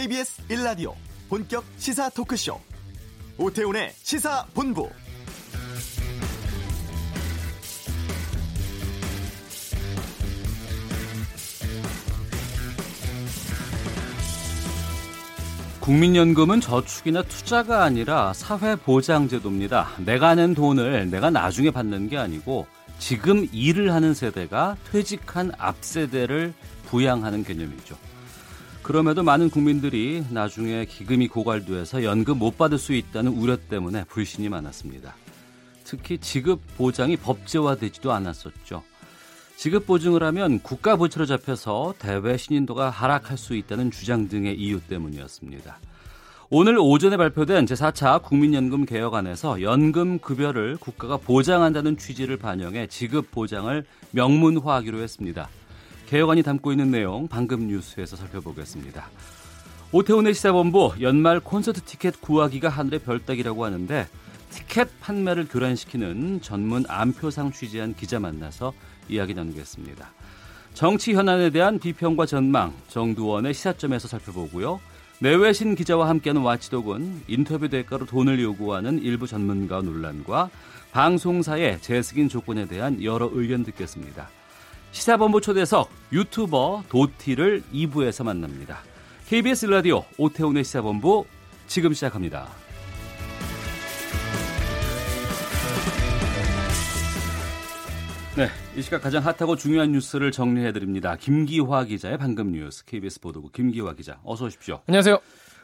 [0.00, 0.94] KBS 1라디오
[1.28, 2.58] 본격 시사 토크쇼
[3.36, 4.88] 오태훈의 시사본부
[15.80, 19.90] 국민연금은 저축이나 투자가 아니라 사회보장제도입니다.
[19.98, 22.66] 내가 낸 돈을 내가 나중에 받는 게 아니고
[22.98, 26.54] 지금 일을 하는 세대가 퇴직한 앞 세대를
[26.86, 28.09] 부양하는 개념이죠.
[28.82, 35.14] 그럼에도 많은 국민들이 나중에 기금이 고갈돼서 연금 못 받을 수 있다는 우려 때문에 불신이 많았습니다.
[35.84, 38.82] 특히 지급 보장이 법제화되지도 않았었죠.
[39.56, 45.78] 지급 보증을 하면 국가 부채로 잡혀서 대외 신인도가 하락할 수 있다는 주장 등의 이유 때문이었습니다.
[46.48, 54.98] 오늘 오전에 발표된 제4차 국민연금 개혁안에서 연금 급여를 국가가 보장한다는 취지를 반영해 지급 보장을 명문화하기로
[55.00, 55.48] 했습니다.
[56.10, 59.08] 개혁안이 담고 있는 내용 방금 뉴스에서 살펴보겠습니다.
[59.92, 64.08] 오태훈의 시사본부 연말 콘서트 티켓 구하기가 하늘의 별따기라고 하는데
[64.50, 68.72] 티켓 판매를 교란시키는 전문 암표상 취재한 기자 만나서
[69.08, 70.10] 이야기 나누겠습니다.
[70.74, 74.80] 정치 현안에 대한 비평과 전망 정두원의 시사점에서 살펴보고요.
[75.20, 80.50] 내외신 기자와 함께하는 와치독은 인터뷰 대가로 돈을 요구하는 일부 전문가 논란과
[80.90, 84.28] 방송사의 재승인 조건에 대한 여러 의견 듣겠습니다.
[84.92, 88.78] 시사본부 초대석 유튜버 도티를 2부에서 만납니다.
[89.28, 91.24] KBS 라디오 오태훈의 시사본부
[91.66, 92.48] 지금 시작합니다.
[98.36, 101.16] 네, 이 시각 가장 핫하고 중요한 뉴스를 정리해 드립니다.
[101.16, 104.80] 김기화 기자의 방금 뉴스 KBS 보도국 김기화 기자 어서 오십시오.
[104.86, 105.18] 안녕하세요.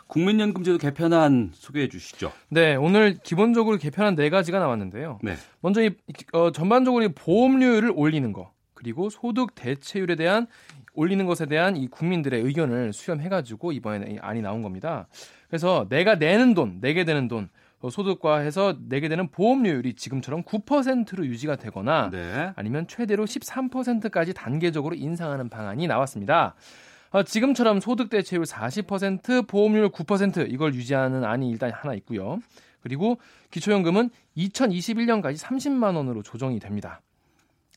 [0.09, 2.33] 국민연금제도 개편안 소개해 주시죠.
[2.49, 5.19] 네, 오늘 기본적으로 개편안 네 가지가 나왔는데요.
[5.23, 5.35] 네.
[5.61, 5.91] 먼저 이
[6.33, 10.47] 어, 전반적으로 보험료율을 올리는 거, 그리고 소득 대체율에 대한
[10.95, 15.09] 올리는 것에 대한 이 국민들의 의견을 수렴해가지고 이번에 안이 나온 겁니다.
[15.49, 17.49] 그래서 내가 내는 돈, 내게 되는 돈,
[17.81, 22.53] 어, 소득과 해서 내게 되는 보험료율이 지금처럼 9%로 유지가 되거나 네.
[22.57, 26.55] 아니면 최대로 13%까지 단계적으로 인상하는 방안이 나왔습니다.
[27.11, 32.39] 어, 지금처럼 소득 대체율 40%, 보험료율 9% 이걸 유지하는 안이 일단 하나 있고요.
[32.81, 33.19] 그리고
[33.51, 37.01] 기초연금은 2021년까지 30만 원으로 조정이 됩니다.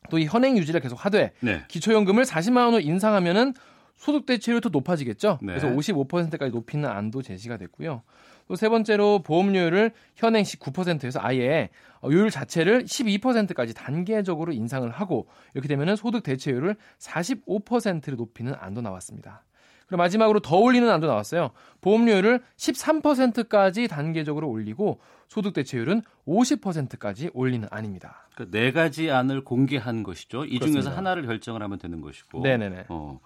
[0.09, 1.63] 또 이 현행 유지를 계속 하되 네.
[1.67, 3.53] 기초연금을 40만 원으로 인상하면은
[3.95, 5.39] 소득 대체율이 더 높아지겠죠.
[5.41, 5.47] 네.
[5.53, 8.01] 그래서 55%까지 높이는 안도 제시가 됐고요.
[8.47, 11.69] 또 세 번째로 보험료율을 현행 19%에서 아예
[12.03, 19.43] 요율 자체를 12%까지 단계적으로 인상을 하고 이렇게 되면 소득 대체율을 45%로 높이는 안도 나왔습니다.
[19.89, 21.49] 그리고 마지막으로 더 올리는 안도 나왔어요.
[21.81, 28.27] 보험료율을 13%까지 단계적으로 올리고 소득 대체율은 50%까지 올리는 안입니다.
[28.35, 30.45] 그러니까 네 가지 안을 공개한 것이죠.
[30.45, 30.81] 이 그렇습니다.
[30.81, 32.41] 중에서 하나를 결정을 하면 되는 것이고.
[32.41, 32.85] 네네네.
[32.89, 33.19] 어.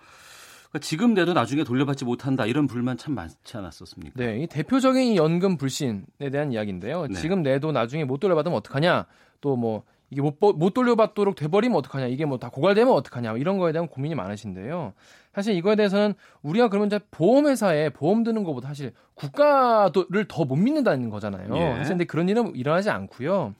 [0.70, 4.14] 그러니까 지금 내도 나중에 돌려받지 못한다 이런 불만 참 많지 않았었습니까?
[4.16, 7.08] 네, 이 대표적인 이 연금 불신에 대한 이야기인데요.
[7.08, 7.16] 네.
[7.16, 9.06] 지금 내도 나중에 못 돌려받으면 어떡하냐?
[9.42, 12.08] 또뭐 이게 못, 못 돌려받도록 돼버리면 어떡하냐?
[12.08, 13.34] 이게 뭐 다 고갈되면 어떡하냐?
[13.38, 14.94] 이런 거에 대한 고민이 많으신데요.
[15.34, 16.14] 사실 이거에 대해서는
[16.44, 21.56] 우리가 그러면 이제 보험회사에 보험 드는 것보다 사실 국가를 더 못 믿는다는 거잖아요.
[21.56, 21.74] 예.
[21.74, 23.54] 그래서 근데 그런 일은 일어나지 않고요.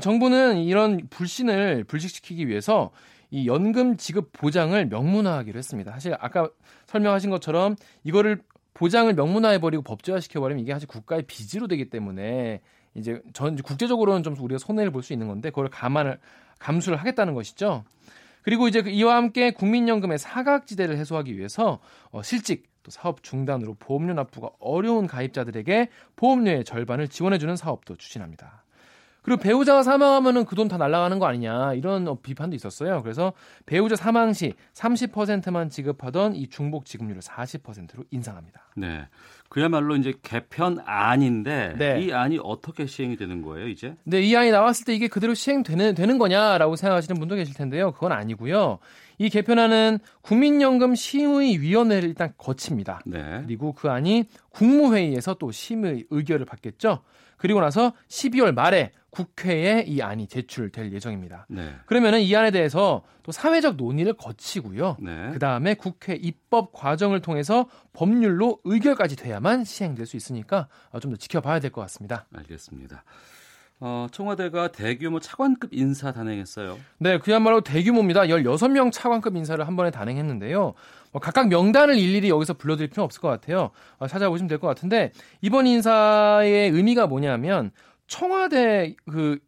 [0.00, 2.90] 정부는 이런 불신을 불식시키기 위해서
[3.30, 5.92] 이 연금 지급 보장을 명문화하기로 했습니다.
[5.92, 6.48] 사실 아까
[6.86, 8.40] 설명하신 것처럼 이거를
[8.74, 12.60] 보장을 명문화해 버리고 법제화 시켜 버리면 이게 사실 국가의 빚으로 되기 때문에
[12.94, 16.18] 이제 전 국제적으로는 좀 우리가 손해를 볼 수 있는 건데 그걸 감안을
[16.58, 17.84] 감수를 하겠다는 것이죠.
[18.42, 21.78] 그리고 이제 그 이와 함께 국민연금의 사각지대를 해소하기 위해서
[22.10, 28.61] 어, 실직 또 사업 중단으로 보험료 납부가 어려운 가입자들에게 보험료의 절반을 지원해주는 사업도 추진합니다.
[29.22, 33.02] 그리고 배우자가 사망하면은 그 돈 다 날아가는 거 아니냐 이런 어, 비판도 있었어요.
[33.02, 33.32] 그래서
[33.66, 38.60] 배우자 사망 시 30%만 지급하던 이 중복 지급률을 40%로 인상합니다.
[38.76, 39.06] 네.
[39.48, 42.00] 그야말로 이제 개편 안인데 네.
[42.02, 43.94] 이 안이 어떻게 시행이 되는 거예요, 이제?
[44.04, 47.92] 네, 이 안이 나왔을 때 이게 그대로 시행되는 되는 거냐라고 생각하시는 분도 계실 텐데요.
[47.92, 48.78] 그건 아니고요.
[49.18, 53.00] 이 개편안은 국민연금 심의 위원회를 일단 거칩니다.
[53.04, 53.42] 네.
[53.44, 57.02] 그리고 그 안이 국무회의에서 또 심의 의결을 받겠죠.
[57.42, 61.46] 그리고 나서 12월 말에 국회에 이 안이 제출될 예정입니다.
[61.50, 61.74] 네.
[61.86, 64.96] 그러면은 이 안에 대해서 또 사회적 논의를 거치고요.
[65.00, 65.30] 네.
[65.32, 70.68] 그 다음에 국회 입법 과정을 통해서 법률로 의결까지 돼야만 시행될 수 있으니까
[71.00, 72.26] 좀 더 지켜봐야 될 것 같습니다.
[72.32, 73.02] 알겠습니다.
[73.80, 76.78] 어, 청와대가 대규모 차관급 인사 단행했어요.
[76.98, 78.22] 네, 그야말로 대규모입니다.
[78.22, 80.74] 16명 차관급 인사를 한 번에 단행했는데요.
[81.12, 83.70] 뭐 각각 명단을 일일이 여기서 불러드릴 필요 없을 것 같아요.
[83.98, 85.12] 어, 찾아보시면 될 것 같은데
[85.42, 87.70] 이번 인사의 의미가 뭐냐면
[88.06, 89.38] 청와대 그,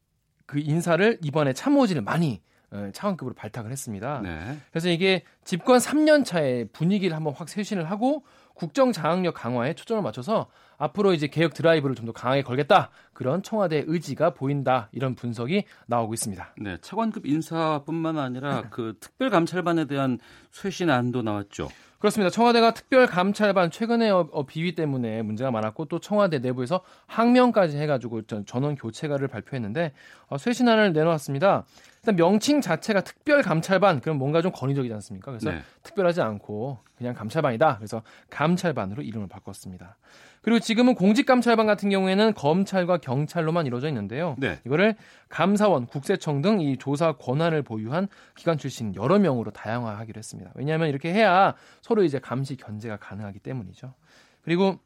[0.46, 4.20] 그 인사를 이번에 참모진을 많이 어, 차관급으로 발탁을 했습니다.
[4.22, 4.58] 네.
[4.70, 8.24] 그래서 이게 집권 3년 차에 분위기를 한번 확 쇄신을 하고
[8.54, 10.48] 국정 장악력 강화에 초점을 맞춰서
[10.78, 16.12] 앞으로 이제 개혁 드라이브를 좀 더 강하게 걸겠다 그런 청와대 의지가 보인다 이런 분석이 나오고
[16.12, 16.54] 있습니다.
[16.58, 20.18] 네, 차관급 인사뿐만 아니라 그 특별감찰반에 대한
[20.50, 21.68] 쇄신안도 나왔죠.
[21.98, 22.28] 그렇습니다.
[22.28, 28.74] 청와대가 특별감찰반 최근에 어, 어, 비위 때문에 문제가 많았고 또 청와대 내부에서 항명까지 해가지고 전원
[28.74, 29.94] 교체가를 발표했는데
[30.26, 31.64] 어, 쇄신안을 내놓았습니다.
[32.02, 35.30] 일단 명칭 자체가 특별감찰반 그럼 뭔가 좀 권위적이지 않습니까?
[35.30, 35.62] 그래서 네.
[35.82, 37.78] 특별하지 않고 그냥 감찰반이다.
[37.78, 39.96] 그래서 감찰반으로 이름을 바꿨습니다.
[40.44, 44.36] 그리고 지금은 공직감찰반 같은 경우에는 검찰과 경찰로만 이루어져 있는데요.
[44.38, 44.58] 네.
[44.66, 44.94] 이거를
[45.28, 50.52] 감사원, 국세청 등 이 조사 권한을 보유한 기관 출신 여러 명으로 다양화하기로 했습니다.
[50.54, 53.94] 왜냐하면 이렇게 해야 서로 이제 감시 견제가 가능하기 때문이죠.
[54.42, 54.78] 그리고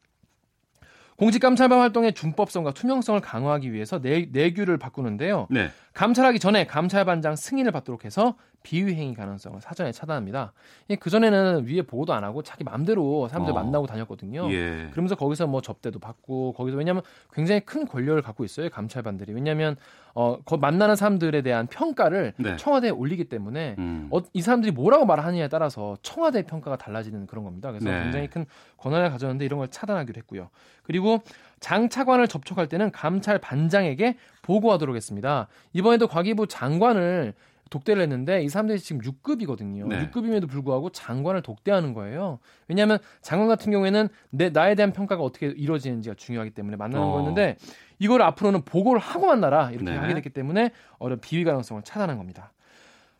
[1.17, 5.47] 공직감찰반 활동의 준법성과 투명성을 강화하기 위해서 내, 내규를 바꾸는데요.
[5.49, 5.69] 네.
[5.93, 10.53] 감찰하기 전에 감찰반장 승인을 받도록 해서 비위행위 가능성을 사전에 차단합니다.
[10.99, 13.55] 그 전에는 위에 보고도 안 하고 자기 마음대로 사람들 어.
[13.55, 14.51] 만나고 다녔거든요.
[14.51, 14.89] 예.
[14.91, 17.03] 그러면서 거기서 뭐 접대도 받고 거기서 왜냐하면
[17.33, 19.33] 굉장히 큰 권력을 갖고 있어요 감찰반들이.
[19.33, 19.75] 왜냐하면
[20.13, 22.57] 어, 거 만나는 사람들에 대한 평가를 네.
[22.57, 24.07] 청와대에 올리기 때문에 음.
[24.11, 27.71] 어, 이 사람들이 뭐라고 말하느냐에 따라서 청와대 평가가 달라지는 그런 겁니다.
[27.71, 28.03] 그래서 네.
[28.03, 28.45] 굉장히 큰
[28.77, 30.49] 권한을 가졌는데 이런 걸 차단하기로 했고요.
[30.83, 31.21] 그리고
[31.59, 35.47] 장 차관을 접촉할 때는 감찰 반장에게 보고하도록 했습니다.
[35.73, 37.33] 이번에도 과기부 장관을
[37.69, 39.87] 독대를 했는데 이 사람들이 지금 6급이거든요.
[39.87, 40.09] 네.
[40.09, 42.39] 6급임에도 불구하고 장관을 독대하는 거예요.
[42.67, 47.11] 왜냐하면 장관 같은 경우에는 내 나에 대한 평가가 어떻게 이루어지는지가 중요하기 때문에 만나는 어.
[47.11, 47.57] 거였는데
[47.99, 49.97] 이걸 앞으로는 보고를 하고 만나라 이렇게 네.
[49.97, 52.51] 하게 됐기 때문에 어떤 비위 가능성을 차단한 겁니다.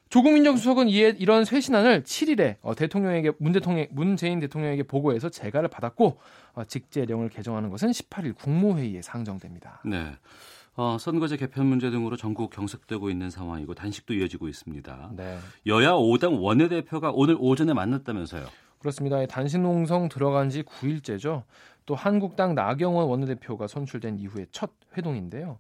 [0.10, 6.20] 조국 민정수석은 이에 이런 쇄신안을 7일에 어, 대통령에게 문 대통령 문재인 대통령에게 보고해서 재가를 받았고
[6.54, 9.82] 어, 직제령을 개정하는 것은 18일 국무회의에 상정됩니다.
[9.86, 10.12] 네.
[10.80, 15.12] 어, 선거제 개편 문제 등으로 전국 경색되고 있는 상황이고 단식도 이어지고 있습니다.
[15.18, 15.38] 네.
[15.66, 18.46] 여야 5당 원내대표가 오늘 오전에 만났다면서요.
[18.78, 19.26] 그렇습니다.
[19.26, 21.44] 단식 농성 들어간 지 9일째죠.
[21.86, 25.60] 또 한국당 나경원 원내대표가 선출된 이후에 첫 회동인데요.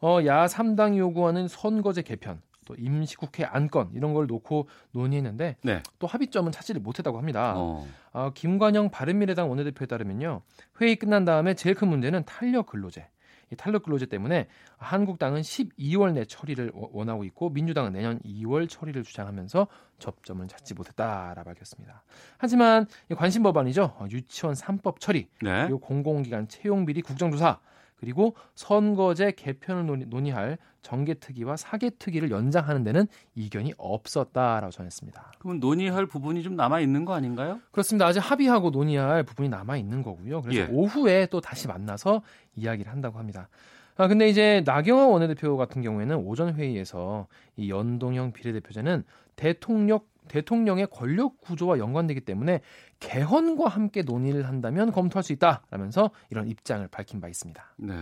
[0.00, 5.82] 어, 야 3당이 요구하는 선거제 개편, 또 임시국회 안건 이런 걸 놓고 논의했는데 네.
[5.98, 7.52] 또 합의점은 찾지를 못했다고 합니다.
[7.54, 7.86] 어.
[8.14, 10.40] 어, 김관영 바른미래당 원내대표에 따르면요
[10.80, 13.08] 회의 끝난 다음에 제일 큰 문제는 탄력 근로제
[13.50, 19.66] 이 탄력 근로제 때문에 한국당은 12월 내 처리를 원하고 있고 민주당은 내년 2월 처리를 주장하면서
[19.98, 22.02] 접점을 찾지 못했다라 밝혔습니다.
[22.38, 22.86] 하지만
[23.16, 23.94] 관심 법안이죠.
[23.98, 25.62] 어, 유치원 3법 처리, 네.
[25.64, 27.58] 그리고 공공기관 채용 비리 국정조사,
[28.04, 35.32] 그리고 선거제 개편을 논의, 할 정개특위와 사개특위를 연장하는 데는 이견이 없었다라고 전했습니다.
[35.38, 37.60] 그럼 논의할 부분이 좀 남아 있는 거 아닌가요?
[37.70, 38.06] 그렇습니다.
[38.06, 40.42] 아직 합의하고 논의할 부분이 남아 있는 거고요.
[40.42, 40.68] 그래서 예.
[40.70, 42.20] 오후에 또 다시 만나서
[42.56, 43.48] 이야기를 한다고 합니다.
[43.96, 49.04] 아 근데 이제 나경원 원내대표 같은 경우에는 오전 회의에서 이 연동형 비례대표제는
[49.36, 52.60] 대통령 대통령의 권력 구조와 연관되기 때문에
[53.04, 57.62] 개헌과 함께 논의를 한다면 검토할 수 있다라면서 이런 입장을 밝힌 바 있습니다.
[57.76, 57.94] 네.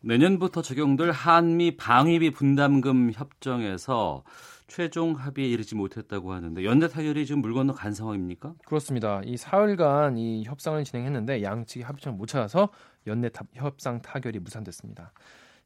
[0.00, 4.24] 내년부터 적용될 한미 방위비 분담금 협정에서
[4.66, 8.54] 최종 합의에 이르지 못했다고 하는데 연대 타결이 지금 물 건너 간 상황입니까?
[8.66, 9.22] 그렇습니다.
[9.24, 12.70] 이 사흘간 이 협상을 진행했는데 양측이 합의점을 못 찾아서
[13.06, 15.12] 연내 타, 협상 타결이 무산됐습니다.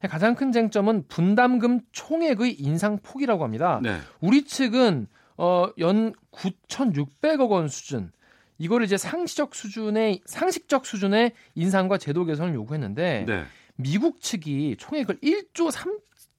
[0.09, 3.79] 가장 큰 쟁점은 분담금 총액의 인상 폭이라고 합니다.
[3.83, 3.97] 네.
[4.21, 5.07] 우리 측은
[5.37, 8.11] 어, 연 9,600억 원 수준
[8.59, 13.43] 이거를 이제 상시적 수준의 상식적 수준의 인상과 제도 개선을 요구했는데 네.
[13.75, 15.71] 미국 측이 총액을 1조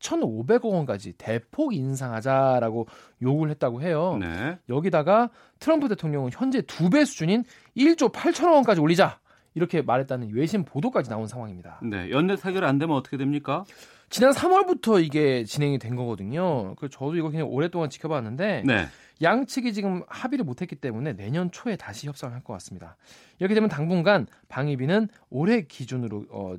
[0.01, 2.87] 3,500억 원까지 대폭 인상하자라고
[3.23, 4.19] 요구를 했다고 해요.
[4.21, 4.59] 네.
[4.69, 7.45] 여기다가 트럼프 대통령은 현재 두 배 수준인
[7.77, 9.19] 1조 8천억 원까지 올리자
[9.55, 11.81] 이렇게 말했다는 외신 보도까지 나온 상황입니다.
[11.83, 13.65] 네, 연내 타결 안 되면 어떻게 됩니까?
[14.11, 16.75] 지난 3월부터 이게 진행이 된 거거든요.
[16.77, 18.87] 그 저도 이거 그냥 오랫동안 지켜봤는데 네.
[19.23, 22.97] 양측이 지금 합의를 못했기 때문에 내년 초에 다시 협상을 할 것 같습니다.
[23.39, 26.57] 이렇게 되면 당분간 방위비는 올해 기준으로 어,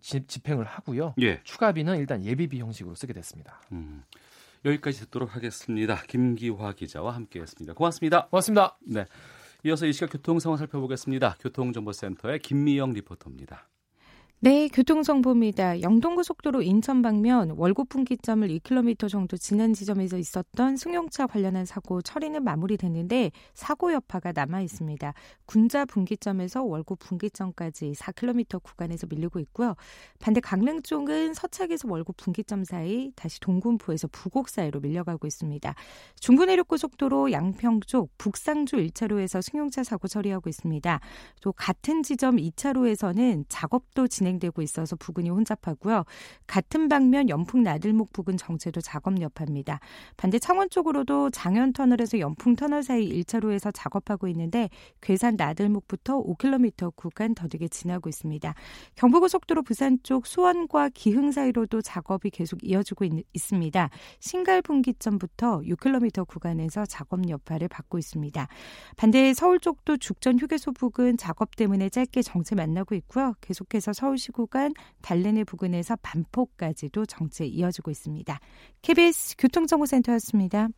[0.00, 1.14] 집행을 하고요.
[1.20, 1.40] 예.
[1.42, 3.60] 추가비는 일단 예비비 형식으로 쓰게 됐습니다.
[3.72, 4.04] 음.
[4.64, 6.02] 여기까지 듣도록 하겠습니다.
[6.06, 7.74] 김기화 기자와 함께했습니다.
[7.74, 8.26] 고맙습니다.
[8.28, 8.78] 고맙습니다.
[8.86, 9.06] 네.
[9.64, 11.36] 이어서 이 시각 교통 상황 살펴보겠습니다.
[11.40, 13.66] 교통정보센터의 김미영 리포터입니다.
[14.44, 15.80] 네, 교통정보입니다.
[15.80, 23.30] 영동고속도로 인천 방면 월곡 분기점을 2km 정도 지난 지점에서 있었던 승용차 관련한 사고 처리는 마무리됐는데
[23.54, 25.14] 사고 여파가 남아 있습니다.
[25.46, 29.76] 군자 분기점에서 월곡 분기점까지 4km 구간에서 밀리고 있고요.
[30.20, 35.74] 반대 강릉 쪽은 서착에서 월곡 분기점 사이 다시 동군포에서 부곡 사이로 밀려가고 있습니다.
[36.20, 41.00] 중부내륙고속도로 양평 쪽 북상주 1차로에서 승용차 사고 처리하고 있습니다.
[41.40, 46.04] 또 같은 지점 2차로에서는 작업도 진행 진행되고 있어서 부근이 혼잡하고요.
[46.46, 49.80] 같은 방면 연풍 나들목 부근 정체도 작업 여파입니다.
[50.16, 54.68] 반대 창원 쪽으로도 장현 터널에서 연풍 터널 사이 1차로에서 작업하고 있는데
[55.00, 58.54] 괴산 나들목부터 5km 구간 더디게 지나고 있습니다.
[58.96, 63.90] 경부고속도로 부산 쪽 수원과 기흥 사이로도 작업이 계속 이어지고 있, 있습니다.
[64.20, 68.48] 신갈 분기점부터 6km 구간에서 작업 여파를 받고 있습니다.
[68.96, 73.34] 반대 서울 쪽도 죽전 휴게소 부근 작업 때문에 짧게 정체 만나고 있고요.
[73.40, 78.38] 계속해서 서울시 구간 달래내 부근에서 반포까지도 정체 이어지고 있습니다.
[78.82, 80.68] KBS 교통정보센터였습니다.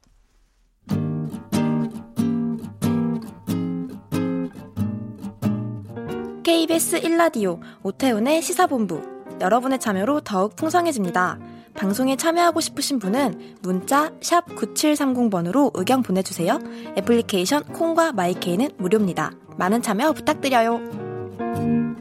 [6.43, 11.39] KBS 1라디오 오태훈의 시사본부 여러분의 참여로 더욱 풍성해집니다.
[11.75, 16.59] 방송에 참여하고 싶으신 분은 문자 9730번으로 의견 보내주세요.
[16.97, 19.33] 애플리케이션 콩과 마이케이는 무료입니다.
[19.59, 21.96] 많은 참여 부탁드려요.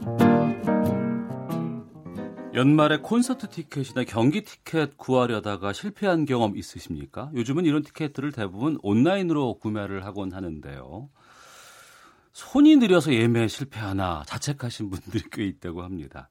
[2.56, 7.30] 연말에 콘서트 티켓이나 경기 티켓 구하려다가 실패한 경험 있으십니까?
[7.34, 11.10] 요즘은 이런 티켓들을 대부분 온라인으로 구매를 하곤 하는데요.
[12.32, 16.30] 손이 느려서 예매 실패하나 자책하신 분들이 꽤 있다고 합니다.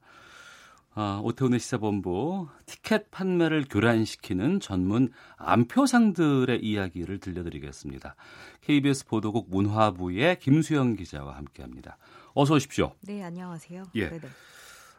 [0.96, 8.16] 아, 오태훈의 시사본부 티켓 판매를 교란시키는 전문 암표상들의 이야기를 들려드리겠습니다.
[8.62, 11.98] KBS 보도국 문화부의 김수영 기자와 함께합니다.
[12.34, 12.94] 어서 오십시오.
[13.02, 13.84] 네, 안녕하세요.
[13.94, 14.08] 예.
[14.08, 14.28] 네네.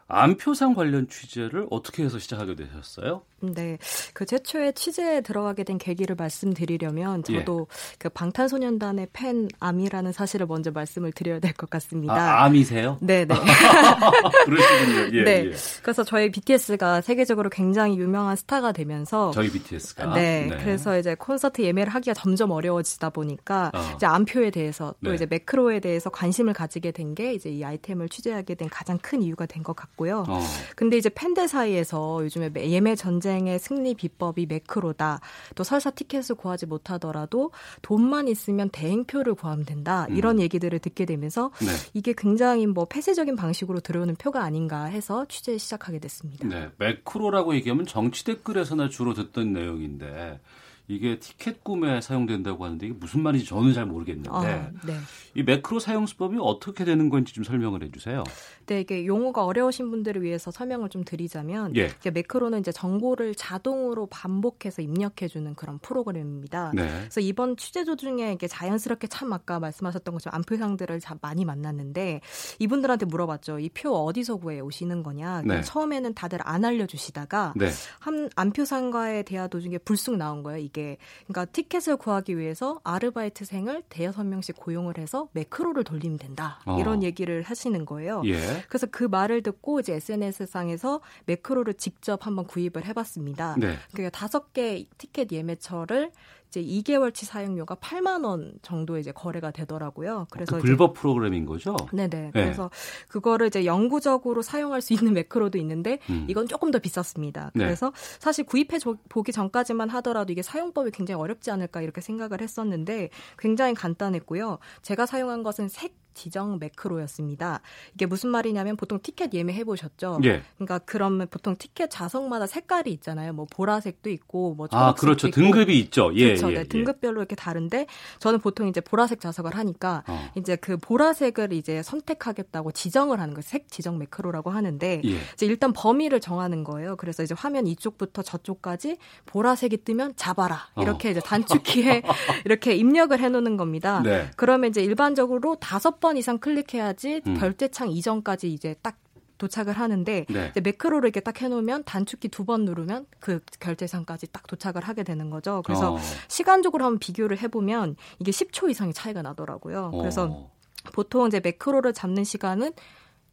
[0.08, 3.22] 암표상 관련 취재를 어떻게 해서 시작하게 되셨어요?
[3.40, 3.78] 네,
[4.14, 7.96] 그 최초에 취재에 들어가게 된 계기를 말씀드리려면 저도 예.
[7.98, 12.14] 그 방탄소년단의 팬 암이라는 사실을 먼저 말씀을 드려야 될 것 같습니다.
[12.14, 12.98] 아, 암이세요?
[13.00, 13.34] 네, 네.
[14.44, 15.18] 그러시군요.
[15.18, 15.44] 예, 네.
[15.46, 15.52] 예.
[15.82, 20.56] 그래서 저희 BTS가 세계적으로 굉장히 유명한 스타가 되면서 저희 BTS가 네, 네.
[20.58, 23.80] 그래서 이제 콘서트 예매를 하기가 점점 어려워지다 보니까 어.
[23.96, 25.14] 이제 암표에 대해서 또 네.
[25.14, 29.46] 이제 매크로에 대해서 관심을 가지게 된 게 이제 이 아이템을 취재하게 된 가장 큰 이유가
[29.46, 30.24] 된 것 같고 요.
[30.28, 30.40] 어.
[30.76, 35.20] 근데 이제 팬들 사이에서 요즘에 예매 전쟁 전쟁의 승리 비법이 매크로다.
[35.54, 37.50] 또 설사 티켓을 구하지 못하더라도
[37.82, 40.06] 돈만 있으면 대행표를 구하면 된다.
[40.10, 40.40] 이런 음.
[40.40, 41.66] 얘기들을 듣게 되면서 네.
[41.94, 46.46] 이게 굉장히 뭐 폐쇄적인 방식으로 들어오는 표가 아닌가 해서 취재 시작하게 됐습니다.
[46.46, 50.40] 네, 매크로라고 얘기하면 정치 댓글에서나 주로 듣던 내용인데
[50.88, 54.96] 이게 티켓 구매에 사용된다고 하는데 이게 무슨 말인지 저는 잘 모르겠는데 아, 네.
[55.34, 58.24] 이 매크로 사용 수법이 어떻게 되는 건지 좀 설명을 해주세요.
[58.66, 61.90] 네, 이게 용어가 어려우신 분들을 위해서 설명을 좀 드리자면 예.
[62.00, 66.72] 이제 매크로는 이제 정보를 자동으로 반복해서 입력해주는 그런 프로그램입니다.
[66.74, 66.86] 네.
[66.86, 72.20] 그래서 이번 취재 도중에 이게 자연스럽게 참 아까 말씀하셨던 것처럼 안표상들을 많이 만났는데
[72.58, 73.58] 이분들한테 물어봤죠.
[73.60, 75.42] 이 표 어디서 구해 오시는 거냐?
[75.44, 75.62] 네.
[75.62, 77.68] 처음에는 다들 안 알려주시다가 네.
[78.00, 80.58] 한 안표상과의 대화 도중에 불쑥 나온 거예요.
[80.58, 86.78] 이게 게 그러니까 티켓을 구하기 위해서 아르바이트생을 대여섯 명씩 고용을 해서 매크로를 돌리면 된다 어.
[86.78, 88.22] 이런 얘기를 하시는 거예요.
[88.26, 88.62] 예.
[88.68, 93.56] 그래서 그 말을 듣고 이제 SNS상에서 매크로를 직접 한번 구입을 해봤습니다.
[93.58, 93.76] 네.
[93.92, 96.12] 그러니까 다섯 개 티켓 예매처를
[96.48, 100.26] 이제 2개월치 사용료가 8만 원 정도 이제 거래가 되더라고요.
[100.30, 101.76] 그래서 그 불법 프로그램인 거죠?
[101.92, 102.08] 네네.
[102.08, 102.30] 네.
[102.32, 102.70] 그래서
[103.08, 106.26] 그거를 이제 영구적으로 사용할 수 있는 매크로도 있는데 음.
[106.28, 107.50] 이건 조금 더 비쌌습니다.
[107.54, 107.64] 네.
[107.64, 108.78] 그래서 사실 구입해
[109.08, 114.58] 보기 전까지만 하더라도 이게 사용법이 굉장히 어렵지 않을까 이렇게 생각을 했었는데 굉장히 간단했고요.
[114.82, 117.60] 제가 사용한 것은 색 지정 매크로였습니다.
[117.94, 120.20] 이게 무슨 말이냐면 보통 티켓 예매해 보셨죠?
[120.24, 120.42] 예.
[120.56, 123.32] 그러니까 그러면 보통 티켓 좌석마다 색깔이 있잖아요.
[123.32, 125.28] 뭐 보라색도 있고 뭐 아, 초록색도 아, 그렇죠.
[125.28, 125.40] 있고.
[125.40, 126.10] 등급이 있죠.
[126.14, 126.50] 예, 그렇죠.
[126.50, 126.64] 예, 네, 예.
[126.64, 127.86] 등급별로 이렇게 다른데
[128.18, 130.30] 저는 보통 이제 보라색 좌석을 하니까 어.
[130.36, 133.42] 이제 그 보라색을 이제 선택하겠다고 지정을 하는 거예요.
[133.42, 135.10] 색 지정 매크로라고 하는데 예.
[135.34, 136.96] 이제 일단 범위를 정하는 거예요.
[136.96, 138.96] 그래서 이제 화면 이쪽부터 저쪽까지
[139.26, 140.68] 보라색이 뜨면 잡아라.
[140.76, 141.10] 이렇게 어.
[141.12, 142.02] 이제 단축키에
[142.44, 144.00] 이렇게 입력을 해 놓는 겁니다.
[144.02, 144.30] 네.
[144.36, 147.34] 그러면 이제 일반적으로 다섯 번번 이상 클릭해야지 음.
[147.34, 148.96] 별대창 이전까지 이제 딱
[149.38, 150.48] 도착을 하는데 네.
[150.50, 155.30] 이제 매크로를 이렇게 딱 해놓으면 단축키 두 번 누르면 그 결제상까지 딱 도착을 하게 되는
[155.30, 155.62] 거죠.
[155.64, 155.98] 그래서 어.
[156.28, 159.92] 시간적으로 한번 비교를 해보면 이게 10초 이상의 차이가 나더라고요.
[159.92, 160.50] 그래서 어.
[160.92, 162.72] 보통 이제 매크로를 잡는 시간은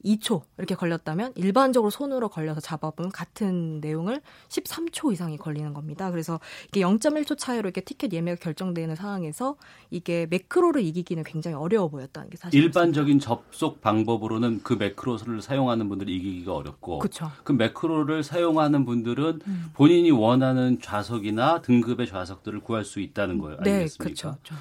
[0.05, 6.11] 2초 이렇게 걸렸다면 일반적으로 손으로 걸려서 잡아보면 같은 내용을 13초 이상이 걸리는 겁니다.
[6.11, 9.57] 그래서 이게 0.1초 차이로 이렇게 티켓 예매가 결정되는 상황에서
[9.89, 16.15] 이게 매크로를 이기기는 굉장히 어려워 보였다는 게 사실 일반적인 접속 방법으로는 그 매크로를 사용하는 분들이
[16.15, 17.31] 이기기가 어렵고 그쵸.
[17.43, 19.65] 그 매크로를 사용하는 분들은 음.
[19.73, 23.57] 본인이 원하는 좌석이나 등급의 좌석들을 구할 수 있다는 거예요.
[23.63, 24.03] 네, 아니겠습니까?
[24.03, 24.55] 네, 그렇죠.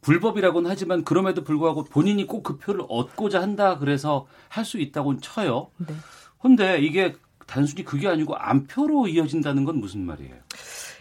[0.00, 5.70] 불법이라고는 하지만 그럼에도 불구하고 본인이 꼭 그 표를 얻고자 한다 그래서 할 수 있다고는 쳐요.
[5.76, 5.94] 네.
[6.40, 7.14] 근데 이게
[7.46, 10.34] 단순히 그게 아니고 암표로 이어진다는 건 무슨 말이에요?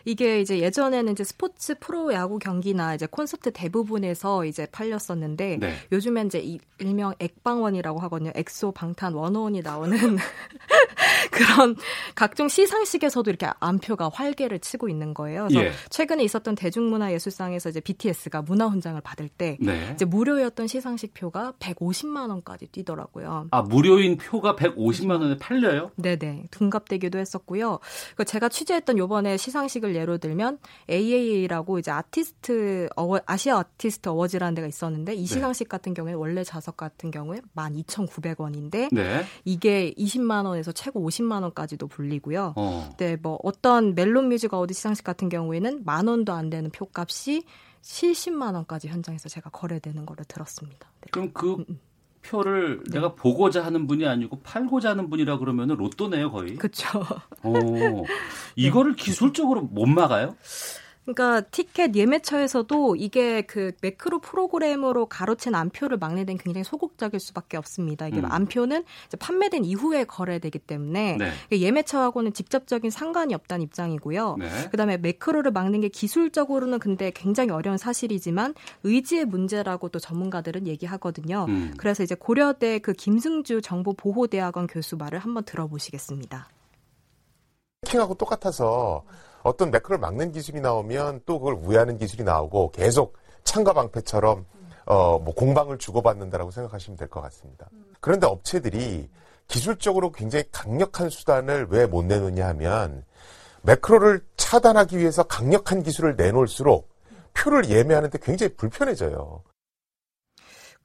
[0.05, 5.73] 이게 이제 예전에는 이제 스포츠 프로 야구 경기나 이제 콘서트 대부분에서 이제 팔렸었는데 네.
[5.91, 8.31] 요즘엔 이제 일명 액방원이라고 하거든요.
[8.35, 9.97] 엑소 방탄 워너원이 나오는
[11.31, 11.75] 그런
[12.15, 15.47] 각종 시상식에서도 이렇게 암표가 활개를 치고 있는 거예요.
[15.47, 15.71] 그래서 예.
[15.89, 19.91] 최근에 있었던 대중문화예술상에서 이제 BTS가 문화훈장을 받을 때 네.
[19.93, 23.47] 이제 무료였던 시상식 표가 150만 원까지 뛰더라고요.
[23.51, 25.91] 아 무료인 표가 150만 원에 팔려요?
[25.95, 27.79] 네네 둔갑되기도 했었고요.
[28.15, 34.67] 그 제가 취재했던 요번에 시상식을 예로 들면 AAA라고 이제 아티스트 어워, 아시아 아티스트 어워즈라는 데가
[34.67, 35.25] 있었는데 이 네.
[35.25, 35.69] 시상식 네.
[35.69, 39.23] 같은 경우에 원래 좌석 같은 경우에 12,900원인데 네.
[39.45, 42.53] 이게 20만 원에서 최고 50만 원까지도 불리고요.
[42.55, 42.89] 어.
[42.97, 47.43] 네, 뭐 어떤 멜론 뮤직 어워드 시상식 같은 경우에는 만 원도 안 되는 표값이
[47.81, 50.91] 70만 원까지 현장에서 제가 거래되는 거를 들었습니다.
[51.01, 51.07] 네.
[51.11, 51.79] 그럼 그 음, 음.
[52.29, 52.99] 표를 네.
[52.99, 56.55] 내가 보고자 하는 분이 아니고 팔고자 하는 분이라 그러면 로또네요 거의.
[56.55, 57.03] 그렇죠.
[58.55, 60.35] 이거를 기술적으로 못 막아요?
[61.13, 68.07] 그러니까 티켓 예매처에서도 이게 그 매크로 프로그램으로 가로챈 안표를 막는 데는 굉장히 소극적일 수밖에 없습니다.
[68.07, 68.25] 이게 음.
[68.25, 68.83] 안표는
[69.17, 71.31] 판매된 이후에 거래되기 때문에 네.
[71.51, 74.35] 예매처하고는 직접적인 상관이 없다는 입장이고요.
[74.37, 74.49] 네.
[74.69, 81.45] 그다음에 매크로를 막는 게 기술적으로는 근데 굉장히 어려운 사실이지만 의지의 문제라고 또 전문가들은 얘기하거든요.
[81.49, 81.73] 음.
[81.77, 86.49] 그래서 이제 고려대 그 김승주 정보보호대학원 교수 말을 한번 들어보시겠습니다.
[87.87, 89.03] 해킹하고 똑같아서
[89.43, 94.45] 어떤 매크로를 막는 기술이 나오면 또 그걸 우회하는 기술이 나오고 계속 창과 방패처럼
[94.85, 97.69] 어, 뭐 공방을 주고받는다라고 생각하시면 될 것 같습니다.
[98.01, 99.09] 그런데 업체들이
[99.47, 103.03] 기술적으로 굉장히 강력한 수단을 왜 못 내놓냐 하면
[103.63, 106.89] 매크로를 차단하기 위해서 강력한 기술을 내놓을수록
[107.33, 109.43] 표를 예매하는데 굉장히 불편해져요.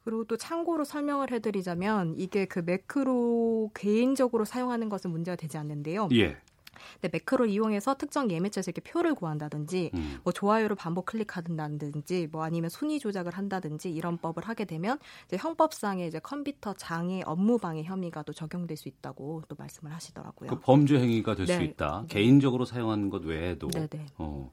[0.05, 6.09] 그리고 또 참고로 설명을 해드리자면 이게 그 매크로 개인적으로 사용하는 것은 문제가 되지 않는데요.
[6.13, 6.37] 예.
[7.01, 10.21] 근데 매크로를 이용해서 특정 예매처에서 이렇게 표를 구한다든지 음.
[10.25, 16.09] 뭐 좋아요를 반복 클릭한다든지 뭐 아니면 순위 조작을 한다든지 이런 법을 하게 되면 이제 형법상의
[16.09, 20.51] 이제 컴퓨터 장애 업무 방해 혐의가 또 적용될 수 있다고 또 말씀을 하시더라고요.
[20.51, 21.65] 그 범죄 행위가 될수 네.
[21.65, 22.07] 있다.
[22.09, 22.15] 네.
[22.15, 23.69] 개인적으로 사용하는 것 외에도.
[23.69, 23.89] 네네.
[23.89, 24.07] 네.
[24.19, 24.53] 어.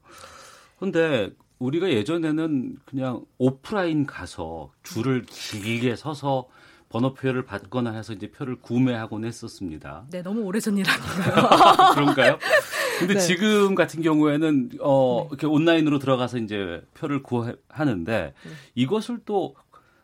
[0.78, 6.48] 근데 우리가 예전에는 그냥 오프라인 가서 줄을 길게 서서
[6.92, 10.04] 번호표를 받거나 해서 이제 표를 구매하곤 했었습니다.
[10.10, 11.48] 네, 너무 오래전 일 아닌가요?
[11.94, 12.38] 그런가요?
[12.98, 13.20] 근데 네.
[13.20, 15.28] 지금 같은 경우에는 어 네.
[15.30, 18.50] 이렇게 온라인으로 들어가서 이제 표를 구하는데 네.
[18.74, 19.54] 이것을 또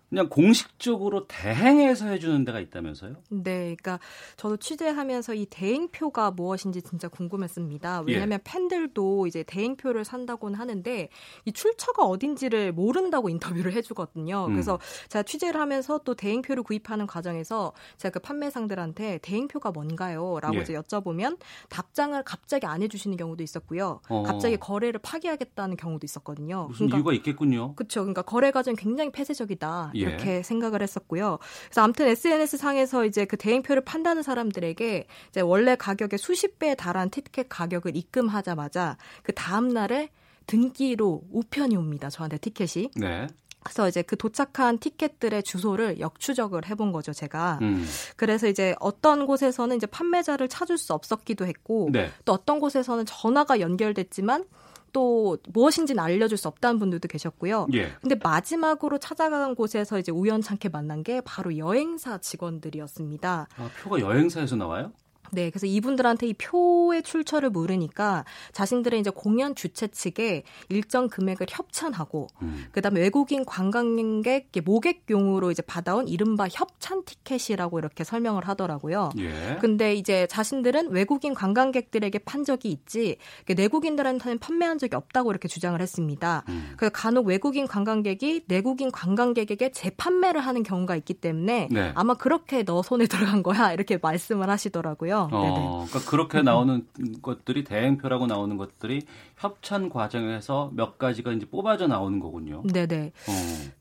[0.08, 3.16] 그냥 공식적으로 대행해서 해주는 데가 있다면서요?
[3.28, 4.00] 네, 그러니까
[4.36, 8.04] 저도 취재하면서 이 대행표가 무엇인지 진짜 궁금했습니다.
[8.06, 8.42] 왜냐하면 예.
[8.42, 11.08] 팬들도 이제 대행표를 산다고는 하는데
[11.44, 14.46] 이 출처가 어딘지를 모른다고 인터뷰를 해주거든요.
[14.46, 14.52] 음.
[14.52, 20.60] 그래서 제가 취재를 하면서 또 대행표를 구입하는 과정에서 제가 그 판매상들한테 대행표가 뭔가요?라고 예.
[20.60, 24.00] 이제 여쭤보면 답장을 갑자기 안 해주시는 경우도 있었고요.
[24.08, 24.22] 어.
[24.22, 26.66] 갑자기 거래를 파기하겠다는 경우도 있었거든요.
[26.68, 27.74] 무슨 그러니까, 이유가 있겠군요.
[27.74, 28.00] 그렇죠.
[28.00, 29.92] 그러니까 거래 과정 이 굉장히 폐쇄적이다.
[29.98, 30.02] 예.
[30.02, 30.42] 이렇게 예.
[30.42, 31.38] 생각을 했었고요.
[31.66, 37.10] 그래서 아무튼 SNS 상에서 이제 그 대행표를 판다는 사람들에게 이제 원래 가격의 수십 배에 달한
[37.10, 40.10] 티켓 가격을 입금하자마자 그 다음 날에
[40.46, 42.10] 등기로 우편이 옵니다.
[42.10, 42.90] 저한테 티켓이.
[42.96, 43.26] 네.
[43.62, 47.58] 그래서 이제 그 도착한 티켓들의 주소를 역추적을 해본 거죠, 제가.
[47.60, 47.86] 음.
[48.16, 52.10] 그래서 이제 어떤 곳에서는 이제 판매자를 찾을 수 없었기도 했고, 네.
[52.24, 54.44] 또 어떤 곳에서는 전화가 연결됐지만
[54.92, 57.68] 또 무엇인지는 알려줄 수 없다는 분들도 계셨고요.
[57.74, 57.92] 예.
[58.00, 63.48] 근데 마지막으로 찾아간 곳에서 이제 우연찮게 만난 게 바로 여행사 직원들이었습니다.
[63.56, 64.92] 아, 표가 여행사에서 나와요?
[65.32, 72.28] 네, 그래서 이분들한테 이 표의 출처를 물으니까 자신들의 이제 공연 주최 측에 일정 금액을 협찬하고
[72.42, 72.66] 음.
[72.72, 79.10] 그다음에 외국인 관광객 모객용으로 이제 받아온 이른바 협찬 티켓이라고 이렇게 설명을 하더라고요.
[79.18, 79.58] 예.
[79.60, 83.16] 근데 이제 자신들은 외국인 관광객들에게 판 적이 있지
[83.48, 86.44] 내국인들한테는 판매한 적이 없다고 이렇게 주장을 했습니다.
[86.48, 86.74] 음.
[86.76, 91.92] 그래서 간혹 외국인 관광객이 내국인 관광객에게 재판매를 하는 경우가 있기 때문에 네.
[91.94, 95.17] 아마 그렇게 너 손에 들어간 거야 이렇게 말씀을 하시더라고요.
[95.24, 95.36] 거죠.
[95.36, 96.86] 어, 그러니까 그렇게 나오는
[97.22, 99.02] 것들이 대행표라고 나오는 것들이
[99.36, 102.62] 협찬 과정에서 몇 가지가 이제 뽑아져 나오는 거군요.
[102.72, 103.12] 네네.
[103.28, 103.78] 어.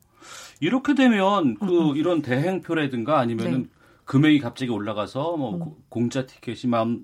[0.60, 1.96] 이렇게 되면 그 음, 음.
[1.96, 3.68] 이런 대행표라든가 아니면은 네.
[4.08, 5.74] 금액이 갑자기 올라가서 뭐 음.
[5.90, 6.60] 공짜 티켓이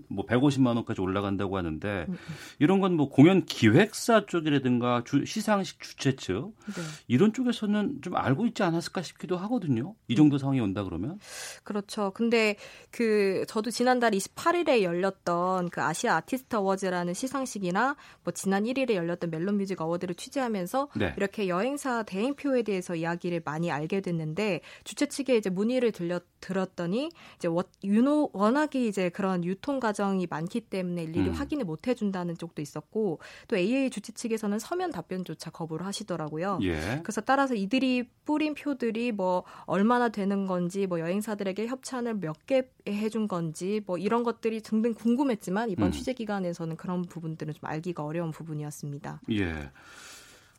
[0.09, 2.19] 뭐 150만 원까지 올라간다고 하는데 음, 음.
[2.59, 6.83] 이런 건 뭐 공연 기획사 쪽이라든가 주, 시상식 주최 측 네.
[7.09, 9.95] 이런 쪽에서는 좀 알고 있지 않았을까 싶기도 하거든요.
[10.09, 11.19] 이 정도 상황이 온다 그러면.
[11.65, 12.13] 그렇죠.
[12.15, 12.57] 근데
[12.91, 19.59] 그 저도 지난달 28일에 열렸던 그 아시아 아티스트 어워즈라는 시상식이나 뭐 지난 1일에 열렸던 멜론
[19.59, 21.15] 뮤직 어워드를 취재하면서 네.
[21.17, 27.11] 이렇게 여행사 대행표에 대해서 이야기를 많이 알게 됐는데 주최 측에 이제 문의를 들려 들었더니 봤더니
[27.37, 27.49] 이제
[27.83, 31.33] 유노 워낙에 이제 그런 유통 과정이 많기 때문에 일일이 음.
[31.35, 36.61] 확인을 못 해준다는 쪽도 있었고 또 AA 주최 측에서는 서면 답변조차 거부를 하시더라고요.
[36.63, 37.01] 예.
[37.03, 43.27] 그래서 따라서 이들이 뿌린 표들이 뭐 얼마나 되는 건지 뭐 여행사들에게 협찬을 몇 개 해준
[43.27, 45.93] 건지 뭐 이런 것들이 등등 궁금했지만 이번 음.
[45.93, 49.23] 취재 기간에서는 그런 부분들은 좀 알기가 어려운 부분이었습니다.
[49.33, 49.71] 예.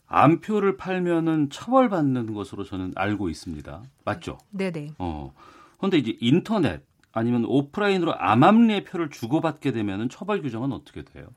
[0.08, 3.84] 암표를 팔면은 처벌받는 것으로 저는 알고 있습니다.
[4.04, 4.40] 맞죠?
[4.50, 4.94] 네네.
[4.98, 5.32] 어.
[5.86, 11.28] 그런데 이제 인터넷 아니면 오프라인으로 암암리의 표를 주고받게 되면은 처벌 규정은 어떻게 돼요?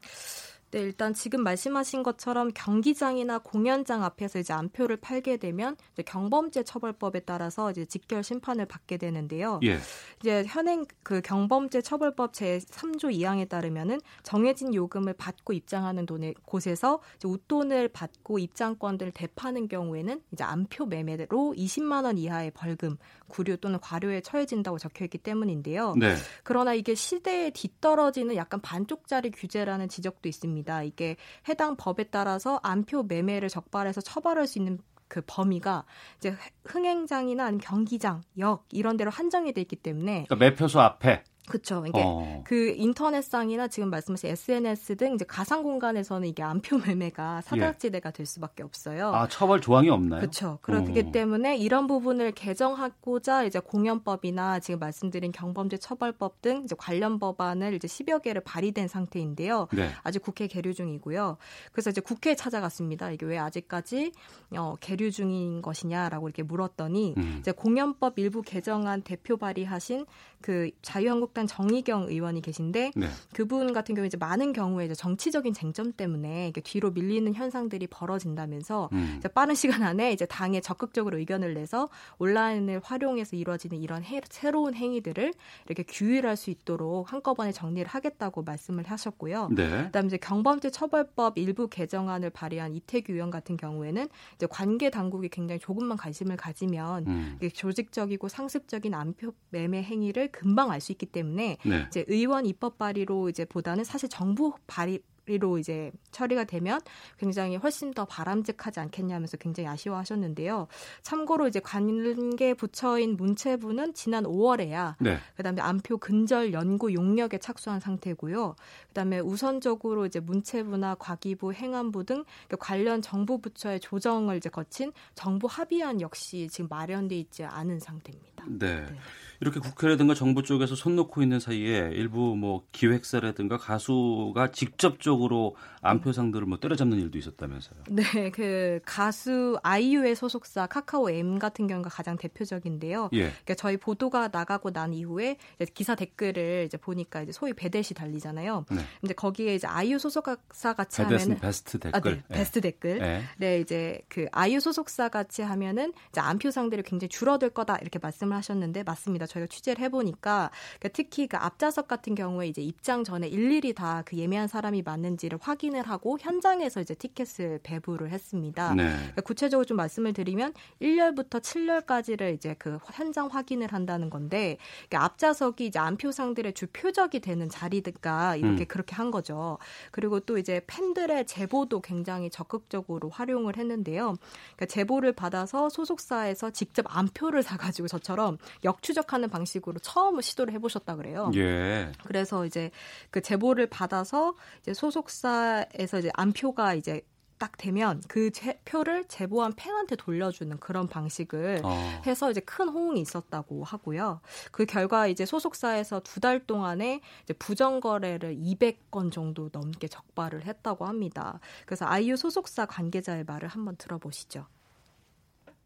[0.71, 7.21] 네, 일단 지금 말씀하신 것처럼 경기장이나 공연장 앞에서 이제 암표를 팔게 되면 이제 경범죄 처벌법에
[7.21, 9.61] 따라서 이제 직결 심판을 받게 되는데요.
[9.65, 9.79] 예.
[10.21, 17.01] 이제 현행 그 경범죄 처벌법 제 3조 2항에 따르면은 정해진 요금을 받고 입장하는 돈의 곳에서
[17.17, 23.81] 이제 웃돈을 받고 입장권들을 대파는 경우에는 이제 암표 매매로 20만 원 이하의 벌금, 구류 또는
[23.81, 25.95] 과료에 처해진다고 적혀 있기 때문인데요.
[25.97, 26.15] 네.
[26.43, 30.58] 그러나 이게 시대에 뒤떨어지는 약간 반쪽짜리 규제라는 지적도 있습니다.
[30.85, 31.17] 이게
[31.49, 35.85] 해당 법에 따라서 암표 매매를 적발해서 처벌할 수 있는 그 범위가
[36.19, 41.85] 이제 흥행장이나 경기장, 역 이런 데로 한정이 돼 있기 때문에 그러니까 매표소 앞에 그렇죠.
[41.87, 42.43] 이게 어.
[42.45, 48.13] 그 인터넷상이나 지금 말씀하신 SNS 등 이제 가상 공간에서는 이게 암표 매매가 사각지대가 예.
[48.13, 49.13] 될 수밖에 없어요.
[49.15, 50.21] 아 처벌 조항이 없나요?
[50.21, 50.59] 그렇죠.
[50.63, 51.13] 그렇기 어.
[51.13, 57.89] 때문에 이런 부분을 개정하고자 이제 공연법이나 지금 말씀드린 경범죄 처벌법 등 이제 관련 법안을 이제
[57.89, 59.69] 10여 개를 발의된 상태인데요.
[59.73, 59.91] 네.
[60.03, 61.37] 아직 국회 계류 중이고요.
[61.73, 63.11] 그래서 이제 국회에 찾아갔습니다.
[63.11, 64.13] 이게 왜 아직까지
[64.57, 67.37] 어, 계류 중인 것이냐라고 이렇게 물었더니 음.
[67.41, 70.07] 이제 공연법 일부 개정안 대표 발의하신
[70.41, 73.07] 그 자유한국 당 정의경 의원이 계신데 네.
[73.33, 79.15] 그분 같은 경우에 이제 많은 경우에 이제 정치적인 쟁점 때문에 뒤로 밀리는 현상들이 벌어진다면서 음.
[79.19, 84.75] 이제 빠른 시간 안에 이제 당에 적극적으로 의견을 내서 온라인을 활용해서 이루어지는 이런 해, 새로운
[84.75, 85.33] 행위들을
[85.67, 89.51] 이렇게 규율할 수 있도록 한꺼번에 정리를 하겠다고 말씀을 하셨고요.
[89.53, 89.85] 네.
[89.85, 95.61] 그다음에 이제 경범죄 처벌법 일부 개정안을 발의한 이태규 의원 같은 경우에는 이제 관계 당국이 굉장히
[95.61, 97.39] 조금만 관심을 가지면 음.
[97.55, 101.59] 조직적이고 상습적인 안표 매매 행위를 금방 알 수 있기 때문에 네.
[101.89, 105.01] 이제 의원 입법 발의로 이제 보다는 사실 정부 발의
[105.37, 106.81] 로 이제 처리가 되면
[107.19, 110.69] 굉장히 훨씬 더 바람직하지 않겠냐면서 굉장히 아쉬워하셨는데요.
[111.03, 115.19] 참고로 이제 관계 부처인 문체부는 지난 5월에야 네.
[115.37, 118.57] 그다음에 안표 근절 연구 용역에 착수한 상태고요.
[118.89, 122.25] 그다음에 우선적으로 이제 문체부나 과기부, 행안부 등
[122.59, 128.45] 관련 정부 부처의 조정을 이제 거친 정부 합의안 역시 지금 마련돼 있지 않은 상태입니다.
[128.49, 128.87] 네.
[128.87, 128.97] 네.
[129.41, 136.59] 이렇게 국회라든가 정부 쪽에서 손 놓고 있는 사이에 일부 뭐 기획사라든가 가수가 직접적으로 안표상들을 뭐
[136.59, 137.81] 때려잡는 일도 있었다면서요.
[137.91, 143.11] 네, 그 가수 아이유의 소속사 카카오 M 같은 경우가 가장 대표적인데요.
[143.13, 143.19] 예.
[143.19, 145.37] 그러니까 저희 보도가 나가고 난 이후에
[145.75, 148.65] 기사 댓글을 이제 보니까 이제 소위 배댓이 달리잖아요.
[148.71, 148.81] 네.
[149.05, 152.99] 이제 거기에 이제 아이유 소속사 같이 하면은 베스트 댓글, 아, 네, 베스트 댓글.
[152.99, 153.23] 네.
[153.37, 158.83] 네, 이제 그 아이유 소속사 같이 하면은 이제 안표상들이 굉장히 줄어들 거다 이렇게 말씀을 하셨는데
[158.83, 159.28] 맞습니다.
[159.29, 164.17] 저희가 취재를 해보니까 그러니까 특히 그 앞좌석 같은 경우에 이제 입장 전에 일일이 다 그
[164.17, 168.75] 예매한 사람이 맞는지를 확인을 하고 현장에서 이제 티켓을 배부를 했습니다.
[168.75, 168.89] 네.
[168.89, 174.57] 그러니까 구체적으로 좀 말씀을 드리면 1열부터 7열까지를 이제 그 현장 확인을 한다는 건데
[174.89, 178.67] 그러니까 앞좌석이 이제 안표상들의 주 표적이 되는 자리가 이렇게 음.
[178.67, 179.59] 그렇게 한 거죠.
[179.91, 184.17] 그리고 또 이제 팬들의 제보도 굉장히 적극적으로 활용을 했는데요.
[184.57, 191.31] 그러니까 제보를 받아서 소속사에서 직접 안표를 사가지고 저처럼 역추적 하는 방식으로 처음 시도를 해보셨다 그래요.
[191.35, 191.93] 예.
[192.05, 192.71] 그래서 이제
[193.11, 197.03] 그 제보를 받아서 이제 소속사에서 이제 안표가 이제
[197.39, 202.03] 딱 되면 그 제, 표를 제보한 팬한테 돌려주는 그런 방식을 어.
[202.05, 204.21] 해서 이제 큰 호응이 있었다고 하고요.
[204.51, 210.85] 그 결과 이제 소속사에서 두 달 동안에 이제 부정 거래를 200건 정도 넘게 적발을 했다고
[210.85, 211.39] 합니다.
[211.65, 214.47] 그래서 아이유 소속사 관계자의 말을 한번 들어보시죠.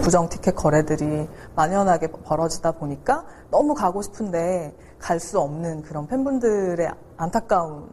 [0.02, 7.88] 부정 티켓 거래들이 만연하게 벌어지다 보니까 너무 가고 싶은데 갈 수 없는 그런 팬분들의 안타까운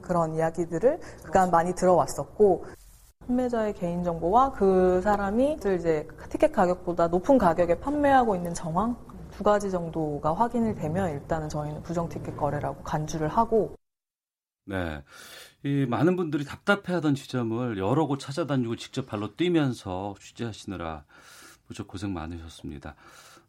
[0.00, 2.64] 그런 이야기들을 그간 많이 들어왔었고
[3.26, 8.96] 판매자의 개인 정보와 그 사람이 이제 티켓 가격보다 높은 가격에 판매하고 있는 정황
[9.30, 13.76] 두 가지 정도가 확인이 되면 일단은 저희는 부정 티켓 거래라고 간주를 하고
[14.64, 15.02] 네.
[15.64, 21.04] 이 많은 분들이 답답해하던 지점을 여러 곳 찾아다니고 직접 발로 뛰면서 취재하시느라
[21.66, 22.94] 무척 고생 많으셨습니다.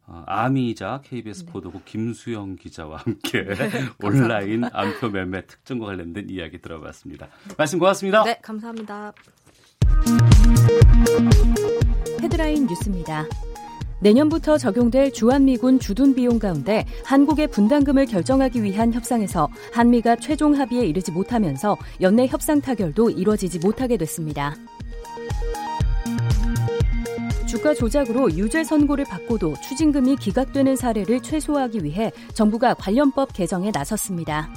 [0.06, 1.52] 어, 아미이자 KBS 네.
[1.52, 3.70] 보도국 김수영 기자와 함께 네,
[4.04, 7.28] 온라인 암표 매매 특정과 관련된 이야기 들어봤습니다.
[7.56, 8.22] 말씀 고맙습니다.
[8.24, 9.12] 네, 감사합니다.
[12.20, 13.24] 헤드라인 뉴스입니다.
[14.00, 21.10] 내년부터 적용될 주한미군 주둔 비용 가운데 한국의 분담금을 결정하기 위한 협상에서 한미가 최종 합의에 이르지
[21.10, 24.54] 못하면서 연내 협상 타결도 이뤄지지 못하게 됐습니다.
[27.54, 34.48] 주가 조작으로 유죄 선고를 받고도 추징금이 기각되는 사례를 최소화하기 위해 정부가 관련법 개정에 나섰습니다.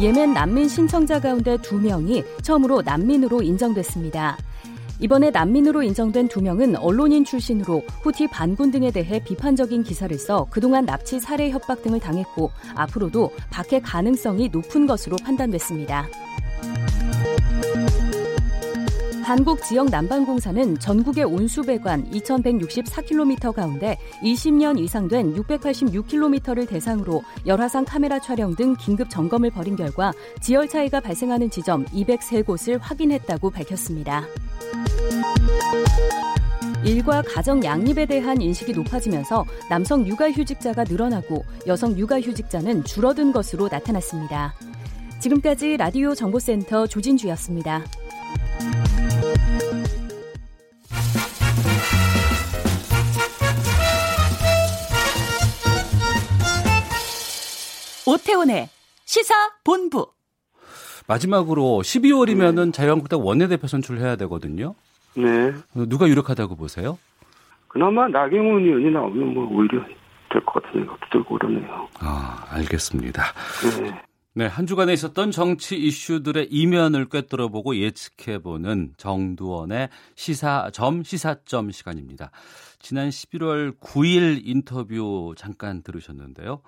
[0.00, 4.38] 예멘 난민 신청자 가운데 두명이 처음으로 난민으로 인정됐습니다.
[5.00, 10.86] 이번에 난민으로 인정된 두 명은 언론인 출신으로 후티 반군 등에 대해 비판적인 기사를 써 그동안
[10.86, 16.06] 납치 살해 협박 등을 당했고 앞으로도 박해 가능성이 높은 것으로 판단됐습니다.
[19.24, 28.54] 한국 지역 난방공사는 전국의 온수배관 2,164km 가운데 20년 이상 된 686km를 대상으로 열화상 카메라 촬영
[28.54, 34.26] 등 긴급 점검을 벌인 결과 지열 차이가 발생하는 지점 203곳을 확인했다고 밝혔습니다.
[36.84, 44.54] 일과 가정 양립에 대한 인식이 높아지면서 남성 육아휴직자가 늘어나고 여성 육아휴직자는 줄어든 것으로 나타났습니다.
[45.18, 47.84] 지금까지 라디오 정보센터 조진주였습니다.
[58.28, 58.68] 오태훈의
[59.04, 60.10] 시사 본부.
[61.06, 62.72] 마지막으로 12월이면은 네.
[62.72, 64.74] 자유한국당 원내대표 선출해야 되거든요.
[65.14, 65.52] 네.
[65.86, 66.98] 누가 유력하다고 보세요?
[67.68, 69.84] 그나마 나경원 의원이 나오면 뭐 오히려
[70.30, 71.88] 될 것 같은 생각도 들고 그러네요.
[72.00, 73.22] 아, 알겠습니다.
[73.80, 74.02] 네.
[74.36, 82.30] 네, 한 주간에 있었던 정치 이슈들의 이면을 꿰뚫어보고 예측해보는 정두원의 시사점, 시사점 시간입니다.
[82.80, 86.62] 지난 11월 9일 인터뷰 잠깐 들으셨는데요.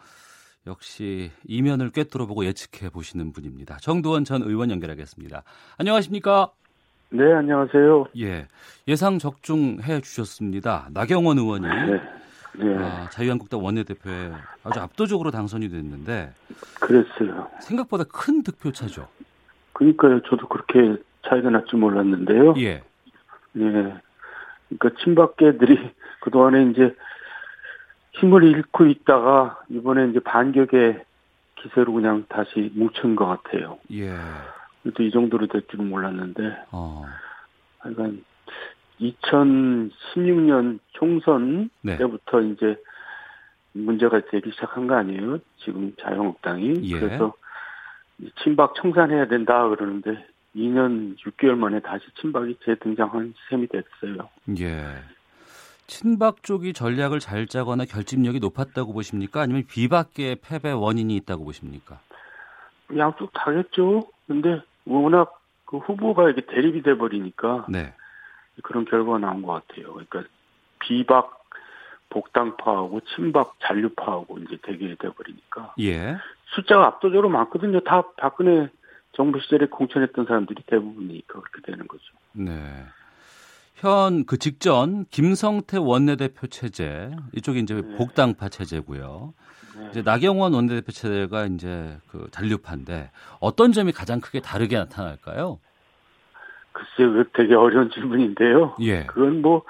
[0.67, 3.77] 역시 이면을 꿰뚫어보고 예측해 보시는 분입니다.
[3.81, 5.43] 정두원 전 의원 연결하겠습니다.
[5.79, 6.51] 안녕하십니까?
[7.11, 8.07] 네, 안녕하세요.
[8.19, 8.49] 예,
[8.89, 10.89] 예상 적중해 주셨습니다.
[10.93, 12.01] 나경원 의원이 네.
[12.59, 12.77] 네.
[12.79, 14.33] 아, 자유한국당 원내대표에
[14.65, 16.33] 아주 압도적으로 당선이 됐는데
[16.81, 17.49] 그랬어요.
[17.61, 19.07] 생각보다 큰 득표 차죠.
[19.73, 20.21] 그러니까요.
[20.23, 22.55] 저도 그렇게 차이가 날 줄 몰랐는데요.
[22.59, 22.83] 예.
[23.57, 23.95] 예.
[24.69, 25.79] 그러니까 친박계들이
[26.23, 26.93] 그동안에 이제
[28.21, 31.05] 힘을 잃고 있다가 이번에 이제 반격의
[31.57, 33.79] 기세로 그냥 다시 뭉친 것 같아요.
[33.93, 34.11] 예.
[34.83, 36.57] 그래도 이 정도로 될 줄은 몰랐는데.
[36.71, 37.05] 어.
[37.79, 38.25] 하여간
[39.01, 41.99] 2016년 총선 네.
[41.99, 42.81] 때부터 이제
[43.73, 45.39] 문제가 되기 시작한 거 아니에요?
[45.59, 46.81] 지금 자유한국당이.
[46.83, 46.99] 예.
[46.99, 47.35] 그래서
[48.43, 54.31] 친박 청산해야 된다 그러는데 2년 6개월 만에 다시 친박이 재등장한 셈이 됐어요.
[54.59, 54.95] 예.
[55.87, 59.41] 친박 쪽이 전략을 잘 짜거나 결집력이 높았다고 보십니까?
[59.41, 62.01] 아니면 비박계의 패배 원인이 있다고 보십니까?
[62.97, 64.09] 양쪽 다겠죠.
[64.27, 67.95] 근데 워낙 그 후보가 이렇게 대립이 돼 버리니까 네.
[68.63, 69.93] 그런 결과가 나온 것 같아요.
[69.93, 70.25] 그러니까
[70.79, 71.45] 비박
[72.09, 76.17] 복당파하고 친박 잔류파하고 이제 대결이 돼 버리니까 예.
[76.55, 77.81] 숫자가 압도적으로 많거든요.
[77.81, 78.69] 다 박근혜
[79.13, 82.05] 정부 시절에 공천했던 사람들이 대부분이니까 그렇게 되는 거죠.
[82.33, 82.53] 네.
[83.77, 87.97] 현 그 직전 김성태 원내대표 체제 이쪽이 이제 네.
[87.97, 89.35] 복당파 체제고요.
[89.79, 89.89] 네.
[89.91, 93.11] 이제 나경원 원내대표 체제가 이제 그 잔류파인데
[93.41, 95.59] 어떤 점이 가장 크게 다르게 나타날까요?
[96.73, 98.77] 글쎄요, 되게 어려운 질문인데요.
[98.81, 99.05] 예.
[99.05, 99.63] 그건 뭐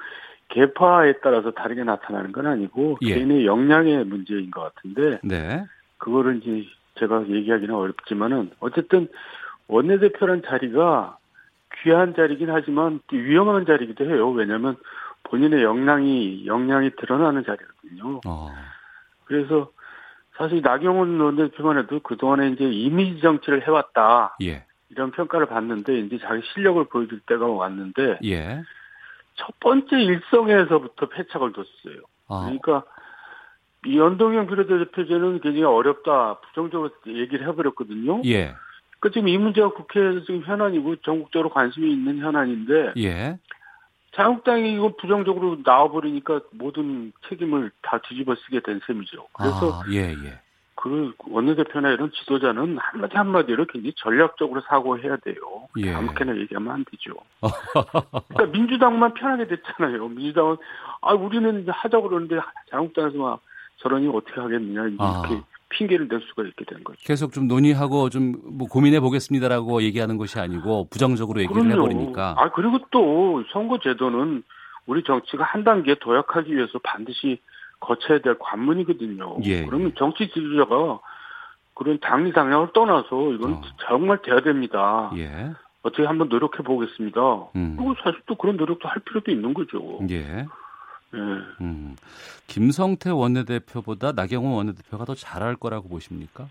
[0.49, 3.15] 개파에 따라서 다르게 나타나는 건 아니고 예.
[3.15, 5.19] 개인의 역량의 문제인 것 같은데.
[5.25, 5.65] 네.
[5.99, 9.09] 그거를 이제 제가 얘기하기는 어렵지만은 어쨌든
[9.69, 11.19] 원내대표란 자리가
[11.83, 14.31] 귀한 자리긴 하지만 또 위험한 자리기도 해요.
[14.31, 14.77] 왜냐하면
[15.25, 18.21] 본인의 역량이 역량이 드러나는 자리거든요.
[18.27, 18.51] 어.
[19.25, 19.71] 그래서
[20.37, 24.37] 사실 나경원 원내대표만 해도 그동안에 이제 이미지 정치를 해왔다.
[24.43, 24.65] 예.
[24.91, 28.63] 이런 평가를 받는데 이제 자기 실력을 보여줄 때가 왔는데 예.
[29.35, 32.03] 첫 번째 일성에서부터 패착을 뒀어요.
[32.29, 32.43] 아.
[32.45, 32.85] 그러니까
[33.87, 38.23] 이 연동형 비례대표제는 굉장히 어렵다 부정적으로 얘기를 해버렸거든요.
[38.27, 38.55] 예.
[39.07, 43.39] 그 지금 이 문제가 국회에서 지금 현안이고 전국적으로 관심이 있는 현안인데 예.
[44.17, 49.29] 자유한국당이 이거 부정적으로 나와버리니까 모든 책임을 다 뒤집어 쓰게 된 셈이죠.
[49.33, 50.41] 그래서 아, 예, 예.
[50.75, 55.69] 그 원내대표나 이런 지도자는 한마디 한마디로 굉장히 전략적으로 사고해야 돼요.
[55.79, 55.93] 예.
[55.93, 57.15] 아무렇게나 얘기하면 안 되죠.
[58.29, 60.09] 그러니까 민주당만 편하게 됐잖아요.
[60.09, 60.57] 민주당은
[61.01, 62.41] 아 우리는 하자고 그러는데
[62.71, 63.41] 자유한국당에서 막
[63.77, 65.45] 저러니 어떻게 하겠느냐 이렇게 아.
[65.69, 66.99] 핑계를 댈 수가 있게 된 거죠.
[67.05, 71.83] 계속 좀 논의하고 좀 뭐 고민해 보겠습니다라고 얘기하는 것이 아니고 부정적으로 얘기를 그럼요.
[71.89, 72.35] 해버리니까.
[72.39, 74.43] 아 그리고 또 선거 제도는
[74.87, 77.41] 우리 정치가 한 단계 도약하기 위해서 반드시
[77.81, 79.39] 거쳐야 될 관문이거든요.
[79.45, 79.65] 예.
[79.67, 81.01] 그러면 정치 지도자가
[81.75, 83.63] 그런 당리 당략을 떠나서 이건 어.
[83.89, 85.11] 정말 돼야 됩니다.
[85.17, 85.51] 예.
[85.83, 87.21] 어떻게 한번 노력해 보겠습니다.
[87.57, 87.75] 음.
[87.77, 89.99] 그리고 사실 또 그런 노력도 할 필요도 있는 거죠.
[90.11, 90.47] 예.
[91.17, 91.65] 예.
[91.65, 91.97] 음.
[92.47, 96.49] 김성태 원내대표보다 나경원 원내대표가 더 잘할 거라고 보십니까?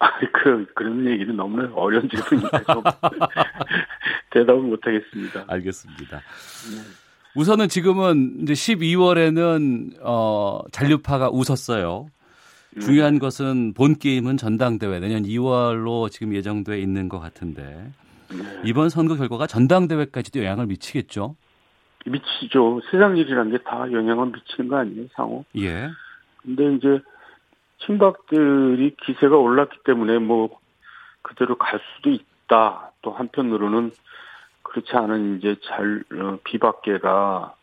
[0.00, 2.82] 아, 그 그런 얘기는 너무 어려운 질문이라서
[4.30, 5.44] 대답을 못 하겠습니다.
[5.48, 6.16] 알겠습니다.
[6.16, 6.82] 네.
[7.34, 12.08] 우선은 지금은 이제 12월에는 어 잔류파가 웃었어요.
[12.76, 12.80] 음.
[12.80, 17.90] 중요한 것은 본 게임은 전당대회 내년 2월로 지금 예정돼 있는 것 같은데
[18.30, 18.60] 네.
[18.64, 21.36] 이번 선거 결과가 전당대회까지도 영향을 미치겠죠?
[22.08, 22.80] 미치죠.
[22.90, 25.44] 세상 일이란 게 다 영향을 미치는 거 아니에요, 상호?
[25.56, 25.88] 예.
[26.42, 27.00] 근데 이제
[27.86, 30.58] 친박들이 기세가 올랐기 때문에 뭐
[31.22, 32.92] 그대로 갈 수도 있다.
[33.02, 33.92] 또 한편으로는
[34.62, 37.54] 그렇지 않은 이제 잘 어, 비박계가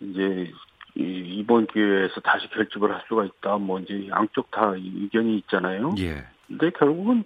[0.00, 0.50] 이제
[0.94, 3.58] 이번 기회에서 다시 결집을 할 수가 있다.
[3.58, 5.94] 뭐 이제 양쪽 다 의견이 있잖아요.
[5.98, 6.24] 예.
[6.46, 7.24] 근데 결국은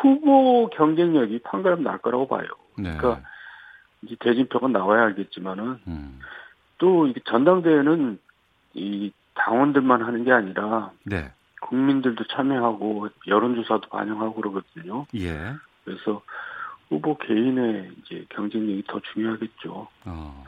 [0.00, 2.46] 후보 경쟁력이 판가름 날 거라고 봐요.
[2.76, 2.96] 네.
[2.96, 3.22] 그러니까
[4.04, 6.20] 이제 대진표가 나와야 알겠지만은 음.
[6.78, 8.18] 또 이게 전당대회는
[8.74, 11.32] 이 당원들만 하는 게 아니라 네.
[11.60, 15.06] 국민들도 참여하고 여론조사도 반영하고 그러거든요.
[15.16, 15.54] 예.
[15.84, 16.22] 그래서
[16.88, 19.88] 후보 개인의 이제 경쟁력이 더 중요하겠죠.
[20.04, 20.44] 어.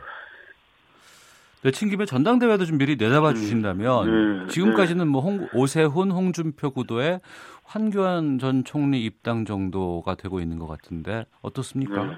[1.62, 3.34] 내친 김에 전당대회도 좀 미리 내다봐 음.
[3.34, 7.20] 주신다면 네, 지금까지는 뭐 홍, 오세훈, 홍준표 구도에
[7.64, 12.04] 환교안 전 총리 입당 정도가 되고 있는 것 같은데 어떻습니까?
[12.04, 12.16] 네.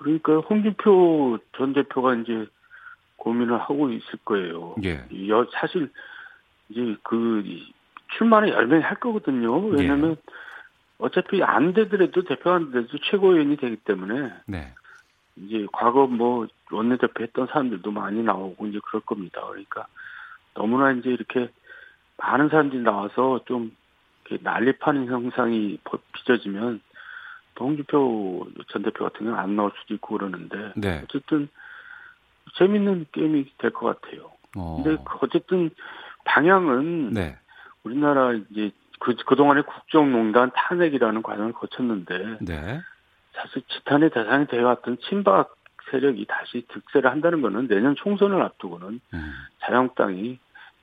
[0.00, 2.46] 그러니까 홍준표 전 대표가 이제
[3.16, 4.74] 고민을 하고 있을 거예요.
[4.82, 5.04] 예.
[5.52, 5.90] 사실
[6.70, 7.44] 이제 그
[8.16, 9.58] 출마는 열심히 할 거거든요.
[9.66, 10.32] 왜냐하면 예.
[10.98, 14.72] 어차피 안 되더라도 대표가 안 돼도 최고위원이 되기 때문에 네.
[15.36, 19.42] 이제 과거 뭐 원내대표 했던 사람들도 많이 나오고 이제 그럴 겁니다.
[19.46, 19.86] 그러니까
[20.54, 21.50] 너무나 이제 이렇게
[22.16, 23.76] 많은 사람들이 나와서 좀
[24.42, 25.78] 난립하는 형상이
[26.12, 26.80] 빚어지면
[27.58, 31.02] 홍준표 전 대표 같은 경우는 안 나올 수도 있고 그러는데 네.
[31.04, 31.48] 어쨌든
[32.56, 34.30] 재밌는 게임이 될 것 같아요.
[34.56, 34.82] 어.
[34.82, 35.70] 근데 어쨌든
[36.24, 37.36] 방향은 네.
[37.84, 42.80] 우리나라 이제 그, 그동안에 국정농단 탄핵이라는 과정을 거쳤는데 네.
[43.32, 45.54] 사실 지탄의 대상이 되어왔던 친박
[45.90, 49.32] 세력이 다시 득세를 한다는 것은 내년 총선을 앞두고는 음.
[49.60, 50.38] 자유한국당이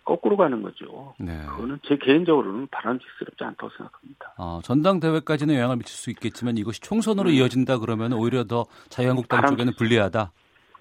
[0.08, 1.14] 거꾸로 가는 거죠.
[1.20, 1.46] 네.
[1.48, 4.34] 그거는 제 개인적으로는 바람직스럽지 않다고 생각합니다.
[4.38, 7.34] 아, 전당대회까지는 영향을 미칠 수 있겠지만 이것이 총선으로 음.
[7.34, 9.58] 이어진다 그러면 오히려 더 자유한국당 바람직스...
[9.58, 10.32] 쪽에는 불리하다.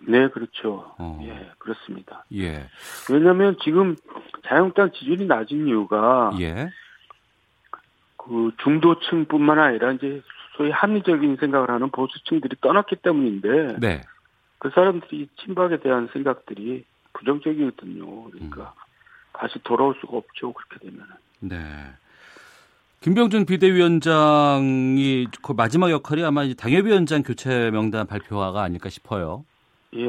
[0.06, 0.94] 네, 그렇죠.
[0.98, 1.18] 어.
[1.24, 2.24] 예, 그렇습니다.
[2.34, 2.68] 예.
[3.10, 3.96] 왜냐하면 지금
[4.46, 6.70] 자유한국당 지지율이 낮은 이유가 예.
[8.16, 10.22] 그 중도층뿐만 아니라 이제
[10.56, 14.02] 소위 합리적인 생각을 하는 보수층들이 떠났기 때문인데 네.
[14.58, 16.84] 그 사람들이 친박에 대한 생각들이
[17.14, 18.30] 부정적이거든요.
[18.30, 18.85] 그러니까 음.
[19.38, 20.52] 다시 돌아올 수가 없죠.
[20.52, 21.14] 그렇게 되면은.
[21.40, 21.58] 네.
[23.00, 29.44] 김병준 비대위원장이 그 마지막 역할이 아마 당협위원장 교체 명단 발표가 아닐까 싶어요.
[29.94, 30.06] 예.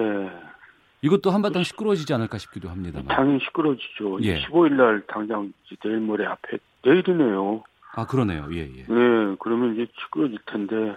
[1.01, 3.07] 이것도 한바탕 시끄러워지지 않을까 싶기도 합니다만.
[3.07, 4.19] 당연히 시끄러워지죠.
[4.23, 4.41] 예.
[4.45, 7.63] 15일 날 당장 내일 모레 앞에 내일이네요.
[7.93, 8.47] 아 그러네요.
[8.51, 8.83] 예 예.
[8.87, 10.95] 네, 그러면 이제 시끄러질 텐데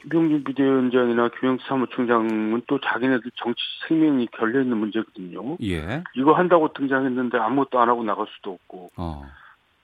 [0.00, 5.58] 김병준 비대위원장이나 김영수 사무총장은 또 자기네들 정치 생명이 결려 있는 문제거든요.
[5.62, 6.02] 예.
[6.14, 8.92] 이거 한다고 등장했는데 아무것도 안 하고 나갈 수도 없고.
[8.96, 9.22] 어.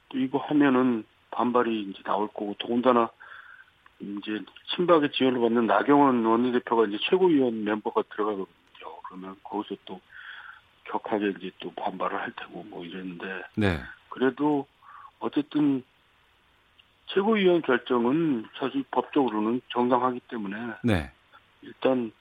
[0.09, 3.11] 또 이거 하면은 반발이 이제 나올 거고 더군다나
[3.99, 4.41] 이제
[4.75, 8.47] 친박의 지원을 받는 나경원 원내대표가 이제 최고위원 멤버가 들어가거든요.
[9.05, 10.01] 그러면 거기서 또
[10.85, 13.43] 격하게 이제 또 반발을 할 테고 뭐 이랬는데.
[13.57, 13.81] 네.
[14.09, 14.67] 그래도
[15.19, 15.83] 어쨌든
[17.07, 21.11] 최고위원 결정은 사실 법적으로는 정당하기 때문에 네.
[21.63, 22.13] 일단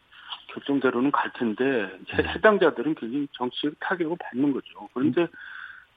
[0.53, 1.63] 결정대로는 갈 텐데
[2.15, 2.23] 네.
[2.23, 4.89] 해당자들은 굉장히 정치적 타격을 받는 거죠.
[4.93, 5.27] 그런데 음.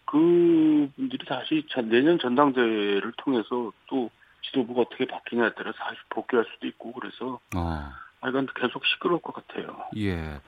[0.04, 4.10] 그분들이 다시 내년 전당대회를 통해서 또
[4.42, 7.92] 지도부가 어떻게 바뀌냐에 따라 서 다시 복귀할 수도 있고 그래서 어.
[8.20, 9.76] 아, 이건 계속 시끄러울 것 같아요.
[9.96, 10.40] 예.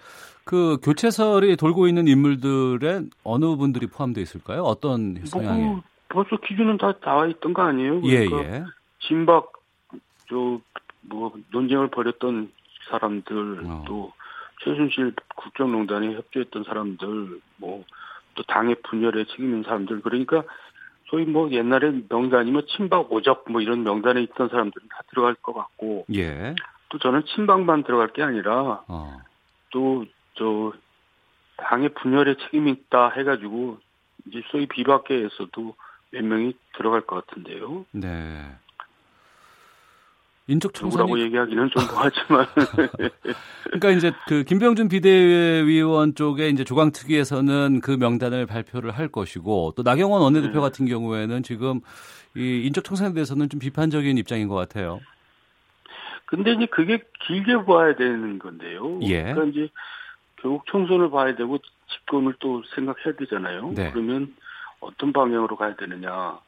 [0.44, 4.62] 그 교체설이 돌고 있는 인물들의 어느 분들이 포함되어 있을까요?
[4.62, 5.62] 어떤 뭐 성향이?
[5.62, 8.02] 뭐, 벌써 기준은 다 나와 있던 거 아니에요?
[8.04, 8.64] 예, 그러니까 예, 예.
[9.00, 9.52] 진박
[10.28, 12.52] 저뭐 논쟁을 벌였던
[12.90, 13.84] 사람들 어.
[13.86, 14.12] 또
[14.62, 17.84] 최순실 국정농단에 협조했던 사람들 뭐
[18.34, 20.44] 또 당의 분열에 책임있는 사람들 그러니까
[21.06, 26.06] 소위 뭐 옛날에 명단이면 친박 오적 뭐 이런 명단에 있던 사람들은 다 들어갈 것 같고
[26.14, 26.54] 예.
[26.88, 29.18] 또 저는 친박만 들어갈 게 아니라 어.
[29.70, 30.72] 또저
[31.56, 33.78] 당의 분열에 책임이 있다 해가지고
[34.26, 35.74] 이제 소위 비박계에서도
[36.12, 37.86] 몇 명이 들어갈 것 같은데요.
[37.92, 38.08] 네.
[40.50, 42.46] 인적 청산이 얘기하기는 좀 뭐하지만
[43.64, 50.22] 그러니까 이제 그 김병준 비대위원 쪽에 이제 조강특위에서는 그 명단을 발표를 할 것이고 또 나경원
[50.22, 50.60] 원내대표 네.
[50.60, 51.80] 같은 경우에는 지금
[52.36, 55.00] 이 인적 청산에 대해서는 좀 비판적인 입장인 것 같아요.
[56.26, 59.00] 근데 이제 그게 길게 봐야 되는 건데요.
[59.02, 59.22] 예.
[59.22, 59.68] 그러니까 이제
[60.36, 61.58] 결국 총선을 봐야 되고
[61.92, 63.72] 집권을 또 생각해야 되잖아요.
[63.74, 63.90] 네.
[63.92, 64.34] 그러면
[64.80, 66.38] 어떤 방향으로 가야 되느냐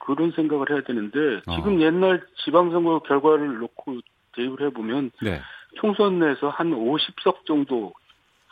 [0.00, 1.80] 그런 생각을 해야 되는데 지금 어.
[1.80, 4.00] 옛날 지방선거 결과를 놓고
[4.32, 5.40] 대입을 해보면 네.
[5.76, 7.92] 총선 내에서 한 50석 정도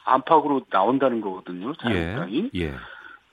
[0.04, 1.74] 안팎으로 나온다는 거거든요.
[1.74, 2.50] 자유당이.
[2.54, 2.60] 예.
[2.60, 2.74] 예.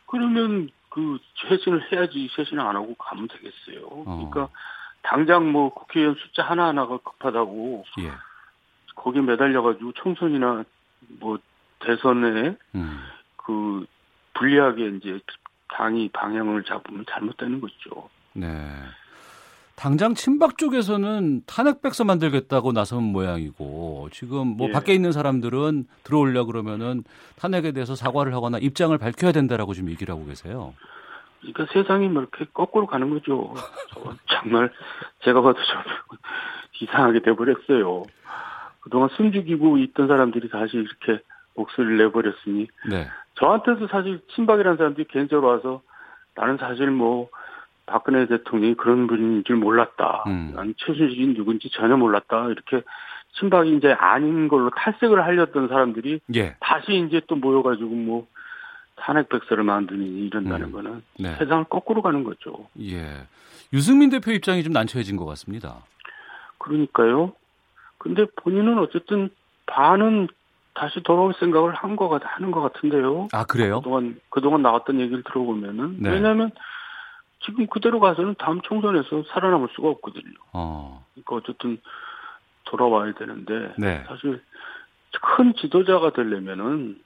[0.08, 3.86] 그러면 그 쇄신을 해야지 쇄신을 안 하고 가면 되겠어요.
[3.88, 4.04] 어.
[4.06, 4.50] 그러니까
[5.02, 8.12] 당장 뭐 국회의원 숫자 하나하나가 급하다고 예.
[8.96, 10.64] 거기에 매달려가지고 총선이나
[11.20, 11.40] 뭐
[11.80, 13.00] 대선에 음.
[13.38, 13.86] 그
[14.36, 15.20] 불리하게 이제
[15.70, 18.10] 당이 방향을 잡으면 잘못되는 거죠.
[18.34, 18.48] 네.
[19.76, 24.72] 당장 친박 쪽에서는 탄핵 백서 만들겠다고 나선 모양이고 지금 뭐 예.
[24.72, 27.04] 밖에 있는 사람들은 들어올려 그러면은
[27.38, 30.74] 탄핵에 대해서 사과를 하거나 입장을 밝혀야 된다라고 지금 얘기를 하고 계세요.
[31.42, 33.54] 그러니까 세상이 뭐 이렇게 거꾸로 가는 거죠.
[34.28, 34.72] 정말
[35.24, 35.82] 제가 봐도 좀
[36.80, 38.04] 이상하게 돼버렸어요.
[38.80, 41.24] 그동안 숨죽이고 있던 사람들이 다시 이렇게
[41.56, 43.08] 목소리를 내버렸으니 네.
[43.36, 45.82] 저한테도 사실 친박이라는 사람들이 개인적으로 와서
[46.36, 47.30] 나는 사실 뭐
[47.86, 50.24] 박근혜 대통령이 그런 분인 줄 몰랐다.
[50.28, 50.52] 음.
[50.56, 52.48] 나는 최순실이 누군지 전혀 몰랐다.
[52.50, 52.82] 이렇게
[53.40, 56.56] 친박이 이제 아닌 걸로 탈색을 하려던 사람들이 예.
[56.60, 58.28] 다시 이제 또 모여가지고 뭐
[58.96, 60.72] 탄핵 백서를 만드니 이런다는 음.
[60.72, 61.36] 거는 네.
[61.38, 62.68] 세상을 거꾸로 가는 거죠.
[62.80, 63.28] 예.
[63.74, 65.84] 유승민 대표 입장이 좀 난처해진 것 같습니다.
[66.60, 67.34] 그러니까요.
[67.98, 69.30] 근데 본인은 어쨌든
[69.66, 70.28] 반은
[70.74, 73.28] 다시 돌아올 생각을 한 거, 하는 것 같은데요.
[73.32, 73.80] 아, 그래요?
[73.82, 75.98] 그동안, 그동안 나왔던 얘기를 들어보면은.
[76.02, 76.10] 네.
[76.12, 76.52] 왜냐면
[77.46, 80.34] 지금 그대로 가서는 다음 총선에서 살아남을 수가 없거든요.
[80.54, 81.06] 어.
[81.14, 81.78] 그러니까 어쨌든
[82.66, 83.74] 돌아와야 되는데.
[83.78, 84.04] 네.
[84.08, 84.42] 사실
[85.22, 87.00] 큰 지도자가 되려면은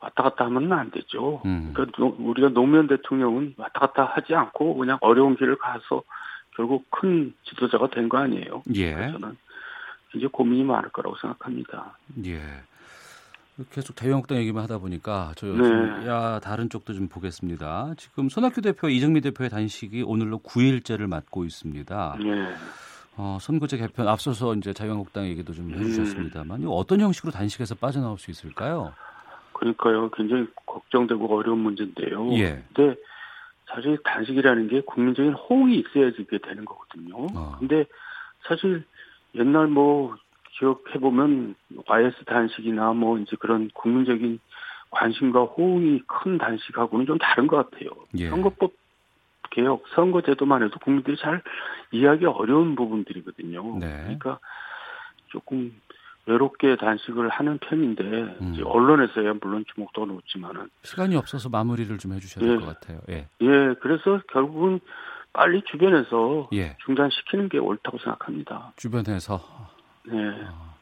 [0.00, 1.40] 왔다 갔다 하면 안 되죠.
[1.44, 1.72] 음.
[1.74, 6.02] 그러니까 우리가 노무현 대통령은 왔다 갔다 하지 않고 그냥 어려운 길을 가서
[6.56, 8.62] 결국 큰 지도자가 된 거 아니에요.
[8.74, 8.94] 예.
[9.12, 9.36] 저는
[10.14, 11.96] 이제 고민이 많을 거라고 생각합니다.
[12.26, 12.40] 예.
[13.70, 16.06] 계속 대형학당 얘기만 하다 보니까 저 네.
[16.06, 17.94] 야 다른 쪽도 좀 보겠습니다.
[17.96, 22.16] 지금 손학규 대표, 이정미 대표의 단식이 오늘로 9일째를 맞고 있습니다.
[22.20, 22.54] 네.
[23.16, 26.68] 어, 선거제 개편 앞서서 이제 자유한국당 얘기도 좀 해주셨습니다만 음.
[26.70, 28.94] 어떤 형식으로 단식에서 빠져나올 수 있을까요?
[29.54, 32.32] 그러니까요, 굉장히 걱정되고 어려운 문제인데요.
[32.34, 32.62] 예.
[32.72, 32.94] 근데
[33.66, 37.26] 사실 단식이라는 게 국민적인 호응이 있어야지 이게 되는 거거든요.
[37.34, 37.56] 어.
[37.58, 37.84] 근데
[38.46, 38.84] 사실
[39.34, 40.16] 옛날 뭐
[40.58, 41.54] 기억해보면
[41.86, 44.38] YS 단식이나 뭐 이제 그런 국민적인
[44.90, 47.90] 관심과 호응이 큰 단식하고는 좀 다른 것 같아요.
[48.18, 48.28] 예.
[48.30, 48.72] 선거법
[49.50, 51.42] 개혁, 선거제도만 해도 국민들이 잘
[51.92, 53.78] 이해하기 어려운 부분들이거든요.
[53.78, 54.02] 네.
[54.02, 54.38] 그러니까
[55.28, 55.72] 조금
[56.26, 58.56] 외롭게 단식을 하는 편인데 음.
[58.62, 62.66] 언론에서야 물론 주목도가 높지만은 시간이 없어서 마무리를 좀 해주셔야 될것 예.
[62.66, 63.00] 같아요.
[63.08, 63.28] 예.
[63.40, 64.80] 예, 그래서 결국은
[65.32, 66.76] 빨리 주변에서 예.
[66.84, 68.72] 중단시키는 게 옳다고 생각합니다.
[68.76, 69.40] 주변에서
[70.10, 70.18] 네.
[70.48, 70.74] 어,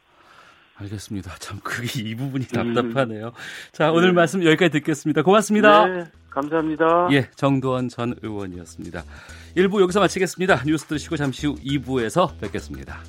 [0.77, 1.37] 알겠습니다.
[1.39, 3.29] 참 그게 이 부분이 답답하네요.
[3.29, 3.33] 음.
[3.73, 4.13] 자 오늘 네.
[4.15, 5.23] 말씀 여기까지 듣겠습니다.
[5.23, 5.87] 고맙습니다.
[5.87, 7.09] 네, 감사합니다.
[7.13, 9.03] 예, 정도원 전 의원이었습니다.
[9.57, 10.63] 1부 여기서 마치겠습니다.
[10.67, 13.01] 뉴스 들으시고 잠시 후 2부에서 뵙겠습니다.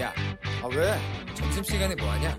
[0.00, 0.14] 야,
[0.62, 0.94] 아 왜?
[1.34, 2.38] 점심시간에 뭐하냐?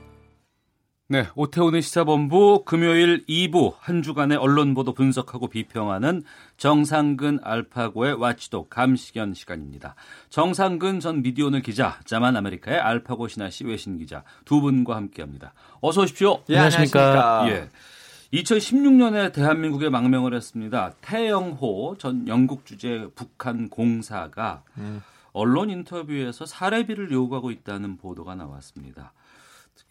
[1.11, 6.23] 네, 오태훈의 시사본부 금요일 2부 한 주간의 언론 보도 분석하고 비평하는
[6.55, 9.95] 정상근 알파고의 와치도 감시견 시간입니다.
[10.29, 15.51] 정상근 전 미디어오늘 기자, 자만 아메리카의 알파고 신하 씨 외신 기자 두 분과 함께합니다.
[15.81, 16.43] 어서 오십시오.
[16.47, 17.45] 예, 안녕하십니까.
[17.49, 17.69] 예.
[18.31, 20.93] 2016년에 대한민국에 망명을 했습니다.
[21.01, 25.01] 태영호 전 영국 주재 북한 공사가 음.
[25.33, 29.11] 언론 인터뷰에서 사례비를 요구하고 있다는 보도가 나왔습니다.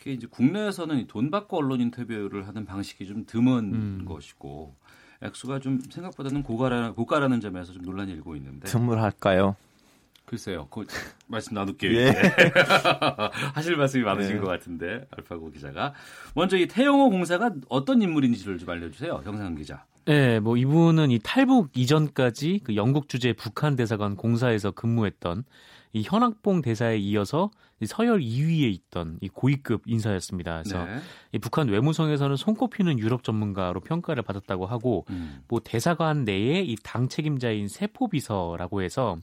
[0.01, 4.05] 특히 이제 국내에서는 돈 받고 언론 인터뷰를 하는 방식이 좀 드문 음.
[4.07, 4.75] 것이고
[5.23, 9.57] 액수가 좀 생각보다는 고가라, 고가라는 점에서 좀 논란이 일고 있는데 드물할까요?
[10.25, 10.69] 글쎄요.
[10.71, 10.87] 그
[11.27, 11.93] 말씀 나눌게요.
[11.93, 12.13] 예.
[13.53, 14.41] 하실 말씀이 많으신 네.
[14.41, 15.93] 것 같은데 알파고 기자가
[16.35, 19.21] 먼저 이 태영호 공사가 어떤 인물인지를 좀 알려주세요.
[19.23, 19.85] 정상 기자.
[20.07, 25.45] 네, 뭐 이분은 이 탈북 이전까지 그 영국 주재 북한 대사관 공사에서 근무했던
[25.93, 27.51] 이 현악봉 대사에 이어서
[27.87, 30.63] 서열 2위에 있던 이 고위급 인사였습니다.
[30.63, 30.99] 그래서 네.
[31.33, 35.43] 이 북한 외무성에서는 손꼽히는 유럽 전문가로 평가를 받았다고 하고 음.
[35.49, 39.17] 뭐 대사관 내에 이 당 책임자인 세포 비서라고 해서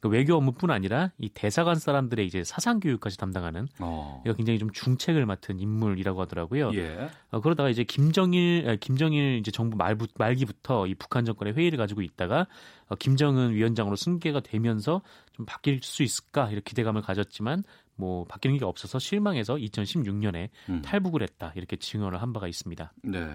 [0.00, 4.22] 그 외교 업무뿐 아니라 이 대사관 사람들의 이제 사상 교육까지 담당하는 어.
[4.36, 6.72] 굉장히 좀 중책을 맡은 인물이라고 하더라고요.
[6.74, 7.10] 예.
[7.30, 12.46] 어, 그러다가 이제 김정일 김정일 이제 정부 말부, 말기부터 이 북한 정권의 회의를 가지고 있다가
[12.88, 15.02] 어, 김정은 위원장으로 승계가 되면서
[15.32, 17.64] 좀 바뀔 수 있을까 이렇게 기대감을 가졌지만
[18.00, 20.82] 뭐 바뀌는 게 없어서 실망해서 2016년에 음.
[20.82, 22.92] 탈북을 했다 이렇게 증언을 한 바가 있습니다.
[23.04, 23.26] 네.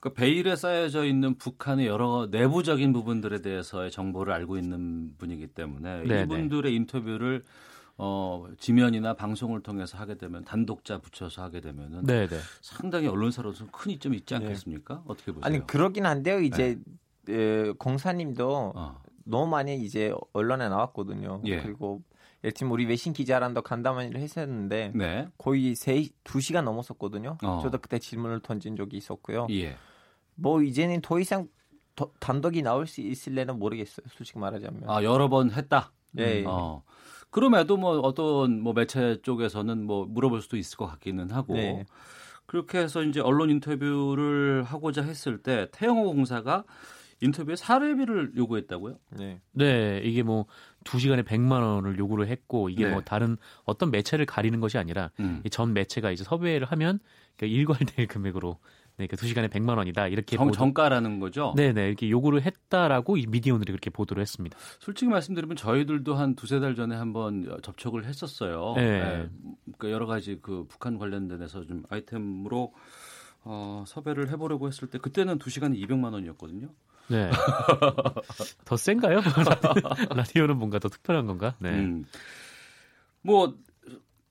[0.00, 6.22] 그 베일에 쌓여져 있는 북한의 여러 내부적인 부분들에 대해서의 정보를 알고 있는 분이기 때문에 네네.
[6.22, 7.44] 이분들의 인터뷰를
[7.98, 12.28] 어, 지면이나 방송을 통해서 하게 되면 단독자 붙여서 하게 되면은 네네.
[12.62, 14.40] 상당히 언론사로서 큰 이점이 있지 네.
[14.40, 14.94] 않겠습니까?
[14.94, 15.00] 네.
[15.06, 15.44] 어떻게 보세요?
[15.44, 16.40] 아니 그러긴 한데요.
[16.40, 16.78] 이제
[17.26, 17.34] 네.
[17.34, 19.02] 에, 공사님도 어.
[19.24, 21.42] 너무 많이 이제 언론에 나왔거든요.
[21.44, 21.60] 예.
[21.60, 22.02] 그리고
[22.42, 25.28] 들면 우리 외신 기자랑도 간담회를 했었는데 네.
[25.36, 27.36] 거의 세, 2시간 넘었었거든요.
[27.42, 27.60] 어.
[27.62, 29.46] 저도 그때 질문을 던진 적이 있었고요.
[29.50, 29.76] 예.
[30.34, 31.48] 뭐 이제는 더 이상
[31.94, 34.06] 더, 단독이 나올 수 있을래는 모르겠어요.
[34.10, 34.88] 솔직히 말하자면.
[34.88, 35.92] 아 여러 번 했다.
[36.12, 36.40] 네.
[36.40, 36.46] 음.
[36.48, 36.82] 어.
[37.30, 41.54] 그럼에도 뭐 어떤 뭐 매체 쪽에서는 뭐 물어볼 수도 있을 것 같기는 하고.
[41.54, 41.84] 네.
[42.46, 46.64] 그렇게 해서 이제 언론 인터뷰를 하고자 했을 때 태영호 공사가
[47.20, 48.98] 인터뷰에 사례비를 요구했다고요?
[49.18, 49.40] 네.
[49.52, 50.46] 네, 이게 뭐
[50.84, 52.92] 2시간에 100만 원을 요구를 했고 이게 네.
[52.92, 55.42] 뭐 다른 어떤 매체를 가리는 것이 아니라 음.
[55.50, 56.98] 전 매체가 이제 섭외를 하면
[57.36, 58.58] 그러니까 일괄될 금액으로
[58.96, 60.08] 네, 그 2시간에 100만 원이다.
[60.08, 60.58] 이렇게 정, 보도...
[60.58, 61.54] 정가라는 거죠?
[61.56, 61.88] 네, 네.
[61.88, 64.58] 이렇게 요구를 했다라고 이 미디어들이 그렇게 보도를 했습니다.
[64.78, 68.74] 솔직히 말씀드리면 저희들도 한 두세 달 전에 한번 접촉을 했었어요.
[68.76, 68.82] 네.
[68.82, 69.30] 네.
[69.64, 72.74] 그러니까 여러 가지 그 북한 관련된에서 좀 아이템으로
[73.42, 76.68] 어, 섭외를 해보려고 했을 때 그때는 2시간에 200만 원이었거든요.
[77.10, 77.30] 네.
[78.64, 79.20] 더 센가요?
[80.14, 81.54] 라디오는 뭔가 더 특별한 건가?
[81.58, 81.70] 네.
[81.70, 82.04] 음.
[83.22, 83.54] 뭐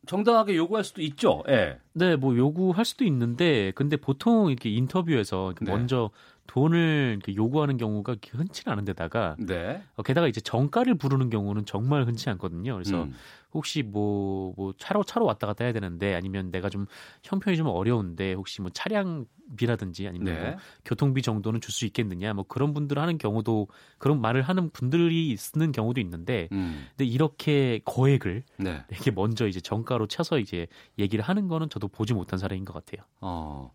[0.08, 1.44] 정당하게 요구할 수도 있죠.
[1.50, 1.78] 예.
[1.94, 5.72] 네, 뭐 요구할 수도 있는데 근데 보통 이렇게 인터뷰에서 네.
[5.72, 6.10] 먼저
[6.48, 9.84] 돈을 요구하는 경우가 흔치 않은데다가 네.
[9.96, 12.74] 어, 게다가 이제 정가를 부르는 경우는 정말 흔치 않거든요.
[12.74, 13.14] 그래서 음.
[13.54, 16.86] 혹시 뭐, 뭐 차로 차로 왔다 갔다 해야 되는데 아니면 내가 좀
[17.24, 20.42] 형편이 좀 어려운데 혹시 뭐 차량비라든지 아니면 네.
[20.42, 23.68] 뭐 교통비 정도는 줄 수 있겠느냐 뭐 그런 분들 하는 경우도
[24.00, 26.88] 그런 말을 하는 분들이 있는 경우도 있는데 음.
[26.90, 28.84] 근데 이렇게 거액을 네.
[28.90, 33.06] 이렇게 먼저 이제 정가로 쳐서 이제 얘기를 하는 거는 저도 보지 못한 사례인 것 같아요.
[33.22, 33.72] 어.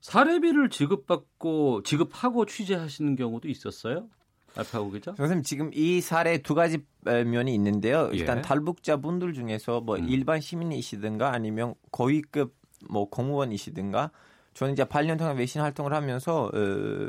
[0.00, 4.08] 사례비를 지급받고 지급하고 취재하시는 경우도 있었어요?
[4.56, 5.14] 알파고 기자?
[5.16, 8.08] 선생님 지금 이 사례 두 가지 면이 있는데요.
[8.12, 8.42] 일단 예.
[8.42, 10.08] 탈북자 분들 중에서 뭐 음.
[10.08, 12.54] 일반 시민이시든가 아니면 고위급
[12.88, 14.10] 뭐 공무원이시든가
[14.54, 17.08] 저는 이제 8년 동안 외신 활동을 하면서 어,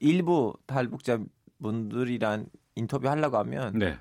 [0.00, 1.18] 일부 탈북자
[1.62, 3.96] 분들이란 인터뷰 하려고 하면 네.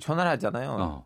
[0.00, 0.70] 전화를 하잖아요.
[0.70, 1.04] 어.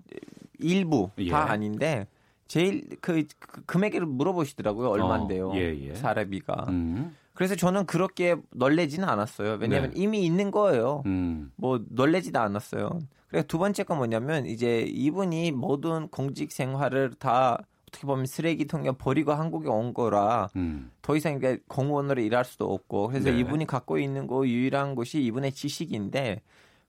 [0.59, 1.31] 일부 예.
[1.31, 2.07] 다 아닌데
[2.47, 4.89] 제일 그, 그 금액을 물어보시더라고요.
[4.89, 5.51] 얼마인데요.
[5.51, 5.95] 어, 예, 예.
[5.95, 6.67] 사례비가.
[6.71, 7.15] 음.
[7.39, 9.59] 그래서 저는 그렇게 널레지는 않았어요.
[9.61, 10.01] 왜냐하면 네.
[10.01, 11.05] 이미 있는 거예요.
[11.07, 11.53] 음.
[11.55, 12.99] 뭐 널레지도 않았어요.
[13.29, 19.35] 그래서 두 번째 건 뭐냐면 이제 이분이 모든 공직 생활을 다 어떻게 보면 쓰레기통에 버리고
[19.35, 20.91] 한국에 온 거라 음.
[21.01, 23.39] 더 이상 이게 공무원으로 일할 수도 없고 그래서 네.
[23.39, 26.43] 이분이 갖고 있는 거 유일한 것이 이분의 지식인데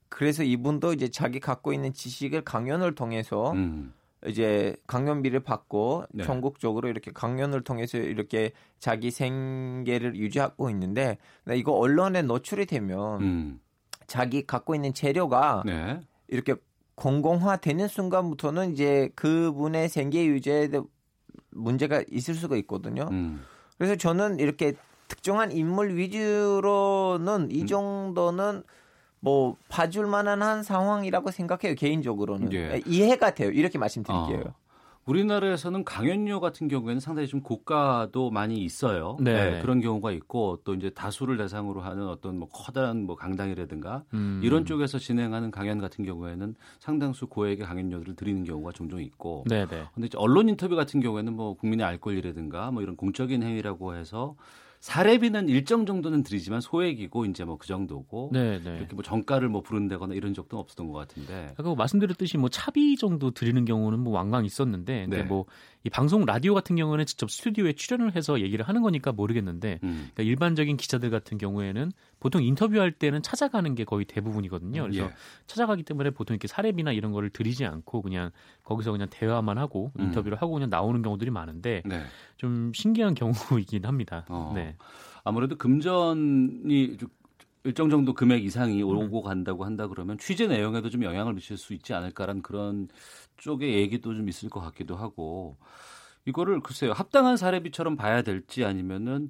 [0.09, 3.93] 그래서 이분도 이제 자기 갖고 있는 지식을 강연을 통해서 음.
[4.27, 6.23] 이제 강연비를 받고 네.
[6.23, 11.17] 전국적으로 이렇게 강연을 통해서 이렇게 자기 생계를 유지하고 있는데
[11.55, 13.59] 이거 언론에 노출이 되면 음.
[14.07, 16.01] 자기 갖고 있는 재료가 네.
[16.27, 16.55] 이렇게
[16.95, 20.69] 공공화되는 순간부터는 이제 그분의 생계 유지에
[21.51, 23.07] 문제가 있을 수가 있거든요.
[23.11, 23.41] 음.
[23.77, 24.73] 그래서 저는 이렇게
[25.07, 27.67] 특정한 인물 위주로는 이 음.
[27.67, 28.63] 정도는 음.
[29.19, 32.81] 뭐 봐줄 만한 한 상황이라고 생각해요 개인적으로는 예.
[32.85, 34.43] 이해가 돼요 이렇게 말씀드릴게요.
[34.47, 34.69] 어.
[35.09, 39.17] 우리나라에서는 강연료 같은 경우에는 상당히 좀 고가도 많이 있어요.
[39.19, 39.51] 네.
[39.51, 39.61] 네.
[39.61, 44.39] 그런 경우가 있고 또 이제 다수를 대상으로 하는 어떤 뭐 커다란 뭐 강당이라든가 음.
[44.43, 49.45] 이런 쪽에서 진행하는 강연 같은 경우에는 상당수 고액의 강연료들을 드리는 경우가 종종 있고.
[49.47, 49.87] 네, 네.
[49.95, 54.35] 근데 언론 인터뷰 같은 경우에는 뭐 국민의 알 권리라든가 뭐 이런 공적인 행위라고 해서
[54.79, 58.59] 사례비는 일정 정도는 드리지만 소액이고 이제 뭐 그 정도고 네네.
[58.63, 58.77] 네.
[58.77, 61.53] 이렇게 뭐 정가를 뭐 부른다거나 이런 적도 없었던 것 같은데.
[61.57, 65.23] 아까 말씀드렸듯이 뭐 차비 정도 드리는 경우는 뭐 왕왕 있었는데 근데 네.
[65.23, 65.45] 뭐
[65.83, 70.09] 이 방송 라디오 같은 경우는 직접 스튜디오에 출연을 해서 얘기를 하는 거니까 모르겠는데 음.
[70.13, 74.83] 그러니까 일반적인 기자들 같은 경우에는 보통 인터뷰할 때는 찾아가는 게 거의 대부분이거든요.
[74.83, 75.13] 그래서 예.
[75.47, 78.31] 찾아가기 때문에 보통 이렇게 사례비나 이런 거를 드리지 않고 그냥
[78.63, 80.05] 거기서 그냥 대화만 하고 음.
[80.05, 80.41] 인터뷰를 음.
[80.41, 82.03] 하고 그냥 나오는 경우들이 많은데 네.
[82.35, 84.25] 좀 신기한 경우이긴 합니다.
[84.27, 84.51] 어.
[84.53, 84.75] 네.
[85.23, 86.97] 아무래도 금전이
[87.63, 91.93] 일정 정도 금액 이상이 오고 간다고 한다 그러면 취재 내용에도 좀 영향을 미칠 수 있지
[91.93, 92.87] 않을까라는 그런
[93.39, 95.57] 쪽의 얘기도 좀 있을 것 같기도 하고
[96.25, 99.29] 이거를 글쎄요 합당한 사례비처럼 봐야 될지 아니면은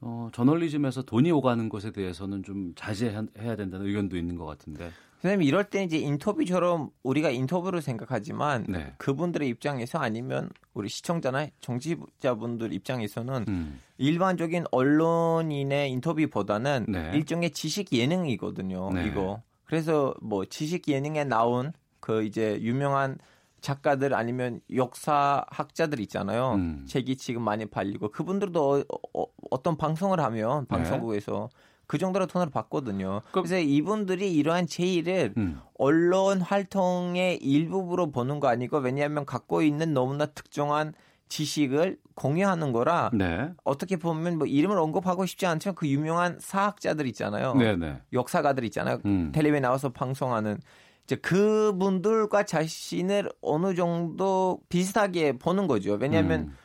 [0.00, 4.90] 어, 저널리즘에서 돈이 오가는 것에 대해서는 좀 자제해야 된다는 의견도 있는 것 같은데.
[5.22, 8.92] 선생님 이럴 때 이제 인터뷰처럼 우리가 인터뷰를 생각하지만 네.
[8.98, 13.80] 그분들의 입장에서 아니면 우리 시청자나 정치자분들 입장에서는 음.
[13.96, 17.12] 일반적인 언론인의 인터뷰보다는 네.
[17.14, 18.92] 일종의 지식 예능이거든요.
[18.92, 19.06] 네.
[19.06, 23.18] 이거 그래서 뭐 지식 예능에 나온 그 이제 유명한
[23.66, 26.54] 작가들 아니면 역사학자들 있잖아요.
[26.54, 26.84] 음.
[26.86, 30.66] 책이 지금 많이 팔리고 그분들도 어, 어, 떤 방송을 하면 네.
[30.68, 31.60] 방송국에서 네.
[31.88, 33.22] 그 정도로 돈을 받거든요.
[33.32, 35.60] 그, 래서 이분들이 이러한 제의를 음.
[35.78, 40.94] 언론 활동의 일부로 보는 거 아니고 왜냐하면 갖고 있는 너무나 특정한
[41.28, 43.50] 지식을 공유하는 거라 네.
[43.64, 47.54] 어떻게 보면 뭐 이름을 언급하고 싶지 않지만 그 유명한 사학자들 있잖아요.
[47.54, 47.76] 네네.
[47.76, 48.00] 네.
[48.12, 49.00] 역사가들 있잖아요.
[49.06, 49.32] 음.
[49.34, 50.60] 텔레비에 나와서 방송하는
[51.06, 55.94] 이제 그분들과 자신을 어느 정도 비슷하게 보는 거죠.
[55.94, 56.56] 왜냐하면 음.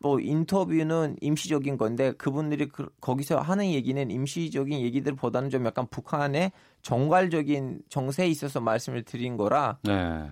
[0.00, 7.80] 뭐 인터뷰는 임시적인 건데 그분들이 그, 거기서 하는 얘기는 임시적인 얘기들보다는 좀 약간 북한의 정괄적인
[7.88, 9.78] 정세에 있어서 말씀을 드린 거라.
[9.82, 10.30] 네.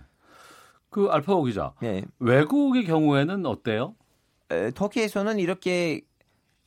[0.90, 1.72] 그 알파고 기자.
[1.80, 2.04] 네.
[2.18, 3.94] 외국의 경우에는 어때요?
[4.50, 6.02] 에, 터키에서는 이렇게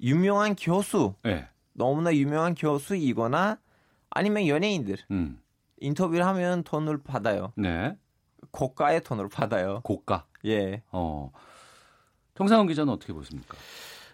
[0.01, 1.47] 유명한 교수, 네.
[1.73, 3.59] 너무나 유명한 교수이거나
[4.09, 4.97] 아니면 연예인들.
[5.11, 5.39] 음.
[5.79, 7.53] 인터뷰를 하면 돈을 받아요.
[7.55, 7.95] 네.
[8.51, 9.81] 고가의 돈을 받아요.
[9.83, 10.25] 고가.
[10.45, 10.81] 예.
[10.91, 11.31] 어.
[12.35, 13.57] 정상훈 기자는 어떻게 보십니까?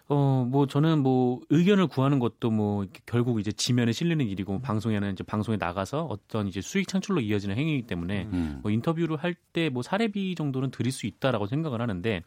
[0.06, 5.24] 어, 뭐 저는 뭐 의견을 구하는 것도 뭐 결국 이제 지면에 실리는 일이고 방송에는 이제
[5.24, 8.58] 방송에 나가서 어떤 이제 수익 창출로 이어지는 행위이기 때문에 음.
[8.62, 12.22] 뭐 인터뷰를 할 때 뭐 사례비 정도는 드릴 수 있다라고 생각을 하는데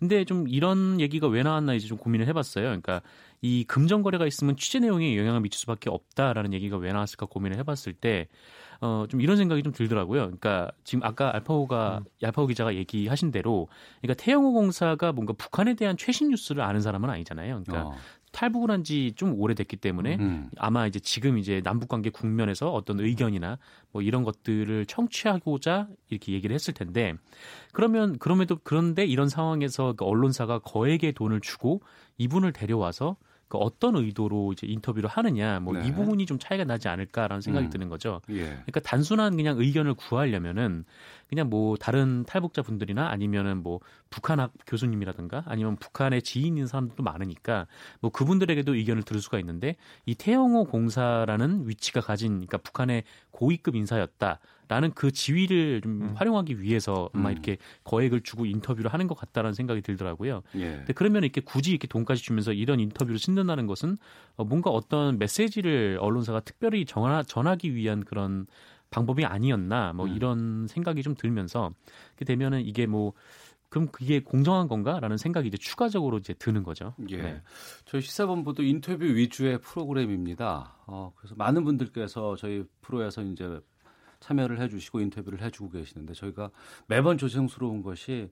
[0.00, 2.64] 근데 좀 이런 얘기가 왜 나왔나 이제 좀 고민을 해봤어요.
[2.64, 3.02] 그러니까
[3.42, 7.92] 이 금전 거래가 있으면 취재 내용에 영향을 미칠 수밖에 없다라는 얘기가 왜 나왔을까 고민을 해봤을
[8.00, 8.28] 때
[8.80, 10.20] 어, 좀 이런 생각이 좀 들더라고요.
[10.22, 12.04] 그러니까 지금 아까 알파오가, 음.
[12.24, 13.68] 알파오 기자가 얘기하신 대로,
[14.00, 17.62] 그러니까 태영호 공사가 뭔가 북한에 대한 최신 뉴스를 아는 사람은 아니잖아요.
[17.64, 17.94] 그러니까 어.
[18.32, 20.50] 탈북을 한 지 좀 오래됐기 때문에 음.
[20.56, 23.58] 아마 이제 지금 이제 남북 관계 국면에서 어떤 의견이나
[23.90, 27.14] 뭐 이런 것들을 청취하고자 이렇게 얘기를 했을 텐데
[27.72, 31.82] 그러면 그럼에도 그런데 이런 상황에서 그 언론사가 거액의 돈을 주고
[32.18, 33.16] 이분을 데려와서
[33.50, 35.92] 그 어떤 의도로 이제 인터뷰를 하느냐 뭐이 네.
[35.92, 37.70] 부분이 좀 차이가 나지 않을까라는 생각이 음.
[37.70, 38.20] 드는 거죠.
[38.30, 38.44] 예.
[38.44, 40.84] 그러니까 단순한 그냥 의견을 구하려면은
[41.28, 47.66] 그냥 뭐 다른 탈북자 분들이나 아니면은 뭐 북한학 교수님이라든가 아니면 북한의 지인인 사람들도 많으니까
[48.00, 49.74] 뭐 그분들에게도 의견을 들을 수가 있는데
[50.06, 54.38] 이 태영호 공사라는 위치가 가진 그러니까 북한의 고위급 인사였다.
[54.70, 56.12] 라는 그 지위를 좀 음.
[56.14, 57.32] 활용하기 위해서 아마 음.
[57.32, 60.42] 이렇게 거액을 주고 인터뷰를 하는 것 같다라는 생각이 들더라고요.
[60.54, 60.76] 예.
[60.76, 63.96] 근데 그러면 이렇게 굳이 이렇게 돈까지 주면서 이런 인터뷰를 신는다는 것은
[64.36, 68.46] 어, 뭔가 어떤 메시지를 언론사가 특별히 전하, 전하기 위한 그런
[68.90, 70.14] 방법이 아니었나 뭐 음.
[70.14, 71.72] 이런 생각이 좀 들면서
[72.10, 73.12] 이렇게 되면은 이게 뭐
[73.70, 76.94] 그럼 그게 공정한 건가라는 생각이 이제 추가적으로 이제 드는 거죠.
[77.08, 77.16] 예.
[77.16, 77.42] 네.
[77.86, 80.76] 저희 시사본부도 인터뷰 위주의 프로그램입니다.
[80.86, 83.60] 어, 그래서 많은 분들께서 저희 프로에서 이제
[84.20, 86.50] 참여를 해주시고 인터뷰를 해주고 계시는데 저희가
[86.86, 88.30] 매번 조심스러운 것이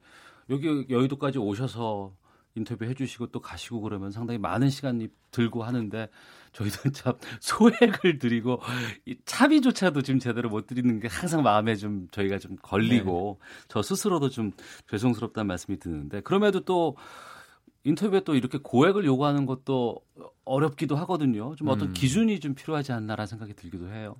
[0.51, 2.14] 여기 여의도까지 오셔서
[2.55, 6.09] 인터뷰 해주시고 또 가시고 그러면 상당히 많은 시간이 들고 하는데
[6.53, 8.61] 저희도 참 소액을 드리고
[9.07, 13.64] 이 차비조차도 지금 제대로 못 드리는 게 항상 마음에 좀 저희가 좀 걸리고 네.
[13.68, 14.53] 저 스스로도 좀
[14.91, 16.97] 죄송스럽다는 말씀이 드는데 그럼에도 또
[17.85, 20.01] 인터뷰에 또 이렇게 고액을 요구하는 것도
[20.45, 21.55] 어렵기도 하거든요.
[21.57, 21.93] 좀 어떤 음.
[21.93, 24.16] 기준이 좀 필요하지 않나라는 생각이 들기도 해요.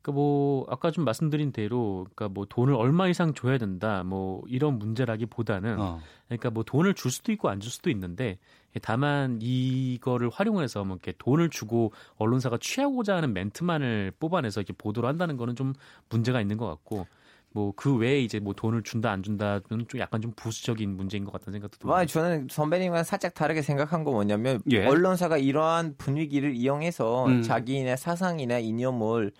[0.00, 4.78] 그러니까 뭐 아까 좀 말씀드린 대로 그러니까 뭐 돈을 얼마 이상 줘야 된다 뭐 이런
[4.78, 6.00] 문제라기보다는 어.
[6.26, 8.38] 그러니까 뭐 돈을 줄 수도 있고 안 줄 수도 있는데
[8.82, 15.36] 다만 이거를 활용해서 뭐 이렇게 돈을 주고 언론사가 취하고자 하는 멘트만을 뽑아내서 이렇게 보도를 한다는
[15.36, 15.72] 거는 좀
[16.08, 17.06] 문제가 있는 것 같고
[17.54, 21.32] 뭐 그 외에 이제 뭐 돈을 준다 안 준다는 좀 약간 좀 부수적인 문제인 것
[21.32, 21.98] 같다는 생각도 듭니다.
[21.98, 24.86] 아, 저는 선배님과 살짝 다르게 생각한 건 뭐냐면 예.
[24.86, 27.42] 언론사가 이러한 분위기를 이용해서 음.
[27.42, 29.32] 자기네 사상이나 이념을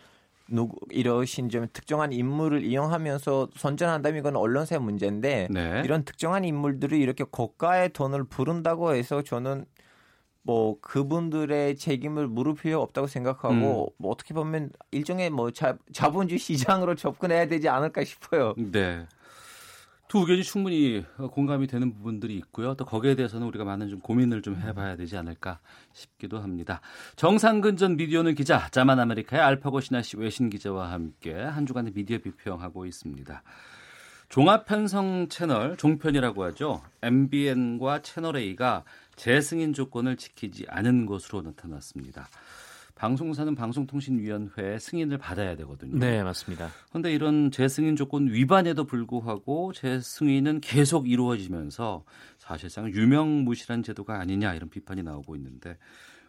[0.48, 5.82] 누구 이러신 좀 특정한 인물을 이용하면서 선전한다면 이건 언론사의 문제인데 네.
[5.84, 9.64] 이런 특정한 인물들이 이렇게 고가의 돈을 부른다고 해서 저는
[10.42, 13.94] 뭐 그분들의 책임을 물을 필요 없다고 생각하고 음.
[13.98, 18.54] 뭐 어떻게 보면 일종의 뭐 자, 자본주의 시장으로 접근해야 되지 않을까 싶어요.
[18.56, 19.06] 네.
[20.08, 22.74] 두 의견이 충분히 공감이 되는 부분들이 있고요.
[22.74, 25.58] 또 거기에 대해서는 우리가 많은 좀 고민을 좀 해봐야 되지 않을까
[25.94, 26.82] 싶기도 합니다.
[27.16, 32.18] 정상근 전 미디어는 기자, 자만 아메리카의 알파고 신하 씨 외신 기자와 함께 한 주간의 미디어
[32.18, 33.42] 비평하고 있습니다.
[34.28, 36.82] 종합편성 채널 종편이라고 하죠.
[37.02, 38.84] MBN과 채널 A가
[39.16, 42.28] 재승인 조건을 지키지 않은 것으로 나타났습니다.
[42.94, 45.98] 방송사는 방송통신위원회 승인을 받아야 되거든요.
[45.98, 46.68] 네, 맞습니다.
[46.90, 52.04] 그런데 이런 재승인 조건 위반에도 불구하고 재승인은 계속 이루어지면서
[52.38, 55.78] 사실상 유명무실한 제도가 아니냐 이런 비판이 나오고 있는데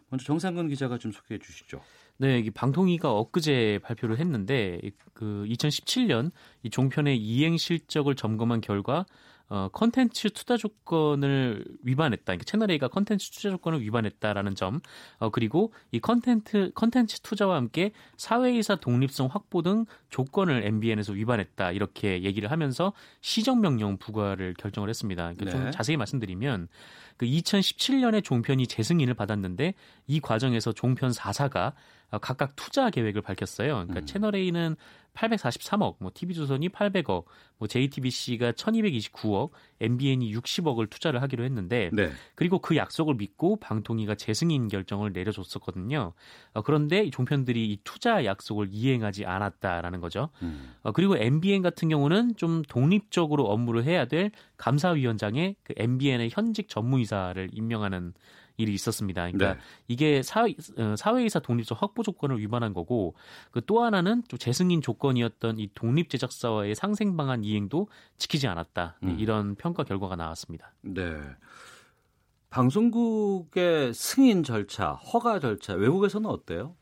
[0.08, 1.80] 먼저 정상근 기자가 좀 소개해 주시죠.
[2.16, 4.80] 네, 이 방통위가 엊그제 발표를 했는데
[5.12, 6.30] 그 2017년
[6.62, 9.04] 이 종편의 이행 실적을 점검한 결과
[9.48, 12.24] 어, 컨텐츠 투자 조건을 위반했다.
[12.24, 14.80] 그러니까 채널 A가 컨텐츠 투자 조건을 위반했다라는 점.
[15.18, 21.72] 어, 그리고 이 컨텐츠 컨텐츠 투자와 함께 사외이사 독립성 확보 등 조건을 MBN에서 위반했다.
[21.72, 25.34] 이렇게 얘기를 하면서 시정 명령 부과를 결정을 했습니다.
[25.34, 25.50] 그러니까 네.
[25.50, 26.68] 좀 자세히 말씀드리면
[27.16, 29.74] 그 2017년에 종편이 재승인을 받았는데
[30.06, 31.74] 이 과정에서 종편 4사가
[32.20, 33.74] 각각 투자 계획을 밝혔어요.
[33.74, 34.06] 그러니까 음.
[34.06, 34.76] 채널 A는
[35.14, 37.24] 843억, 뭐 TV조선이 800억,
[37.58, 39.50] 뭐 JTBC가 1229억,
[39.80, 42.10] MBN이 60억을 투자를 하기로 했는데 네.
[42.34, 46.12] 그리고 그 약속을 믿고 방통위가 재승인 결정을 내려줬었거든요.
[46.52, 50.30] 어, 그런데 종편들이 이 투자 약속을 이행하지 않았다라는 거죠.
[50.42, 50.74] 음.
[50.82, 57.50] 어, 그리고 MBN 같은 경우는 좀 독립적으로 업무를 해야 될 감사위원장에 그 MBN의 현직 전무이사를
[57.52, 58.14] 임명하는
[58.56, 59.22] 일이 있었습니다.
[59.22, 59.60] 그러니까 네.
[59.88, 63.14] 이게 사회, 어, 사회이사 독립적 확보 조건을 위반한 거고
[63.50, 67.88] 그 또 하나는 또 재승인 조건이었던 이 독립 제작사와의 상생 방안 이행도
[68.18, 68.98] 지키지 않았다.
[69.02, 69.16] 음.
[69.18, 70.72] 이런 평가 결과가 나왔습니다.
[70.82, 71.20] 네.
[72.50, 76.76] 방송국의 승인 절차, 허가 절차 외국에서는 어때요?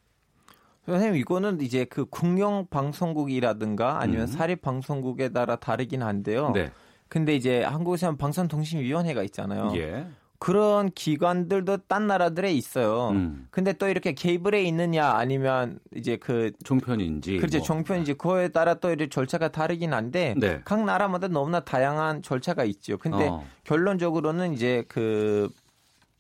[0.86, 4.26] 선생님 이거는 이제 그 국영 방송국이라든가 아니면 음.
[4.26, 6.50] 사립 방송국에 따라 다르긴 한데요.
[6.50, 6.72] 네.
[7.08, 9.72] 근데 이제 한국에서는 방송통신위원회가 있잖아요.
[9.76, 10.06] 예.
[10.43, 13.11] 그런 기관들도 딴 나라들에 있어요.
[13.11, 13.47] 음.
[13.53, 17.64] 근데 또 이렇게 케이블에 있느냐 아니면 이제 그 종편인지 그렇죠 뭐.
[17.64, 20.61] 종편인지 그거에 따라 또 이렇게 절차가 다르긴 한데 네.
[20.64, 22.99] 각 나라마다 너무나 다양한 절차가 있죠.
[22.99, 23.45] 근데 어.
[23.62, 25.49] 결론적으로는 이제 그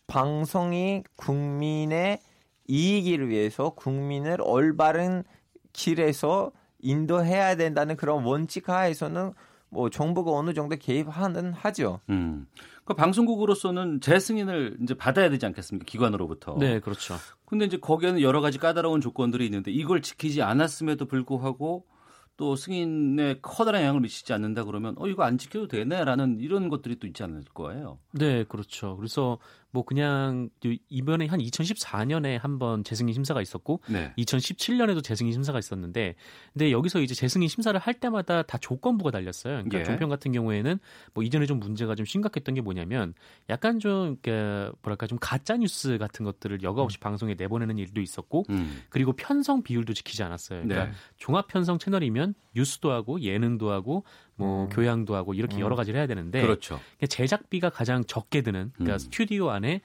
[0.06, 2.20] 방송이 국민의
[2.68, 5.24] 이익을 위해서 국민을 올바른
[5.72, 9.32] 길에서 인도해야 된다는 그런 원칙 하에서는
[9.72, 12.00] 뭐 정부가 어느 정도 개입하는 하죠.
[12.10, 12.46] 음.
[12.84, 15.86] 그 방송국으로서는 재승인을 이제 받아야 되지 않겠습니까?
[15.86, 16.56] 기관으로부터.
[16.58, 17.14] 네, 그렇죠.
[17.46, 21.86] 근데 이제 거기에는 여러 가지 까다로운 조건들이 있는데 이걸 지키지 않았음에도 불구하고
[22.36, 27.06] 또 승인에 커다란 영향을 미치지 않는다 그러면 어 이거 안 지켜도 되네라는 이런 것들이 또
[27.06, 27.98] 있지 않을 거예요.
[28.12, 28.96] 네, 그렇죠.
[28.96, 29.38] 그래서
[29.72, 30.50] 뭐 그냥
[30.90, 34.12] 이번에 한 2014년에 한번 재승인 심사가 있었고 네.
[34.18, 36.14] 2017년에도 재승인 심사가 있었는데
[36.52, 39.54] 근데 여기서 이제 재승인 심사를 할 때마다 다 조건부가 달렸어요.
[39.54, 39.84] 그러니까 예.
[39.84, 40.78] 종편 같은 경우에는
[41.14, 43.14] 뭐 이전에 좀 문제가 좀 심각했던 게 뭐냐면
[43.48, 47.00] 약간 좀 그러니까 뭐랄까 좀 가짜 뉴스 같은 것들을 여과 없이 음.
[47.00, 48.82] 방송에 내보내는 일도 있었고 음.
[48.90, 50.62] 그리고 편성 비율도 지키지 않았어요.
[50.64, 50.92] 그러니까 네.
[51.16, 54.04] 종합 편성 채널이면 뉴스도 하고 예능도 하고
[54.42, 54.68] 뭐 음.
[54.70, 55.76] 교양도 하고 이렇게 여러 음.
[55.76, 56.80] 가지를 해야 되는데 그렇죠.
[57.08, 58.98] 제작비가 가장 적게 드는 그러니까 음.
[58.98, 59.80] 스튜디오 안에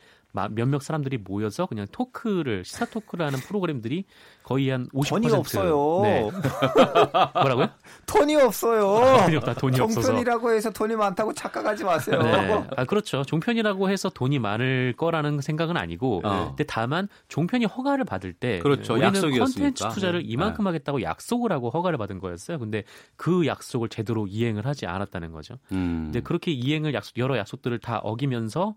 [0.52, 4.06] 몇몇 사람들이 모여서 그냥 토크를 시사 토크를 하는 프로그램들이
[4.44, 5.10] 거의 한 50%.
[5.10, 6.00] 돈이 없어요.
[6.04, 6.22] 네.
[7.34, 7.70] 뭐라고요?
[8.06, 8.98] 돈이 없어요.
[8.98, 9.54] 아, 돈이 없다.
[9.56, 10.02] 돈이 없어서.
[10.08, 12.22] 종편이라고 해서 돈이 많다고 착각하지 마세요.
[12.22, 12.66] 네.
[12.78, 13.24] 아, 그렇죠.
[13.24, 16.48] 종편이라고 해서 돈이 많을 거라는 생각은 아니고, 어.
[16.50, 18.94] 근데 다만 종편이 허가를 받을 때 그렇죠.
[18.94, 20.26] 우리는 컨텐츠 투자를 네.
[20.28, 20.70] 이만큼 네.
[20.70, 22.60] 하겠다고 약속을 하고 허가를 받은 거였어요.
[22.60, 22.84] 근데
[23.16, 25.56] 그 약속을 제대로 이행을 하지 않았다는 거죠.
[25.72, 26.04] 음.
[26.06, 28.76] 근데 그렇게 이행을 약속 여러 약속들을 다 어기면서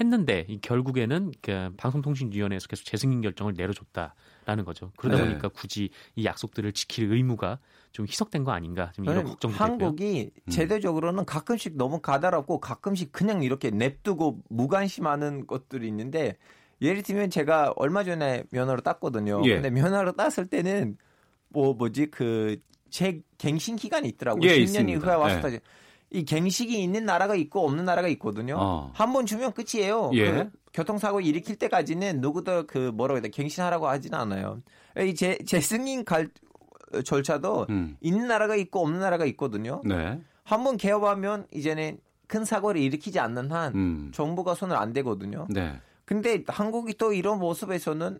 [0.00, 4.92] 했는데 결국에는 그 방송통신위원회에서 계속 재승인 결정을 내려줬다라는 거죠.
[4.96, 5.28] 그러다 네.
[5.28, 7.58] 보니까 굳이 이 약속들을 지킬 의무가
[7.92, 10.50] 좀 희석된 거 아닌가 좀 이런 걱정이 한국이 음.
[10.50, 16.36] 제도적으로는 가끔씩 너무 가다롭고 가끔씩 그냥 이렇게 냅두고 무관심하는 것들이 있는데
[16.80, 19.42] 예를 들면 제가 얼마 전에 면허를 땄거든요.
[19.44, 19.54] 예.
[19.54, 20.96] 근데 면허를 땄을 때는
[21.48, 22.56] 뭐 뭐지 그
[22.92, 24.48] 제 갱신 기간이 있더라고요.
[24.48, 25.60] 예, 10년이 후에 와서 예.
[26.12, 28.56] 이 갱식이 있는 나라가 있고 없는 나라가 있거든요.
[28.58, 28.90] 어.
[28.94, 30.10] 한번 주면 끝이에요.
[30.14, 30.30] 예.
[30.30, 34.60] 그 교통사고 일으킬 때까지는 누구도 그 뭐라고 해야 돼 갱신하라고 하지는 않아요.
[34.98, 36.28] 이 재, 재승인 갈
[37.04, 37.96] 절차도 음.
[38.00, 39.80] 있는 나라가 있고 없는 나라가 있거든요.
[39.84, 40.20] 네.
[40.44, 44.10] 한번 개업하면 이제는 큰 사고를 일으키지 않는 한 음.
[44.14, 45.46] 정부가 손을 안 대거든요.
[45.48, 45.74] 네.
[46.04, 48.18] 근데 한국이 또 이런 모습에서는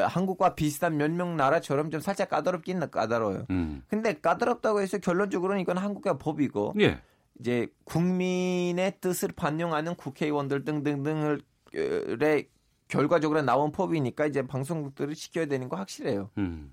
[0.00, 3.46] 한국과 비슷한 몇 명 나라처럼 좀 살짝 까다롭긴 까다로워요.
[3.50, 3.82] 음.
[3.88, 7.00] 근데 까다롭다고 해서 결론적으로는 이건 한국의 법이고 예.
[7.40, 11.42] 이제 국민의 뜻을 반영하는 국회의원들 등등등을
[12.88, 16.30] 결과적으로 나온 법이니까 이제 방송국들을 지켜야 되는 거 확실해요.
[16.38, 16.72] 음.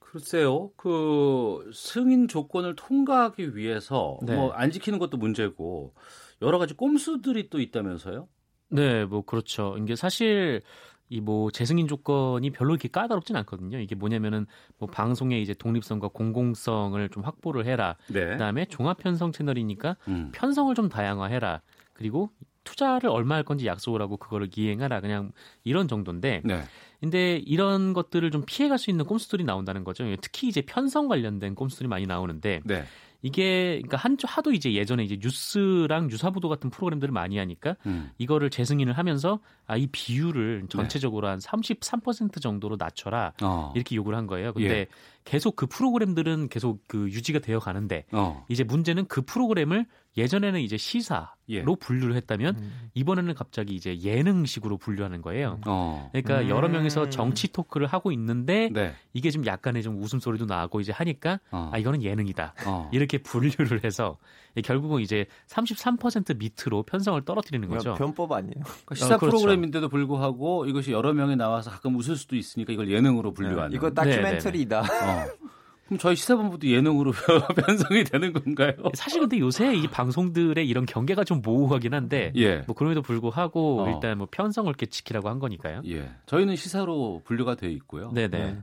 [0.00, 4.34] 글쎄요, 그 승인 조건을 통과하기 위해서 네.
[4.34, 5.94] 뭐안 지키는 것도 문제고
[6.40, 8.26] 여러 가지 꼼수들이 또 있다면서요?
[8.70, 9.76] 네, 뭐 그렇죠.
[9.78, 10.62] 이게 사실
[11.10, 13.78] 이 뭐 재승인 조건이 별로 이렇게 까다롭진 않거든요.
[13.80, 14.46] 이게 뭐냐면은
[14.78, 17.96] 뭐 방송의 이제 독립성과 공공성을 좀 확보를 해라.
[18.08, 18.26] 네.
[18.30, 20.30] 그다음에 종합 편성 채널이니까 음.
[20.32, 21.62] 편성을 좀 다양화해라.
[21.92, 22.30] 그리고
[22.64, 25.32] 투자를 얼마 할 건지 약속을 하고 그거를 이행하라 그냥
[25.64, 26.42] 이런 정도인데.
[26.44, 26.62] 네.
[27.00, 30.04] 근데 이런 것들을 좀 피해갈 수 있는 꼼수들이 나온다는 거죠.
[30.20, 32.60] 특히 이제 편성 관련된 꼼수들이 많이 나오는데.
[32.64, 32.84] 네.
[33.22, 38.10] 이게 그러니까 한 하도 이제 예전에 이제 뉴스랑 유사보도 같은 프로그램들을 많이 하니까 음.
[38.18, 40.68] 이거를 재승인을 하면서 아 이 비율을 네.
[40.68, 41.36] 전체적으로 네.
[41.36, 43.72] 한33% 정도로 낮춰라 어.
[43.76, 44.52] 이렇게 요구를 한 거예요.
[44.52, 44.86] 근데 예.
[45.28, 48.46] 계속 그 프로그램들은 계속 그 유지가 되어 가는데 어.
[48.48, 49.84] 이제 문제는 그 프로그램을
[50.16, 51.62] 예전에는 이제 시사로 예.
[51.62, 52.90] 분류를 했다면 음.
[52.94, 55.60] 이번에는 갑자기 이제 예능식으로 분류하는 거예요.
[55.66, 56.08] 어.
[56.12, 56.48] 그러니까 음.
[56.48, 58.94] 여러 명이서 정치 토크를 하고 있는데 네.
[59.12, 61.70] 이게 좀 약간의 좀 웃음소리도 나고 이제 하니까 어.
[61.72, 62.54] 아 이거는 예능이다.
[62.66, 62.90] 어.
[62.92, 64.16] 이렇게 분류를 해서
[64.64, 67.94] 결국은 이제 33% 밑으로 편성을 떨어뜨리는 거죠.
[67.94, 68.64] 변법 아니에요?
[68.64, 69.36] 그러니까 시사 어, 그렇죠.
[69.36, 73.70] 프로그램인데도 불구하고 이것이 여러 명이 나와서 가끔 웃을 수도 있으니까 이걸 예능으로 분류하는.
[73.70, 74.82] 네, 이거 다큐멘터리다.
[75.24, 75.48] 어.
[75.86, 77.12] 그럼 저희 시사본부도 예능으로
[77.66, 78.74] 변성이 되는 건가요?
[78.94, 82.58] 사실 근데 요새 이 방송들의 이런 경계가 좀 모호하긴 한데 예.
[82.66, 83.90] 뭐 그럼에도 불구하고 어.
[83.90, 85.80] 일단 뭐 편성을 이렇게 지키라고 한 거니까요.
[85.86, 86.10] 예.
[86.26, 88.12] 저희는 시사로 분류가 돼 있고요.
[88.12, 88.38] 네네.
[88.38, 88.58] 네.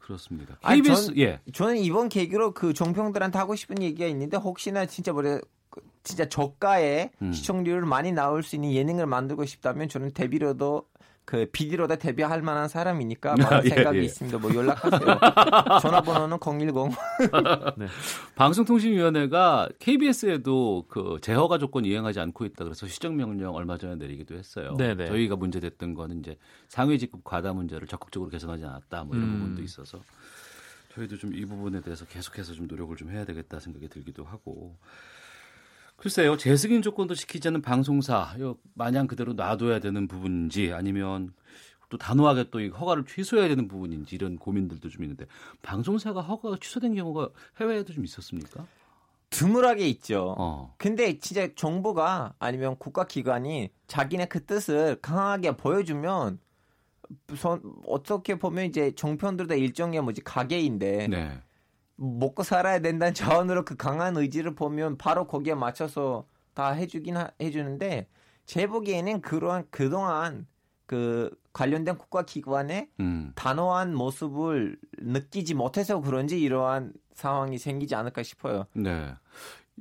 [0.00, 0.56] 그렇습니다.
[0.66, 1.40] KBS 아니, 전, 예.
[1.52, 5.38] 저는 이번 계기로 그 종평들한테 하고 싶은 얘기가 있는데 혹시나 진짜 뭐래
[6.02, 7.32] 진짜 저가의 음.
[7.32, 10.86] 시청률 많이 나올 수 있는 예능을 만들고 싶다면 저는 데뷔로도
[11.24, 14.02] 그 비디로다 데뷔할 만한 사람이니까 많은 예, 생각이 예.
[14.02, 14.38] 있습니다.
[14.38, 15.00] 뭐 연락하세요.
[15.80, 16.74] 전화번호는 010.
[17.78, 17.86] 네.
[18.34, 24.74] 방송통신위원회가 KBS에도 그 재허가 조건 이행하지 않고 있다 그래서 시정 명령 얼마 전에 내리기도 했어요.
[24.76, 24.94] 네네.
[24.94, 25.06] 네.
[25.06, 26.36] 저희가 문제됐던 거는 이제
[26.68, 29.38] 상위 직급 과다 문제를 적극적으로 개선하지 않았다 뭐 이런 음.
[29.38, 30.00] 부분도 있어서
[30.94, 34.76] 저희도 좀 이 부분에 대해서 계속해서 좀 노력을 좀 해야 되겠다 생각이 들기도 하고
[36.02, 38.34] 글쎄요, 재승인 조건도 지키지 않는 방송사,
[38.74, 41.32] 마냥 그대로 놔둬야 되는 부분인지 아니면
[41.90, 45.26] 또 단호하게 또 허가를 취소해야 되는 부분인지 이런 고민들도 좀 있는데
[45.62, 47.28] 방송사가 허가가 취소된 경우가
[47.60, 48.66] 해외에도 좀 있었습니까?
[49.30, 50.34] 드물하게 있죠.
[50.36, 50.74] 어.
[50.76, 56.40] 근데 진짜 정부가 아니면 국가기관이 자기네 그 뜻을 강하게 보여주면
[57.86, 61.40] 어떻게 보면 이제 종편들도 일종의 뭐지 가게인데 네.
[62.02, 68.08] 먹고 살아야 된다는 자원으로 그 강한 의지를 보면 바로 거기에 맞춰서 다 해주긴 하, 해주는데
[68.44, 70.46] 제 보기에는 그러한 그동안
[70.86, 73.32] 그 관련된 국가기관의 음.
[73.34, 78.66] 단호한 모습을 느끼지 못해서 그런지 이러한 상황이 생기지 않을까 싶어요.
[78.74, 79.14] 네.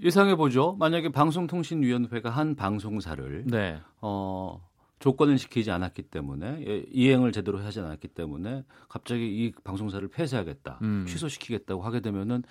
[0.02, 0.76] 예상해 보죠.
[0.80, 3.80] 만약에 방송통신위원회가 한 방송사를 네.
[4.00, 4.62] 어
[5.02, 11.06] 조건을 지키지 않았기 때문에 예, 이행을 제대로 하지 않았기 때문에 갑자기 이 방송사를 폐쇄하겠다, 음.
[11.08, 12.44] 취소시키겠다고 하게 되면은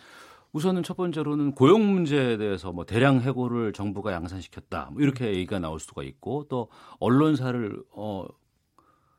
[0.53, 5.79] 우선은 첫 번째로는 고용 문제에 대해서 뭐 대량 해고를 정부가 양산시켰다 뭐 이렇게 얘기가 나올
[5.79, 8.27] 수가 있고 또 언론사를 어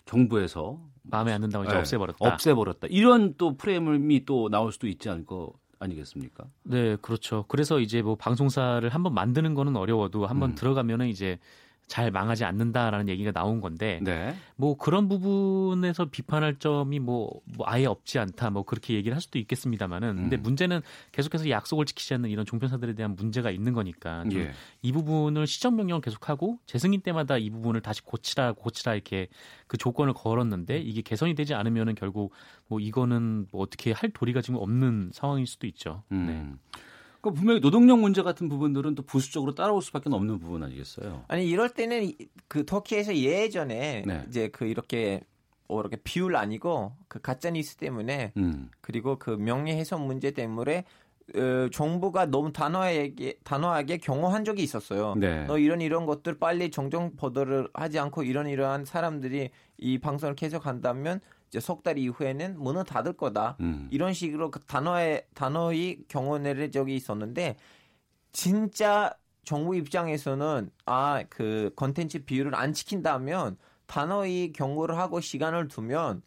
[0.05, 2.17] 정부에서 마음에 안 든다고 이제 네, 없애버렸다.
[2.19, 2.87] 없애버렸다.
[2.89, 6.43] 이런 또 프레임이 또 나올 수도 있지 않고 아니겠습니까?
[6.63, 7.45] 네, 그렇죠.
[7.47, 10.55] 그래서 이제 뭐 방송사를 한번 만드는 거는 어려워도 한번 음.
[10.55, 11.39] 들어가면은 이제
[11.87, 14.33] 잘 망하지 않는다라는 얘기가 나온 건데 네.
[14.55, 19.39] 뭐 그런 부분에서 비판할 점이 뭐, 뭐, 아예 없지 않다 뭐 그렇게 얘기를 할 수도
[19.39, 20.15] 있겠습니다만은 음.
[20.15, 24.53] 근데 문제는 계속해서 약속을 지키지 않는 이런 종편사들에 대한 문제가 있는 거니까 예.
[24.81, 29.27] 이 부분을 시정 명령을 계속하고 재승인 때마다 이 부분을 다시 고치라 고치라 이렇게
[29.67, 32.33] 그 조건을 걸었는데 이게 개선이 되지 않으면은 결국
[32.67, 36.03] 뭐 이거는 뭐 어떻게 할 도리가 지금 없는 상황일 수도 있죠.
[36.13, 36.25] 음.
[36.25, 36.81] 네.
[37.21, 41.23] 그 분명히 노동력 문제 같은 부분들은 또 부수적으로 따라올 수밖에 없는 부분 아니겠어요?
[41.27, 42.11] 아니 이럴 때는
[42.47, 44.25] 그 터키에서 예전에 네.
[44.27, 45.21] 이제 그 이렇게
[45.67, 48.69] 어, 이렇게 비율 아니고 그 가짜 뉴스 때문에 음.
[48.81, 50.83] 그리고 그 명예훼손 문제 때문에
[51.35, 55.15] 어, 정부가 너무 단호하게 단호하게 경고한 적이 있었어요.
[55.15, 55.45] 네.
[55.45, 60.65] 너 이런 이런 것들 빨리 정정 보도를 하지 않고 이런 이러한 사람들이 이 방송을 계속
[60.65, 61.21] 한다면
[61.51, 63.57] 이제 석 달 이후에는 문을 닫을 거다.
[63.59, 63.89] 음.
[63.91, 67.57] 이런 식으로 그 단어의 단어의 경호내를 적이 있었는데
[68.31, 76.21] 진짜 정부 입장에서는 아 그 컨텐츠 비율을 안 지킨다면 단어의 경고를 하고 시간을 두면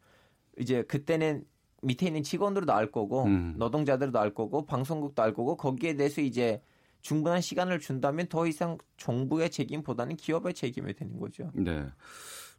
[0.59, 1.45] 이제 그때는
[1.83, 3.55] 밑에 있는 직원들도 알 거고 음.
[3.57, 6.61] 노동자들도 알 거고 방송국도 알 거고 거기에 대해서 이제
[7.01, 11.51] 충분한 시간을 준다면 더 이상 정부의 책임보다는 기업의 책임이 되는 거죠.
[11.55, 11.87] 네.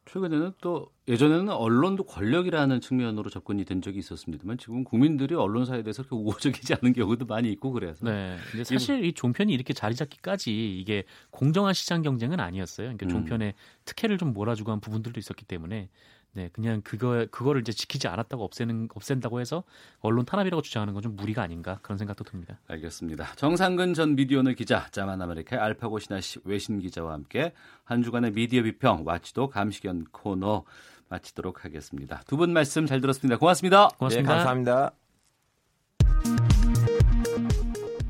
[0.06, 6.16] 최근에는 또 예전에는 언론도 권력이라는 측면으로 접근이 된 적이 있었습니다만 지금 국민들이 언론사에 대해서 그렇게
[6.16, 8.38] 우호적이지 않은 경우도 많이 있고 그래서 네.
[8.64, 12.88] 사실 이 종편이 이렇게 자리 잡기까지 이게 공정한 시장 경쟁은 아니었어요.
[12.88, 13.10] 그러니까 음.
[13.10, 13.54] 종편에
[13.86, 15.90] 특혜를 좀 몰아주고 한 부분들도 있었기 때문에
[16.36, 19.64] 네, 그냥 그거 그거를 이제 지키지 않았다고 없애는 없앤다고 해서
[20.02, 22.60] 언론 탄압이라고 주장하는 건 좀 무리가 아닌가 그런 생각도 듭니다.
[22.68, 23.36] 알겠습니다.
[23.36, 29.04] 정상근 전 미디어오늘 기자, 자만 아메리카 알파고 시나씨 외신 기자와 함께 한 주간의 미디어 비평
[29.06, 30.64] watchdog 감시견 코너
[31.10, 32.22] 마치도록 하겠습니다.
[32.28, 33.38] 두 분 말씀 잘 들었습니다.
[33.38, 33.90] 고맙습니다.
[33.98, 34.30] 고맙습니다.
[34.30, 34.92] 네, 감사합니다.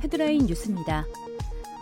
[0.03, 1.03] 헤드라인 뉴스입니다.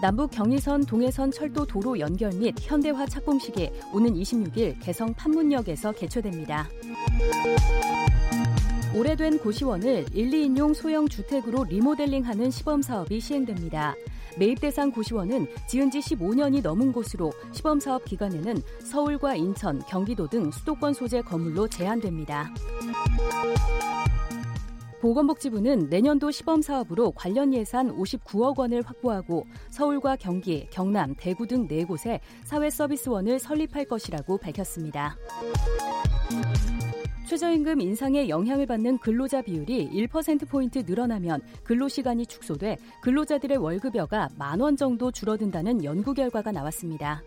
[0.03, 6.67] 남북 경의선 동해선 철도 도로 연결 및 현대화 착공식이 오는 26일 개성 판문역에서 개최됩니다.
[8.93, 13.95] 오래된 고시원을 1, 2인용 소형 주택으로 리모델링하는 시범 사업이 시행됩니다.
[14.37, 20.51] 매입 대상 고시원은 지은 지 15년이 넘은 곳으로 시범 사업 기간에는 서울과 인천, 경기도 등
[20.51, 22.53] 수도권 소재 건물로 제한됩니다.
[25.03, 32.21] 보건복지부는 내년도 시범 사업으로 관련 예산 59억 원을 확보하고 서울과 경기, 경남, 대구 등 4곳에
[32.45, 35.17] 사회서비스원을 설립할 것이라고 밝혔습니다.
[37.27, 45.11] 최저임금 인상에 영향을 받는 근로자 비율이 1%포인트 늘어나면 근로시간이 축소돼 근로자들의 월급여가 만 원 정도
[45.11, 47.21] 줄어든다는 연구 결과가 나왔습니다.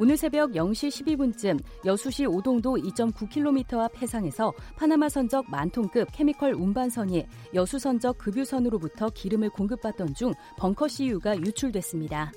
[0.00, 7.78] 오늘 새벽 0시 12분쯤 여수시 오동도 2.9km 앞 해상에서 파나마 선적 만톤급 케미컬 운반선이 여수
[7.78, 12.32] 선적 급유선으로부터 기름을 공급받던 중 벙커 CU가 유출됐습니다.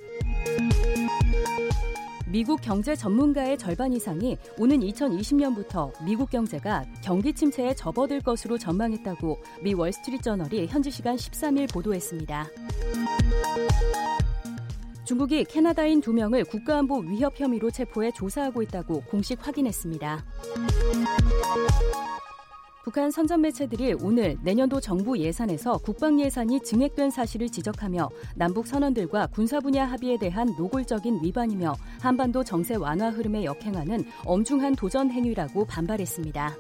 [2.28, 9.74] 미국 경제 전문가의 절반 이상이 오는 2020년부터 미국 경제가 경기 침체에 접어들 것으로 전망했다고 미
[9.74, 12.48] 월스트리트 저널이 현지 시간 13일 보도했습니다.
[15.12, 20.24] 중국이 캐나다인 두 명을 국가안보 위협 혐의로 체포해 조사하고 있다고 공식 확인했습니다.
[22.86, 29.60] 북한 선전 매체들이 오늘 내년도 정부 예산에서 국방 예산이 증액된 사실을 지적하며 남북 선언들과 군사
[29.60, 36.56] 분야 합의에 대한 노골적인 위반이며 한반도 정세 완화 흐름에 역행하는 엄중한 도전 행위라고 반발했습니다.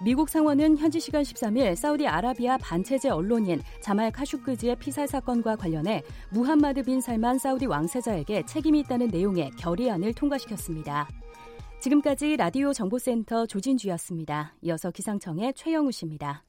[0.00, 7.00] 미국 상원은 현지 시간 13일 사우디아라비아 반체제 언론인 자말 카슈크지의 피살 사건과 관련해 무함마드 빈
[7.00, 11.08] 살만 사우디 왕세자에게 책임이 있다는 내용의 결의안을 통과시켰습니다.
[11.80, 14.54] 지금까지 라디오 정보센터 조진주였습니다.
[14.62, 16.44] 이어서 기상청의 최영우 씨입니다.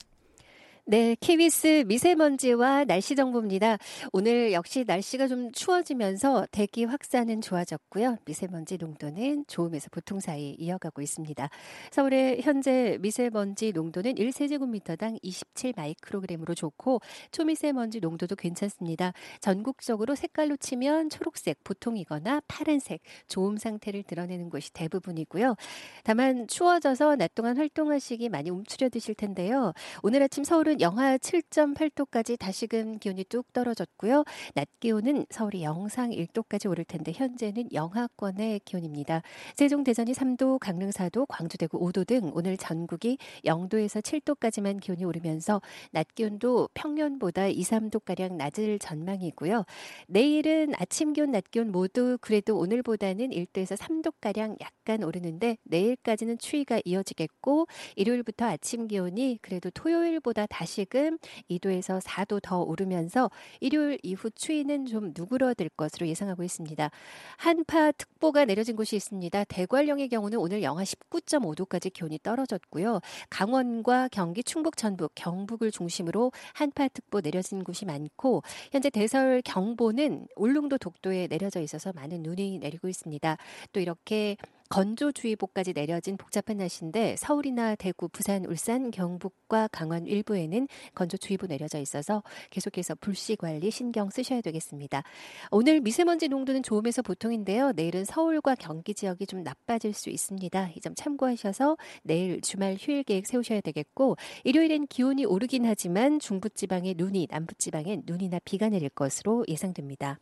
[0.91, 3.77] 네, KBS 미세먼지와 날씨 정보입니다.
[4.11, 8.17] 오늘 역시 날씨가 좀 추워지면서 대기 확산은 좋아졌고요.
[8.25, 11.47] 미세먼지 농도는 좋음에서 보통 사이 이어가고 있습니다.
[11.91, 19.13] 서울의 현재 미세먼지 농도는 1세제곱미터당 27 마이크로그램으로 좋고 초미세먼지 농도도 괜찮습니다.
[19.41, 25.55] 전국적으로 색깔로 치면 초록색 보통이거나 파란색 좋음 상태를 드러내는 곳이 대부분이고요.
[26.03, 29.73] 다만 추워져서 낮 동안 활동하시기 많이 움츠려 드실 텐데요.
[30.01, 34.23] 오늘 아침 서울은 영하 7.8도까지 다시금 기온이 뚝 떨어졌고요.
[34.53, 39.21] 낮 기온은 서울이 영상 1도까지 오를 텐데 현재는 영하권의 기온입니다.
[39.55, 45.61] 세종 대전이 3도, 강릉 4도, 광주 대구 5도 등 오늘 전국이 0도에서 7도까지만 기온이 오르면서
[45.91, 49.65] 낮 기온도 평년보다 2, 3도 가량 낮을 전망이고요.
[50.07, 56.79] 내일은 아침 기온, 낮 기온 모두 그래도 오늘보다는 1도에서 3도 가량 약간 오르는데 내일까지는 추위가
[56.85, 57.67] 이어지겠고
[57.97, 61.17] 일요일부터 아침 기온이 그래도 토요일보다 다시 다시금
[61.49, 66.91] 2도에서 4도 더 오르면서 일요일 이후 추위는 좀 누그러들 것으로 예상하고 있습니다.
[67.37, 69.45] 한파 특보가 내려진 곳이 있습니다.
[69.45, 72.99] 대관령의 경우는 오늘 영하 19.5도까지 기온이 떨어졌고요.
[73.31, 80.77] 강원과 경기, 충북, 전북, 경북을 중심으로 한파 특보 내려진 곳이 많고 현재 대설 경보는 울릉도
[80.77, 83.37] 독도에 내려져 있어서 많은 눈이 내리고 있습니다.
[83.73, 84.37] 또 이렇게
[84.69, 92.95] 건조주의보까지 내려진 복잡한 날씨인데 서울이나 대구, 부산, 울산, 경북과 강원 일부에는 건조주의보 내려져 있어서 계속해서
[92.95, 95.03] 불씨 관리 신경 쓰셔야 되겠습니다.
[95.51, 97.71] 오늘 미세먼지 농도는 좋음에서 보통인데요.
[97.71, 100.69] 내일은 서울과 경기 지역이 좀 나빠질 수 있습니다.
[100.75, 104.15] 이 점 참고하셔서 내일 주말 휴일 계획 세우셔야 되겠고
[104.45, 110.19] 일요일엔 기온이 오르긴 하지만 중부지방에 눈이, 남부지방엔 눈이나 비가 내릴 것으로 예상됩니다.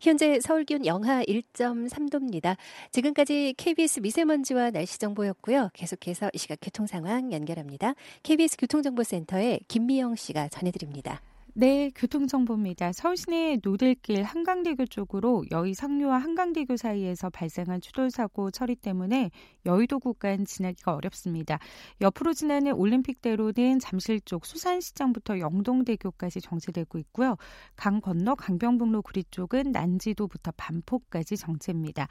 [0.00, 2.56] 현재 서울 기온 영하 1.3도입니다.
[2.90, 5.70] 지금까지 KBS 미세먼지와 날씨 정보였고요.
[5.72, 7.94] 계속해서 이 시각 교통 상황 연결합니다.
[8.22, 11.20] KBS 교통정보센터의 김미영 씨가 전해드립니다.
[11.54, 12.92] 네, 교통정보입니다.
[12.92, 19.32] 서울 시내 노들길 한강대교 쪽으로 여의 상류와 한강대교 사이에서 발생한 추돌사고 처리 때문에
[19.66, 21.58] 여의도 구간 지나기가 어렵습니다.
[22.00, 27.36] 옆으로 지나는 올림픽대로는 잠실 쪽 수산시장부터 영동대교까지 정체되고 있고요.
[27.74, 32.06] 강 건너 강병북로 구리 쪽은 난지도부터 반포까지 정체입니다.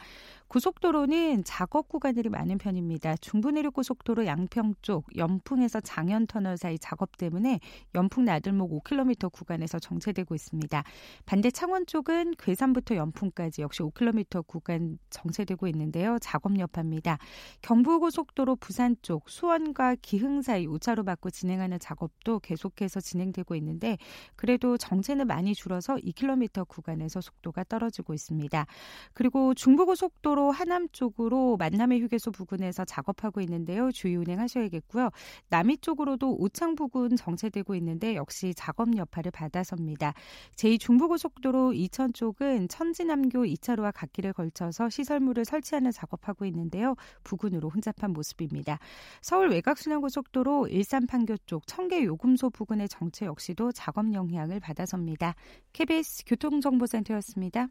[0.48, 3.18] 고속도로는 작업 구간들이 많은 편입니다.
[3.18, 7.60] 중부내륙고속도로 양평 쪽 연풍에서 장현터널 사이 작업 때문에
[7.96, 10.84] 연풍 나들목 5km 구간에서 정체되고 있습니다.
[11.26, 16.18] 반대 창원 쪽은 괴산부터 연풍까지 역시 5km 구간 정체되고 있는데요.
[16.22, 17.18] 작업 여파입니다.
[17.62, 23.98] 경부고속도로 부산 쪽 수원과 기흥 사이 5차로 받고 진행하는 작업도 계속해서 진행되고 있는데
[24.38, 28.66] 그래도 정체는 많이 줄어서 2km 구간에서 속도가 떨어지고 있습니다.
[29.14, 33.92] 그리고 중부고속도로 고속도로 하남 쪽으로 만남의 휴게소 부근에서 작업하고 있는데요.
[33.92, 35.10] 주의 운행하셔야겠고요.
[35.50, 40.14] 남이 쪽으로도 오창 부근 정체되고 있는데 역시 작업 여파를 받아섭니다.
[40.56, 46.96] 제2중부고속도로 이천 쪽은 천지남교 2차로와 갓길에 걸쳐서 시설물을 설치하는 작업하고 있는데요.
[47.24, 48.78] 부근으로 혼잡한 모습입니다.
[49.22, 55.34] 서울 외곽순환고속도로 일산 판교 쪽 청계 요금소 부근의 정체 역시도 작업 영향을 받아섭니다.
[55.74, 57.70] KBS 교통정보센터였습니다.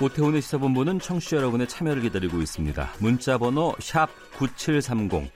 [0.00, 2.88] 오태훈의 시사본부는 청취자 여러분의 참여를 기다리고 있습니다.
[3.00, 3.74] 문자 번호
[4.36, 5.28] 9730,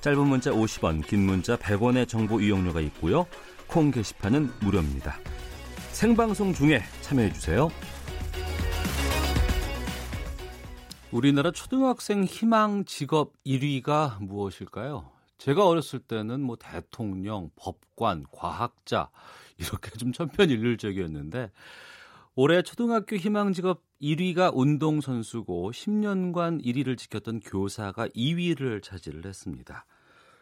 [0.00, 3.28] 짧은 문자 50원, 긴 문자 100원의 정보 이용료가 있고요.
[3.68, 5.16] 콩 게시판은 무료입니다.
[5.92, 7.70] 생방송 중에 참여해주세요.
[11.12, 15.08] 우리나라 초등학생 희망 직업 1위가 무엇일까요?
[15.38, 19.08] 제가 어렸을 때는 뭐 대통령, 법관, 과학자
[19.56, 21.52] 이렇게 좀 천편일률적이었는데
[22.42, 29.84] 올해 초등학교 희망 직업 1위가 운동선수고 10년간 1위를 지켰던 교사가 2위를 차지를 했습니다.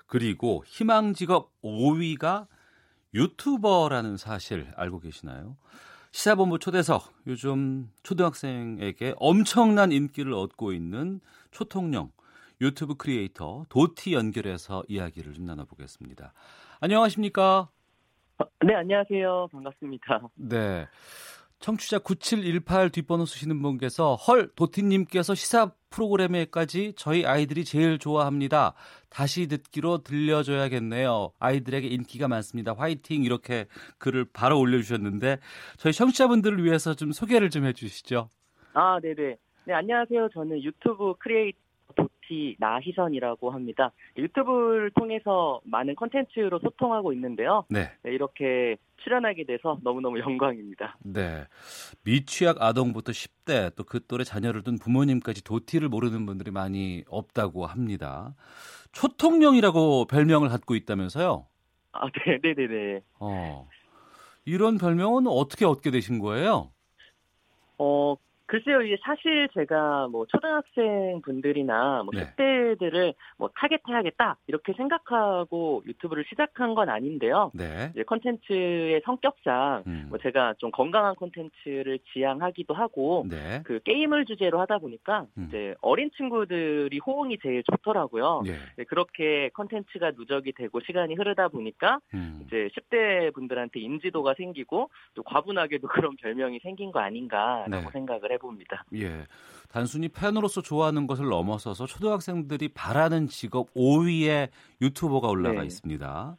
[0.07, 2.47] 그리고 희망 직업 5위가
[3.15, 5.57] 유튜버라는 사실 알고 계시나요?
[6.13, 11.19] 시사본부 초대석 요즘 초등학생에게 엄청난 인기를 얻고 있는
[11.51, 12.13] 초통령
[12.61, 16.33] 유튜브 크리에이터 도티 연결해서 이야기를 좀 나눠보겠습니다.
[16.79, 17.71] 안녕하십니까?
[18.65, 19.49] 네, 안녕하세요.
[19.51, 20.29] 반갑습니다.
[20.37, 20.87] 네.
[21.61, 28.75] 청취자 9718 뒷번호 쓰시는 분께서 헐 도티님께서 시사 프로그램에까지 저희 아이들이 제일 좋아합니다.
[29.11, 31.33] 다시 듣기로 들려줘야겠네요.
[31.39, 32.75] 아이들에게 인기가 많습니다.
[32.77, 33.67] 화이팅 이렇게
[33.99, 35.39] 글을 바로 올려주셨는데
[35.79, 38.29] 저희 청취자분들을 위해서 좀 소개를 좀 해주시죠.
[38.75, 39.37] 아 네네.
[39.65, 40.29] 네 안녕하세요.
[40.33, 41.59] 저는 유튜브 크리에이터
[41.97, 43.93] 도티 나희선이라고 합니다.
[44.17, 47.65] 유튜브를 통해서 많은 컨텐츠로 소통하고 있는데요.
[47.69, 47.91] 네.
[48.03, 48.13] 네.
[48.13, 50.97] 이렇게 출연하게 돼서 너무너무 영광입니다.
[51.05, 51.47] 네.
[52.05, 58.35] 미취학 아동부터 10대 또 그 또래 자녀를 둔 부모님까지 도티를 모르는 분들이 많이 없다고 합니다.
[58.93, 61.47] 초통령이라고 별명을 갖고 있다면서요?
[61.93, 63.01] 아, 네, 네, 네, 네.
[63.21, 63.69] 어.
[64.45, 66.71] 이런 별명은 어떻게 얻게 되신 거예요?
[67.79, 68.17] 어,
[68.49, 72.33] 글쎄요, 이게 사실 제가 뭐 초등학생 분들이나 뭐 네.
[72.35, 77.51] 10대들을 뭐 타겟해야겠다 이렇게 생각하고 유튜브를 시작한 건 아닌데요.
[77.53, 77.91] 네.
[77.93, 80.07] 이제 컨텐츠의 성격상 음.
[80.09, 83.61] 뭐 제가 좀 건강한 컨텐츠를 지향하기도 하고 네.
[83.65, 85.49] 그 게임을 주제로 하다 보니까 음.
[85.49, 88.45] 이제 어린 친구들이 호응이 제일 좋더라고요.
[88.47, 88.53] 네.
[88.79, 92.41] 네, 그렇게 컨텐츠가 누적이 되고 시간이 흐르다 보니까 음.
[92.47, 97.91] 이제 10대 분들한테 인지도가 생기고 또 과분하게도 그런 별명이 생긴 거 아닌가라고 네.
[97.93, 98.38] 생각을 해.
[98.39, 98.85] 해봅니다.
[98.95, 99.27] 예.
[99.69, 104.49] 단순히 팬으로서 좋아하는 것을 넘어서서 초등학생들이 바라는 직업 5위에
[104.81, 105.67] 유튜버가 올라가 네.
[105.67, 106.37] 있습니다.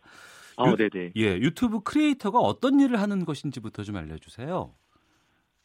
[0.57, 1.11] 아, 네네.
[1.15, 4.73] 예, 유튜브 크리에이터가 어떤 일을 하는 것인지부터 좀 알려주세요.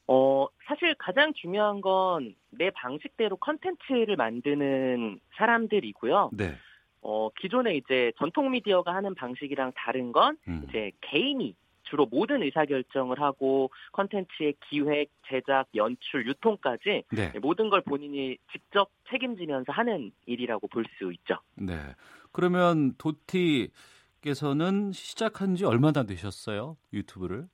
[0.06, 6.30] 어, 사실 가장 중요한 건 내 방식대로 컨텐츠를 만드는 사람들이고요.
[6.32, 6.54] 네.
[7.02, 10.64] 어, 기존에 이제 전통 미디어가 하는 방식이랑 다른 건 음.
[10.68, 11.54] 이제 개인이
[11.94, 17.32] 주로 모든 의사결정을 하고 컨텐츠의 기획, 제작, 연출, 유통까지 네.
[17.40, 21.36] 모든 걸 본인이 직접 책임지면서 하는 일이라고 볼 수 있죠.
[21.54, 21.76] 네.
[22.32, 26.76] 그러면 도티께서는 시작한 지 얼마나 되셨어요?
[26.92, 27.46] 유튜브를?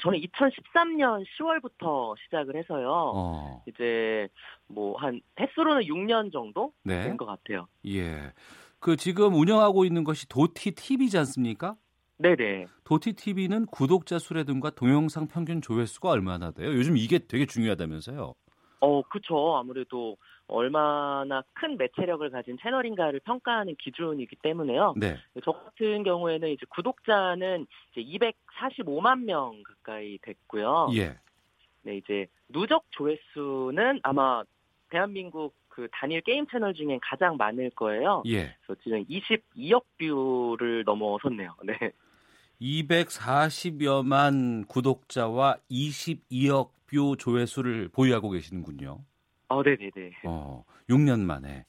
[0.00, 2.90] 저는 2013년 10월부터 시작을 해서요.
[3.14, 3.62] 어.
[3.66, 4.28] 이제
[4.66, 7.04] 뭐 한 횟수로는 6년 정도 네.
[7.04, 7.66] 된것 같아요.
[7.86, 8.32] 예.
[8.78, 11.76] 그 지금 운영하고 있는 것이 도티 TV지 않습니까?
[12.18, 12.66] 네네.
[12.84, 16.68] 도티 TV는 구독자 수라든가 동영상 평균 조회수가 얼마나 돼요?
[16.72, 18.34] 요즘 이게 되게 중요하다면서요?
[18.80, 19.56] 어, 그쵸.
[19.56, 24.94] 아무래도 얼마나 큰 매체력을 가진 채널인가를 평가하는 기준이기 때문에요.
[24.96, 25.16] 네.
[25.42, 30.90] 저 같은 경우에는 이제 구독자는 이제 245만 명 가까이 됐고요.
[30.96, 31.18] 예.
[31.82, 34.42] 네, 이제 누적 조회수는 아마
[34.90, 38.22] 대한민국 그 단일 게임 채널 중엔 가장 많을 거예요.
[38.26, 38.54] 예.
[38.64, 41.52] 그래서 지금 22억 뷰를 넘어섰네요.
[41.66, 41.90] 네.
[42.60, 49.00] 240여만 구독자와 22억 뷰 조회수를 보유하고 계시는군요.
[49.48, 50.12] 어, 네네네.
[50.24, 51.66] 어, 6년 만에.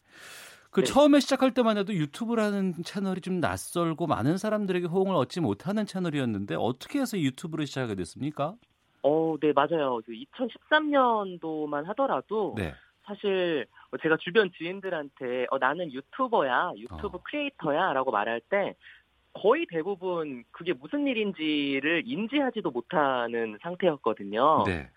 [0.70, 0.86] 그 네.
[0.86, 7.00] 처음에 시작할 때만 해도 유튜브라는 채널이 좀 낯설고 많은 사람들에게 호응을 얻지 못하는 채널이었는데 어떻게
[7.00, 8.54] 해서 유튜브를 시작하게 됐습니까?
[9.02, 10.00] 어, 네, 맞아요.
[10.08, 12.76] 2013년도만 하더라도 네.
[13.06, 13.66] 사실
[14.02, 17.22] 제가 주변 지인들한테 어, 나는 유튜버야, 유튜브 어.
[17.24, 18.76] 크리에이터야라고 말할 때
[19.34, 24.64] 거의 대부분 그게 무슨 일인지를 인지하지도 못하는 상태였거든요.
[24.66, 24.90] 네.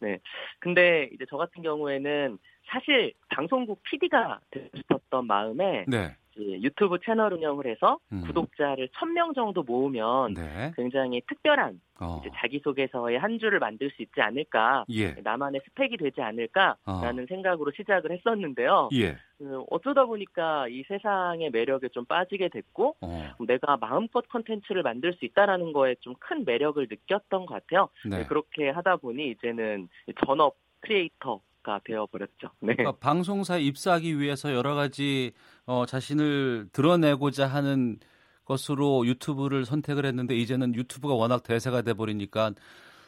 [0.00, 0.18] 네.
[0.58, 6.16] 근데 이제 저 같은 경우에는 사실 방송국 PD가 되고 싶었던 마음에 네.
[6.38, 8.22] 유튜브 채널 운영을 해서 음.
[8.26, 10.72] 구독자를 1000명 정도 모으면 네.
[10.76, 12.20] 굉장히 특별한 어.
[12.34, 15.14] 자기소개서의 한 줄을 만들 수 있지 않을까, 예.
[15.22, 17.26] 나만의 스펙이 되지 않을까라는 어.
[17.28, 18.88] 생각으로 시작을 했었는데요.
[18.94, 19.16] 예.
[19.38, 23.34] 그 어쩌다 보니까 이 세상의 매력에 좀 빠지게 됐고, 어.
[23.46, 27.88] 내가 마음껏 컨텐츠를 만들 수 있다라는 거에 좀 큰 매력을 느꼈던 것 같아요.
[28.08, 28.24] 네.
[28.26, 29.88] 그렇게 하다 보니 이제는
[30.24, 32.50] 전업 크리에이터 가 되어 버렸죠.
[32.60, 32.74] 네.
[32.74, 35.32] 그러니까 방송사에 입사하기 위해서 여러 가지
[35.64, 37.98] 어, 자신을 드러내고자 하는
[38.44, 42.52] 것으로 유튜브를 선택을 했는데 이제는 유튜브가 워낙 대세가 돼 버리니까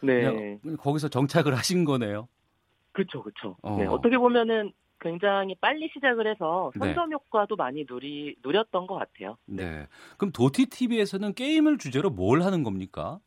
[0.02, 0.58] 네.
[0.78, 2.28] 거기서 정착을 하신 거네요.
[2.92, 3.56] 그렇죠, 그렇죠.
[3.62, 3.76] 어.
[3.76, 6.86] 네, 어떻게 보면은 굉장히 빨리 시작을 해서 네.
[6.86, 7.14] 선점 네.
[7.14, 9.36] 효과도 많이 누리 누렸던 것 같아요.
[9.44, 9.86] 네.
[10.16, 13.18] 그럼 도티 TV에서는 게임을 주제로 뭘 하는 겁니까?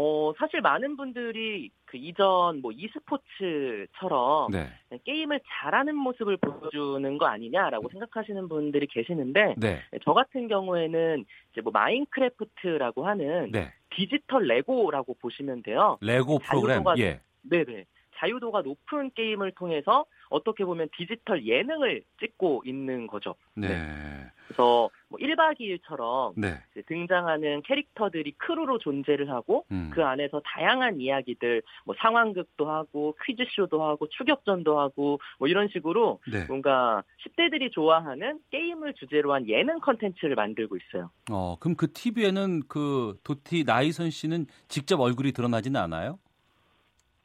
[0.00, 4.68] 어, 사실 많은 분들이 그 이전 뭐 e스포츠처럼 네.
[5.02, 9.82] 게임을 잘하는 모습을 보여주는 거 아니냐라고 생각하시는 분들이 계시는데 네.
[10.04, 13.72] 저 같은 경우에는 이제 뭐 마인크래프트라고 하는 네.
[13.90, 15.98] 디지털 레고라고 보시면 돼요.
[16.00, 16.84] 레고 프로그램.
[16.98, 17.20] 예.
[17.42, 17.86] 네네.
[18.18, 23.34] 자유도가 높은 게임을 통해서 어떻게 보면 디지털 예능을 찍고 있는 거죠.
[23.54, 23.68] 네.
[23.68, 24.30] 네.
[24.48, 26.62] 그래서 뭐 1박 2일처럼 네.
[26.86, 29.90] 등장하는 캐릭터들이 크루로 존재를 하고 음.
[29.92, 36.46] 그 안에서 다양한 이야기들 뭐 상황극도 하고 퀴즈쇼도 하고 추격전도 하고 뭐 이런 식으로 네.
[36.46, 41.10] 뭔가 10대들이 좋아하는 게임을 주제로 한 예능 컨텐츠를 만들고 있어요.
[41.30, 46.18] 어, 그럼 그 TV에는 그 도티 나희선 씨는 직접 얼굴이 드러나지는 않아요?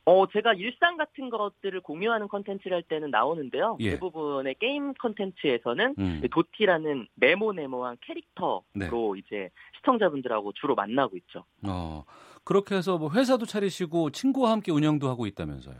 [0.06, 3.78] 어, 제가 일상 같은 것들을 공유하는 컨텐츠를 할 때는 나오는데요.
[3.80, 3.92] 예.
[3.92, 6.22] 대부분의 게임 컨텐츠에서는 음.
[6.30, 8.90] 도티라는 네모네모한 캐릭터로 네.
[9.18, 11.46] 이제 시청자분들하고 주로 만나고 있죠.
[11.66, 12.04] 어,
[12.44, 15.78] 그렇게 해서 뭐 회사도 차리시고 친구와 함께 운영도 하고 있다면서요.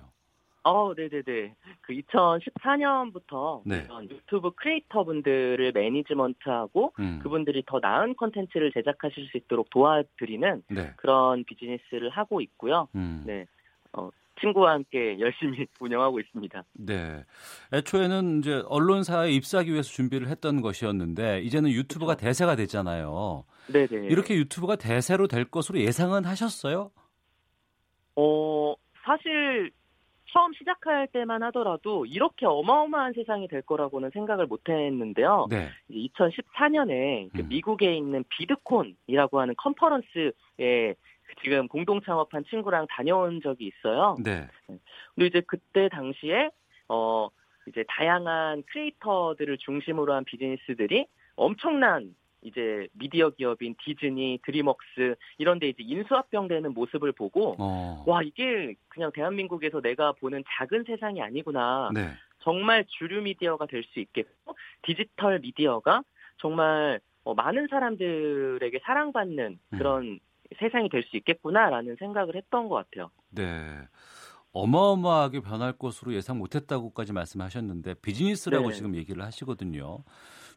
[0.66, 1.56] 어, 네네네.
[1.82, 3.86] 그 2014년부터 네.
[4.10, 7.20] 유튜브 크리에이터 분들을 매니지먼트하고 음.
[7.22, 10.94] 그분들이 더 나은 컨텐츠를 제작하실 수 있도록 도와드리는 네.
[10.96, 12.88] 그런 비즈니스를 하고 있고요.
[12.96, 13.24] 음.
[13.26, 13.46] 네.
[13.94, 14.10] 어,
[14.42, 16.64] 친구와 함께 열심히 운영하고 있습니다.
[16.74, 17.24] 네.
[17.72, 22.26] 애초에는 이제 언론사에 입사하기 위해서 준비를 했던 것이었는데 이제는 유튜브가 그렇죠.
[22.26, 23.46] 대세가 됐잖아요.
[23.68, 24.08] 네 네.
[24.08, 26.92] 이렇게 유튜브가 대세로 될 것으로 예상은 하셨어요?
[28.16, 28.76] 어,
[29.06, 29.72] 사실
[30.34, 35.48] 처음 시작할 때만 하더라도 이렇게 어마어마한 세상이 될 거라고는 생각을 못 했는데요.
[35.50, 35.70] 네.
[35.92, 37.50] 2014년에 그 음.
[37.50, 40.96] 미국에 있는 비드콘이라고 하는 컨퍼런스에
[41.44, 44.16] 지금 공동 창업한 친구랑 다녀온 적이 있어요.
[44.24, 44.48] 네.
[44.68, 46.50] 근데 이제 그때 당시에
[46.90, 47.30] 어
[47.68, 51.06] 이제 다양한 크리에이터들을 중심으로 한 비즈니스들이
[51.36, 58.04] 엄청난 이제 미디어 기업인 디즈니, 드림웍스 이런 데 이제 인수합병되는 모습을 보고 어.
[58.06, 61.90] 와 이게 그냥 대한민국에서 내가 보는 작은 세상이 아니구나.
[61.94, 62.10] 네.
[62.40, 66.04] 정말 주류 미디어가 될 수 있겠고 디지털 미디어가
[66.38, 69.78] 정말 어, 많은 사람들에게 사랑받는 음.
[69.78, 70.20] 그런 음.
[70.60, 73.10] 세상이 될 수 있겠구나라는 생각을 했던 것 같아요.
[73.30, 73.88] 네.
[74.52, 78.76] 어마어마하게 변할 것으로 예상 못했다고까지 말씀하셨는데 비즈니스라고 네.
[78.76, 80.04] 지금 얘기를 하시거든요.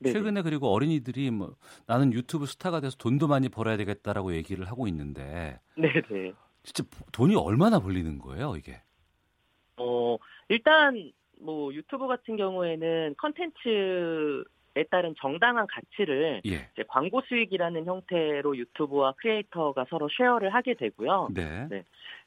[0.01, 0.13] 네네.
[0.13, 1.57] 최근에 그리고 어린이들이 뭐
[1.87, 6.33] 나는 유튜브 스타가 돼서 돈도 많이 벌어야 되겠다라고 얘기를 하고 있는데, 네 네.
[6.63, 8.83] 진짜 돈이 얼마나 벌리는 거예요 이게?
[9.79, 10.17] 어
[10.49, 16.69] 일단 뭐 유튜브 같은 경우에는 컨텐츠 에 따른 정당한 가치를 예.
[16.73, 21.29] 이제 광고 수익이라는 형태로 유튜브와 크리에이터가 서로 share를 하게 되고요.
[21.35, 21.67] 네.
[21.71, 21.85] 네.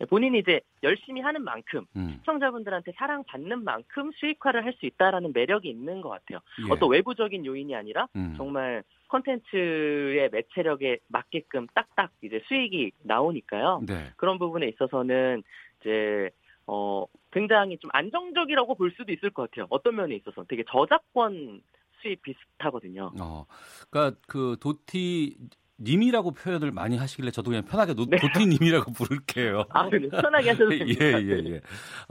[0.09, 2.15] 본인이 이제 열심히 하는 만큼 음.
[2.19, 6.39] 시청자분들한테 사랑받는 만큼 수익화를 할 수 있다라는 매력이 있는 것 같아요.
[6.65, 6.71] 예.
[6.71, 8.33] 어떤 외부적인 요인이 아니라 음.
[8.37, 13.81] 정말 컨텐츠의 매체력에 맞게끔 딱딱 이제 수익이 나오니까요.
[13.87, 14.11] 네.
[14.15, 15.43] 그런 부분에 있어서는
[15.81, 16.29] 이제
[16.67, 19.67] 어 굉장히 좀 안정적이라고 볼 수도 있을 것 같아요.
[19.69, 21.61] 어떤 면에 있어서 되게 저작권
[22.01, 23.11] 수입 비슷하거든요.
[23.19, 23.45] 어,
[23.89, 25.35] 그러니까 그 도티
[25.81, 28.17] 님이라고 표현을 많이 하시길래 저도 그냥 편하게 노, 네.
[28.17, 29.63] 도티님이라고 부를게요.
[29.71, 30.09] 아, 네.
[30.09, 31.05] 편하게 하셔도 됩니다.
[31.05, 31.61] 예, 예, 예.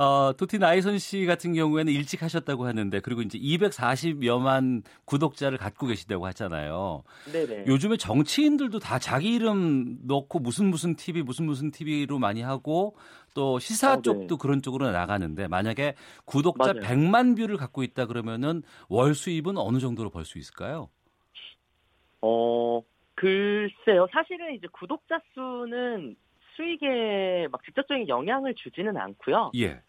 [0.03, 6.27] 어, 도티 나희선 씨 같은 경우에는 일찍 하셨다고 하는데, 그리고 이제 240여만 구독자를 갖고 계시다고
[6.29, 7.03] 하잖아요.
[7.31, 7.65] 네 네.
[7.67, 12.97] 요즘에 정치인들도 다 자기 이름 넣고 무슨 무슨 TV, 무슨 무슨 TV로 많이 하고,
[13.39, 14.03] 또 시사 어, 네.
[14.03, 15.95] 쪽도 그런 쪽으로 나가는데, 만약에
[16.25, 16.81] 구독자 맞아요.
[16.81, 20.89] 100만 뷰를 갖고 있다 그러면은 월 수입은 어느 정도로 벌 수 있을까요?
[22.21, 22.83] 어,
[23.15, 24.09] 글쎄요.
[24.11, 26.17] 사실은 이제 구독자 수는
[26.57, 29.53] 수익에 막 직접적인 영향을 주지는 않고요.
[29.55, 29.81] 예.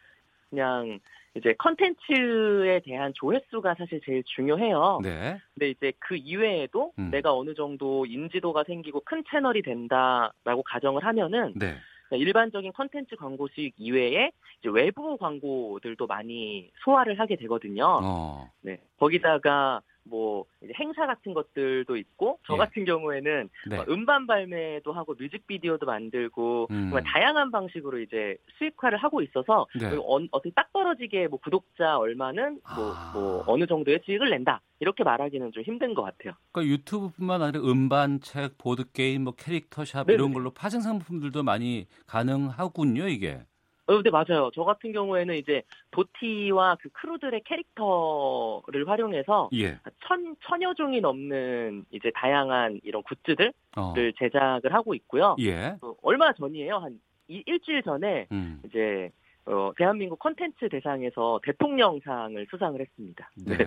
[0.51, 0.99] 그냥
[1.33, 4.99] 이제 컨텐츠에 대한 조회수가 사실 제일 중요해요.
[5.01, 5.39] 네.
[5.55, 7.09] 근데 이제 그 이외에도 음.
[7.09, 11.77] 내가 어느 정도 인지도가 생기고 큰 채널이 된다라고 가정을 하면은 네.
[12.17, 17.99] 일반적인 컨텐츠 광고 수익 이외에 이제 외부 광고들도 많이 소화를 하게 되거든요.
[18.01, 18.49] 어.
[18.61, 18.79] 네.
[18.97, 20.45] 거기다가 뭐
[20.79, 22.57] 행사 같은 것들도 있고 저 예.
[22.57, 23.75] 같은 경우에는 네.
[23.75, 26.91] 뭐 음반 발매도 하고 뮤직비디오도 만들고 음.
[27.05, 29.87] 다양한 방식으로 이제 수익화를 하고 있어서 네.
[29.87, 33.11] 어, 어떻게 딱 떨어지게 뭐 구독자 얼마는 뭐, 아.
[33.13, 36.33] 뭐 어느 정도의 수익을 낸다 이렇게 말하기는 좀 힘든 것 같아요.
[36.51, 40.15] 그러니까 유튜브뿐만 아니라 음반, 책, 보드 게임, 뭐 캐릭터 샵 네네.
[40.15, 43.41] 이런 걸로 파생 상품들도 많이 가능하군요 이게.
[43.89, 44.51] 어, 네, 맞아요.
[44.53, 49.79] 저 같은 경우에는 이제 도티와 그 크루들의 캐릭터를 활용해서 예.
[50.05, 53.93] 천, 천여 종이 넘는 이제 다양한 이런 굿즈들을 어.
[54.19, 55.35] 제작을 하고 있고요.
[55.39, 55.75] 예.
[55.81, 56.77] 어, 얼마 전이에요.
[56.77, 58.61] 한 이, 일주일 전에 음.
[58.65, 59.09] 이제
[59.45, 63.31] 어, 대한민국 컨텐츠 대상에서 대통령상을 수상을 했습니다.
[63.47, 63.57] 네.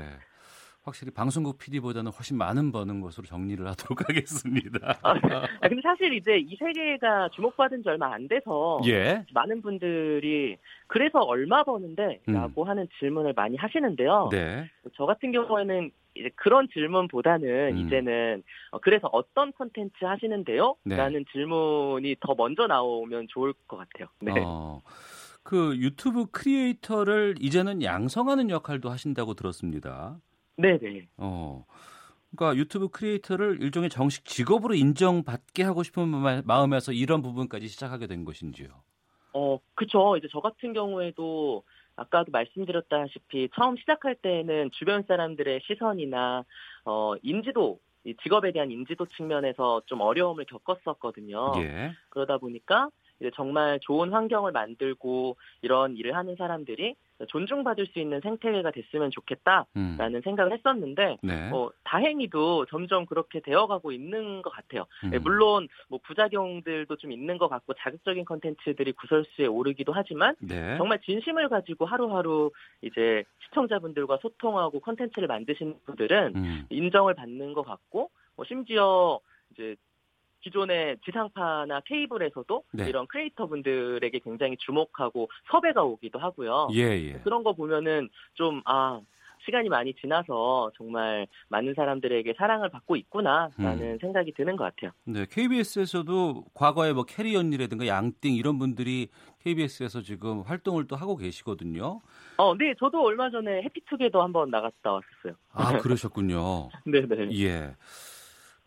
[0.82, 0.84] 네.
[0.84, 4.98] 확실히 방송국 PD보다는 훨씬 많은 버는 것으로 정리를 하도록 하겠습니다.
[5.02, 5.14] 아,
[5.68, 9.24] 근데 사실 이제 이 세계가 주목받은 지 얼마 안 돼서 예.
[9.32, 10.56] 많은 분들이
[10.88, 12.68] 그래서 얼마 버는데라고 음.
[12.68, 14.28] 하는 질문을 많이 하시는데요.
[14.32, 14.68] 네.
[14.96, 17.78] 저 같은 경우에는 이제 그런 질문보다는 음.
[17.78, 18.42] 이제는
[18.72, 20.76] 어, 그래서 어떤 컨텐츠 하시는데요?
[20.84, 20.96] 네.
[20.96, 24.08] 라는 질문이 더 먼저 나오면 좋을 것 같아요.
[24.20, 24.32] 네.
[24.44, 24.82] 어.
[25.44, 30.18] 그 유튜브 크리에이터를 이제는 양성하는 역할도 하신다고 들었습니다.
[30.56, 31.08] 네네.
[31.16, 31.64] 어.
[32.34, 36.08] 그러니까 유튜브 크리에이터를 일종의 정식 직업으로 인정받게 하고 싶은
[36.46, 38.82] 마음에서 이런 부분까지 시작하게 된 것인지요?
[39.32, 40.16] 어, 그쵸.
[40.16, 41.64] 이제 저 같은 경우에도
[41.96, 46.44] 아까도 말씀드렸다시피 처음 시작할 때는 주변 사람들의 시선이나
[46.84, 47.80] 어, 인지도
[48.22, 51.52] 직업에 대한 인지도 측면에서 좀 어려움을 겪었었거든요.
[51.56, 51.96] 예.
[52.10, 56.96] 그러다 보니까 이제 정말 좋은 환경을 만들고 이런 일을 하는 사람들이
[57.28, 60.20] 존중받을 수 있는 생태계가 됐으면 좋겠다라는 음.
[60.22, 61.50] 생각을 했었는데 네.
[61.52, 64.86] 어, 다행히도 점점 그렇게 되어가고 있는 것 같아요.
[65.04, 65.18] 음.
[65.22, 70.76] 물론 뭐 부작용들도 좀 있는 것 같고 자극적인 컨텐츠들이 구설수에 오르기도 하지만 네.
[70.76, 72.50] 정말 진심을 가지고 하루하루
[72.82, 76.66] 이제 시청자분들과 소통하고 컨텐츠를 만드시는 분들은 음.
[76.70, 79.20] 인정을 받는 것 같고 뭐 심지어
[79.52, 79.76] 이제
[80.42, 82.88] 기존의 지상파나 케이블에서도 네.
[82.88, 86.68] 이런 크리에이터 분들에게 굉장히 주목하고 섭외가 오기도 하고요.
[86.74, 87.12] 예, 예.
[87.24, 89.00] 그런 거 보면은 좀, 아,
[89.44, 93.98] 시간이 많이 지나서 정말 많은 사람들에게 사랑을 받고 있구나라는 음.
[94.00, 94.92] 생각이 드는 것 같아요.
[95.04, 99.08] 네, KBS에서도 과거에 뭐 캐리 언니라든가 양띵 이런 분들이
[99.40, 102.00] KBS에서 지금 활동을 또 하고 계시거든요.
[102.36, 105.34] 어, 네, 저도 얼마 전에 해피투게더 한번 나갔다 왔었어요.
[105.52, 106.68] 아, 그러셨군요.
[106.86, 107.28] 네, 네.
[107.40, 107.74] 예.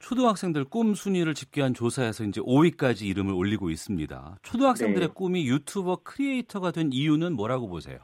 [0.06, 4.38] 초등학생들 꿈 순위를 집계한 조사에서 이제 5위까지 이름을 올리고 있습니다.
[4.44, 5.14] 초등학생들의 네.
[5.16, 7.98] 꿈이 유튜버 크리에이터가 된 이유는 뭐라고 보세요?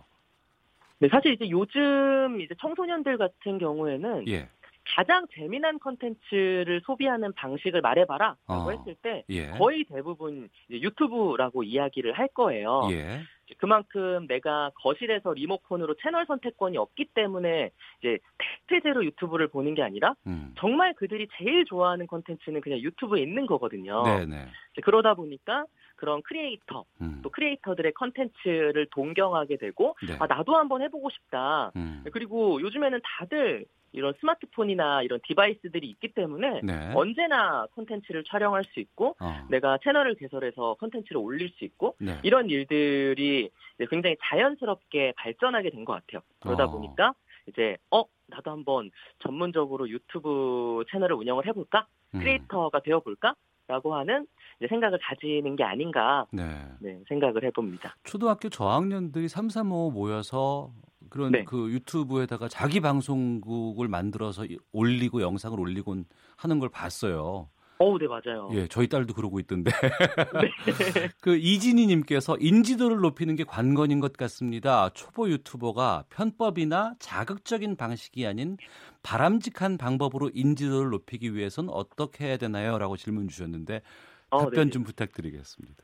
[0.97, 4.49] 네, 사실 이제 요즘 이제 청소년들 같은 경우에는 예.
[4.95, 9.47] 가장 재미난 컨텐츠를 소비하는 방식을 말해봐라 라고 어, 했을 때 예.
[9.51, 12.87] 거의 대부분 유튜브라고 이야기를 할 거예요.
[12.91, 13.21] 예.
[13.57, 18.17] 그만큼 내가 거실에서 리모컨으로 채널 선택권이 없기 때문에 이제
[18.67, 20.53] 대체제로 유튜브를 보는 게 아니라 음.
[20.57, 24.03] 정말 그들이 제일 좋아하는 컨텐츠는 그냥 유튜브에 있는 거거든요.
[24.03, 24.47] 네네.
[24.83, 25.65] 그러다 보니까
[25.95, 27.19] 그런 크리에이터 음.
[27.23, 30.15] 또 크리에이터들의 컨텐츠를 동경하게 되고 네.
[30.19, 31.71] 아 나도 한번 해보고 싶다.
[31.75, 32.03] 음.
[32.11, 36.91] 그리고 요즘에는 다들 이런 스마트폰이나 이런 디바이스들이 있기 때문에 네.
[36.95, 39.45] 언제나 콘텐츠를 촬영할 수 있고 어.
[39.49, 42.17] 내가 채널을 개설해서 콘텐츠를 올릴 수 있고 네.
[42.23, 43.49] 이런 일들이
[43.89, 46.21] 굉장히 자연스럽게 발전하게 된 것 같아요.
[46.39, 46.71] 그러다 어.
[46.71, 47.13] 보니까
[47.47, 52.19] 이제 어 나도 한번 전문적으로 유튜브 채널을 운영을 해볼까 음.
[52.19, 52.81] 크리에이터가 음.
[52.83, 53.35] 되어볼까
[53.67, 54.27] 라고 하는
[54.67, 56.43] 생각을 가지는 게 아닌가 네.
[56.81, 57.95] 네, 생각을 해봅니다.
[58.03, 60.71] 초등학교 저학년들이 3, 3, 5 모여서
[61.11, 61.43] 그런 네.
[61.43, 65.97] 그 유튜브에다가 자기 방송국을 만들어서 올리고 영상을 올리고
[66.37, 67.49] 하는 걸 봤어요.
[67.79, 68.49] 어, 네 맞아요.
[68.53, 69.71] 예, 저희 딸도 그러고 있던데.
[69.71, 70.51] 네.
[71.19, 74.89] 그 이진희 님께서 인지도를 높이는 게 관건인 것 같습니다.
[74.93, 78.57] 초보 유튜버가 편법이나 자극적인 방식이 아닌
[79.03, 83.81] 바람직한 방법으로 인지도를 높이기 위해선 어떻게 해야 되나요?라고 질문 주셨는데
[84.29, 84.69] 어, 답변 네.
[84.71, 85.83] 좀 부탁드리겠습니다.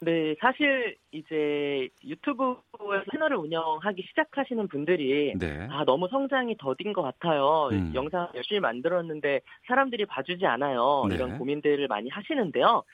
[0.00, 5.66] 네, 사실 이제 유튜브에서 채널을 운영하기 시작하시는 분들이 네.
[5.70, 7.68] 아 너무 성장이 더딘 것 같아요.
[7.72, 7.90] 음.
[7.94, 11.06] 영상 열심히 만들었는데 사람들이 봐주지 않아요.
[11.08, 11.16] 네.
[11.16, 12.84] 이런 고민들을 많이 하시는데요.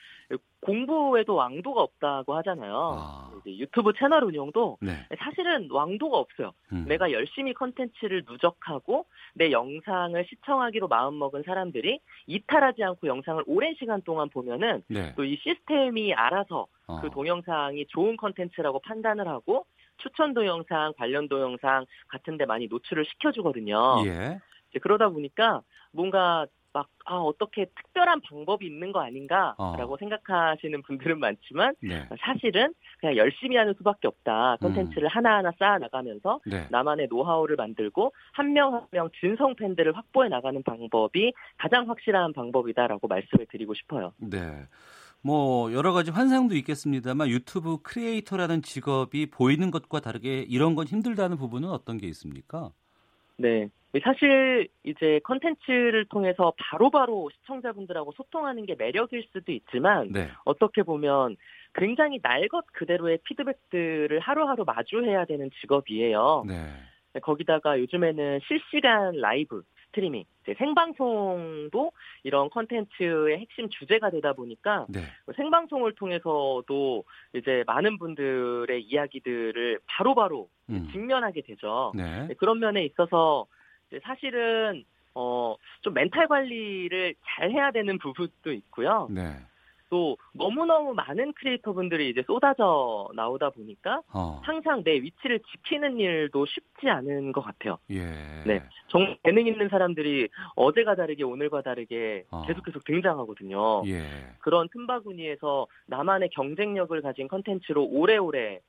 [0.61, 2.97] 공부에도 왕도가 없다고 하잖아요.
[2.97, 3.31] 아.
[3.45, 4.93] 유튜브 채널 운영도 네.
[5.19, 6.53] 사실은 왕도가 없어요.
[6.71, 6.85] 음.
[6.87, 9.05] 내가 열심히 컨텐츠를 누적하고
[9.35, 15.13] 내 영상을 시청하기로 마음먹은 사람들이 이탈하지 않고 영상을 오랜 시간 동안 보면은 네.
[15.15, 16.99] 또이 시스템이 알아서 어.
[17.01, 19.65] 그 동영상이 좋은 컨텐츠라고 판단을 하고
[19.97, 24.03] 추천 동영상, 관련 동영상 같은 데 많이 노출을 시켜주거든요.
[24.05, 24.39] 예.
[24.69, 29.97] 이제 그러다 보니까 뭔가 막, 아, 어떻게 특별한 방법이 있는 거 아닌가라고 어.
[29.97, 32.05] 생각하시는 분들은 많지만, 네.
[32.19, 34.57] 사실은 그냥 열심히 하는 수밖에 없다.
[34.59, 35.07] 콘텐츠를 음.
[35.07, 36.67] 하나하나 쌓아 나가면서 네.
[36.71, 43.07] 나만의 노하우를 만들고, 한 명 한 명 진성 팬들을 확보해 나가는 방법이 가장 확실한 방법이다라고
[43.07, 44.11] 말씀을 드리고 싶어요.
[44.17, 44.65] 네.
[45.25, 51.69] 뭐 여러 가지 환상도 있겠습니다만 유튜브 크리에이터라는 직업이 보이는 것과 다르게 이런 건 힘들다는 부분은
[51.69, 52.69] 어떤 게 있습니까?
[53.37, 53.67] 네.
[54.03, 60.27] 사실 이제 컨텐츠를 통해서 바로바로 바로 시청자분들하고 소통하는 게 매력일 수도 있지만 네.
[60.43, 61.37] 어떻게 보면
[61.73, 66.43] 굉장히 날 것 그대로의 피드백들을 하루하루 마주해야 되는 직업이에요.
[66.47, 67.19] 네.
[67.21, 69.63] 거기다가 요즘에는 실시간 라이브
[69.95, 70.25] 스트리밍,
[70.57, 71.91] 생방송도
[72.23, 74.99] 이런 컨텐츠의 핵심 주제가 되다 보니까 네.
[75.25, 77.03] 뭐 생방송을 통해서도
[77.33, 80.89] 이제 많은 분들의 이야기들을 바로바로 음.
[80.91, 81.93] 직면하게 되죠.
[81.95, 82.27] 네.
[82.37, 83.45] 그런 면에 있어서
[84.03, 84.83] 사실은
[85.15, 89.07] 어, 좀 멘탈 관리를 잘 해야 되는 부분도 있고요.
[89.09, 89.37] 네.
[89.95, 94.41] 또 너무너무 많은 크리에이터 분들이 이제 쏟아져 나오다 보니까 어.
[94.43, 97.77] 항상 내 위치를 지키는 일도 쉽지 않은 것 같아요.
[97.91, 98.01] 예.
[98.45, 98.61] 네.
[98.89, 100.27] 정말 재능 있는 사람들이
[100.57, 102.43] 어제가 다르게 오늘과 다르게 어.
[102.45, 103.83] 계속 계속 등장하거든요.
[103.87, 104.03] 예.
[104.39, 108.59] 그런 틈바구니에서 나만의 경쟁력을 가진 컨텐츠로 오래오래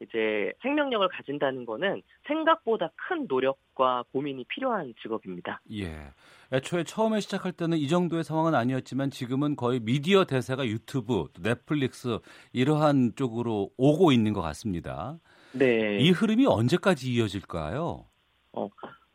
[0.00, 5.60] 이제 생명력을 가진다는 거는 생각보다 큰 노력과 고민이 필요한 직업입니다.
[5.72, 6.12] 예.
[6.52, 12.18] 애초에 처음에 시작할 때는 이 정도의 상황은 아니었지만 지금은 거의 미디어 대세가 유튜브, 넷플릭스
[12.52, 15.18] 이러한 쪽으로 오고 있는 것 같습니다.
[15.52, 15.98] 네.
[15.98, 18.06] 이 흐름이 언제까지 이어질까요?
[18.52, 18.68] 어,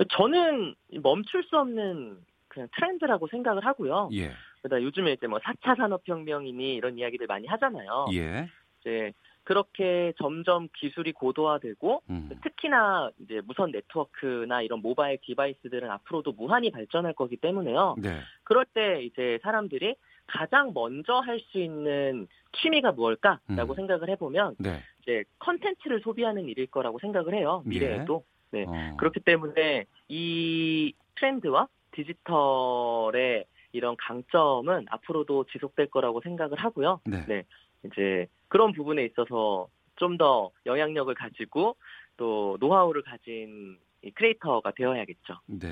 [0.10, 2.18] 저는 멈출 수 없는
[2.48, 4.10] 그냥 트렌드라고 생각을 하고요.
[4.14, 4.32] 예.
[4.62, 8.08] 그러다 요즘에 이제 뭐 4차 산업혁명이니 이런 이야기들 많이 하잖아요.
[8.14, 8.50] 예.
[8.82, 9.12] 이제
[9.46, 12.30] 그렇게 점점 기술이 고도화되고 음.
[12.44, 17.96] 특히나 이제 무선 네트워크나 이런 모바일 디바이스들은 앞으로도 무한히 발전할 거기 때문에요.
[18.00, 18.20] 네.
[18.44, 19.96] 그럴 때 이제 사람들이
[20.28, 23.76] 가장 먼저 할 수 있는 취미가 무엇일까라고 음.
[23.76, 24.80] 생각을 해보면 네.
[25.04, 27.62] 이제 컨텐츠를 소비하는 일일 거라고 생각을 해요.
[27.66, 27.70] 예.
[27.70, 28.24] 미래에도.
[28.52, 28.66] 네.
[28.68, 28.96] 어.
[28.98, 37.02] 그렇기 때문에 이 트렌드와 디지털의 이런 강점은 앞으로도 지속될 거라고 생각을 하고요.
[37.06, 37.26] 네.
[37.28, 37.44] 네.
[37.92, 39.68] 이제 그런 부분에 있어서
[39.98, 41.78] 좀 더 영향력을 가지고
[42.18, 43.78] 또 노하우를 가진
[44.14, 45.40] 크리에이터가 되어야겠죠.
[45.48, 45.68] 네.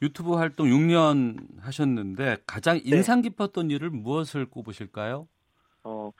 [0.00, 2.82] 유튜브 활동 6년 하셨는데 가장 네.
[2.84, 5.28] 인상 깊었던 일을 무엇을 꼽으실까요?
[5.84, 6.10] 어,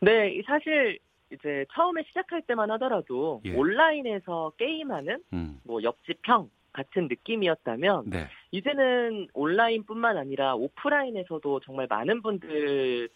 [0.00, 0.98] 네, 사실
[1.32, 3.54] 이제 처음에 시작할 때만 하더라도 예.
[3.54, 5.60] 온라인에서 게임하는 음.
[5.64, 8.28] 뭐 옆집 형 같은 느낌이었다면 네.
[8.52, 13.08] 이제는 온라인뿐만 아니라 오프라인에서도 정말 많은 분들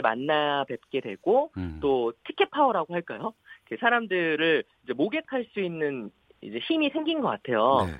[0.00, 1.78] 만나 뵙게 되고 음.
[1.82, 3.34] 또 티켓 파워라고 할까요?
[3.64, 6.10] 그 사람들을 이제 모객할 수 있는
[6.40, 7.86] 이제 힘이 생긴 것 같아요.
[7.86, 7.92] 네.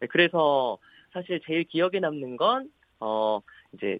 [0.00, 0.78] 네 그래서
[1.12, 2.70] 사실 제일 기억에 남는 건
[3.00, 3.40] 어
[3.72, 3.98] 이제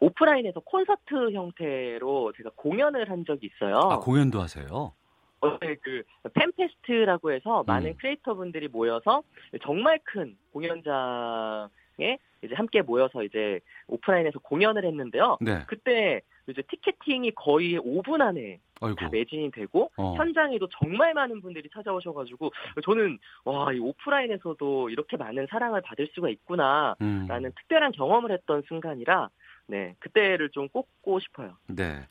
[0.00, 3.78] 오프라인에서 콘서트 형태로 제가 공연을 한 적이 있어요.
[3.78, 4.92] 아, 공연도 하세요?
[5.40, 6.02] 어, 네, 그
[6.34, 7.94] 팬페스트라고 해서 많은 음.
[7.98, 9.22] 크리에이터 분들이 모여서
[9.62, 15.38] 정말 큰 공연장에 이제 함께 모여서 이제 오프라인에서 공연을 했는데요.
[15.40, 15.64] 네.
[15.66, 18.96] 그때 이제 티켓팅이 거의 5분 안에 아이고.
[18.96, 20.14] 다 매진이 되고 어.
[20.16, 22.50] 현장에도 정말 많은 분들이 찾아오셔가지고
[22.84, 27.52] 저는 와 이 오프라인에서도 이렇게 많은 사랑을 받을 수가 있구나라는 음.
[27.56, 29.28] 특별한 경험을 했던 순간이라
[29.68, 31.56] 네 그때를 좀 꼽고 싶어요.
[31.68, 32.06] 네.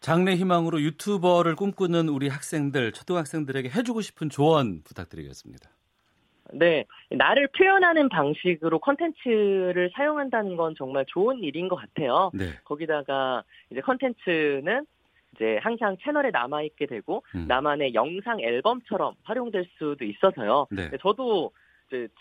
[0.00, 5.70] 장래 희망으로 유튜버를 꿈꾸는 우리 학생들, 초등학생들에게 해주고 싶은 조언 부탁드리겠습니다.
[6.54, 12.30] 네, 나를 표현하는 방식으로 컨텐츠를 사용한다는 건 정말 좋은 일인 것 같아요.
[12.32, 12.50] 네.
[12.64, 14.86] 거기다가 이제 컨텐츠는
[15.34, 17.46] 이제 항상 채널에 남아 있게 되고 음.
[17.48, 20.68] 나만의 영상 앨범처럼 활용될 수도 있어서요.
[20.70, 20.90] 네.
[21.00, 21.50] 저도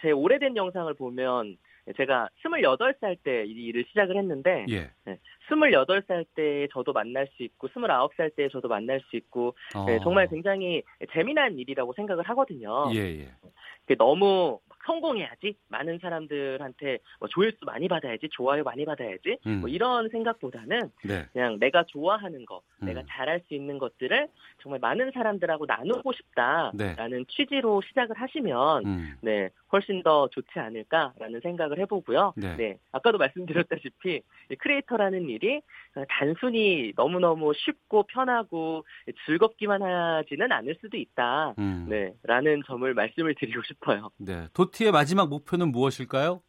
[0.01, 1.57] 제 오래된 영상을 보면
[1.97, 4.91] 제가 28살 때 이 일을 시작을 했는데 예.
[5.05, 5.17] 네,
[5.49, 9.85] 28살 때 저도 만날 수 있고 29살 때 저도 만날 수 있고 어.
[9.85, 10.83] 네, 정말 굉장히
[11.13, 12.89] 재미난 일이라고 생각을 하거든요.
[12.93, 13.29] 예, 예.
[13.97, 19.61] 너무 성공해야지 많은 사람들한테 뭐 조회수 많이 받아야지 좋아요 많이 받아야지 음.
[19.61, 21.25] 뭐 이런 생각보다는 네.
[21.33, 22.85] 그냥 내가 좋아하는 거 음.
[22.85, 24.27] 내가 잘할 수 있는 것들을
[24.61, 27.23] 정말 많은 사람들하고 나누고 싶다라는 네.
[27.29, 29.13] 취지로 시작을 하시면 음.
[29.21, 32.33] 네 훨씬 더 좋지 않을까라는 생각을 해보고요.
[32.37, 32.55] 네.
[32.55, 32.77] 네.
[32.91, 34.21] 아까도 말씀드렸다시피
[34.59, 35.61] 크리에이터라는 일이
[36.07, 38.85] 단순히 너무너무 쉽고 편하고
[39.25, 41.55] 즐겁기만 하지는 않을 수도 있다.
[41.57, 41.87] 음.
[41.89, 42.13] 네.
[42.21, 44.09] 라는 점을 말씀을 드리고 싶어요.
[44.17, 44.47] 네.
[44.53, 46.41] 도티의 마지막 목표는 무엇일까요?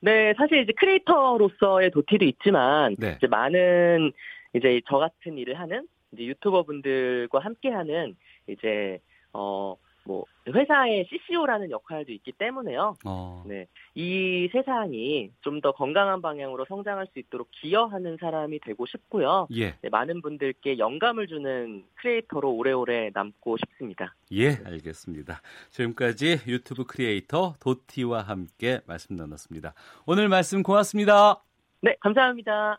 [0.00, 3.14] 네, 사실 이제 크리에이터로서의 도티도 있지만 네.
[3.16, 4.12] 이제 많은
[4.54, 8.16] 이제 저 같은 일을 하는 이제 유튜버 분들과 함께하는
[8.46, 9.00] 이제
[9.32, 9.76] 어
[10.06, 12.94] 뭐 회사의 CCO라는 역할도 있기 때문에요.
[13.04, 13.44] 어.
[13.46, 19.48] 네, 이 세상이 좀 더 건강한 방향으로 성장할 수 있도록 기여하는 사람이 되고 싶고요.
[19.56, 19.74] 예.
[19.80, 24.14] 네, 많은 분들께 영감을 주는 크리에이터로 오래오래 남고 싶습니다.
[24.32, 25.40] 예, 알겠습니다.
[25.70, 29.72] 지금까지 유튜브 크리에이터 도티와 함께 말씀 나눴습니다.
[30.04, 31.42] 오늘 말씀 고맙습니다.
[31.80, 32.78] 네, 감사합니다.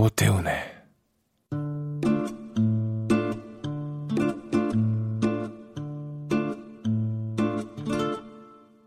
[0.00, 0.54] 오태훈의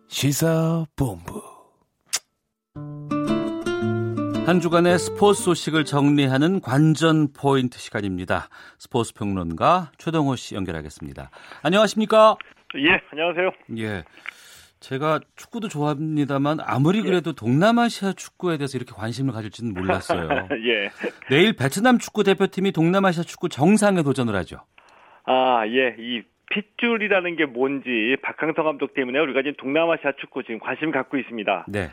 [0.07, 1.43] 시사본부
[4.47, 8.49] 한 주간의 스포츠 소식을 정리하는 관전 포인트 시간입니다.
[8.79, 11.29] 스포츠 평론가 최동호 씨 연결하겠습니다.
[11.61, 12.37] 안녕하십니까?
[12.77, 13.51] 예, 안녕하세요.
[13.77, 14.03] 예.
[14.83, 17.03] 제가 축구도 좋아합니다만 아무리 예.
[17.03, 17.35] 그래도 예.
[17.35, 20.27] 동남아시아 축구에 대해서 이렇게 관심을 가질지는 몰랐어요.
[20.67, 20.89] 예.
[21.29, 24.57] 내일 베트남 축구 대표팀이 동남아시아 축구 정상에 도전을 하죠.
[25.25, 25.95] 아, 예.
[25.97, 31.65] 이 핏줄이라는 게 뭔지 박항서 감독 때문에 우리가 지금 동남아시아 축구 지금 관심 갖고 있습니다.
[31.69, 31.87] 네.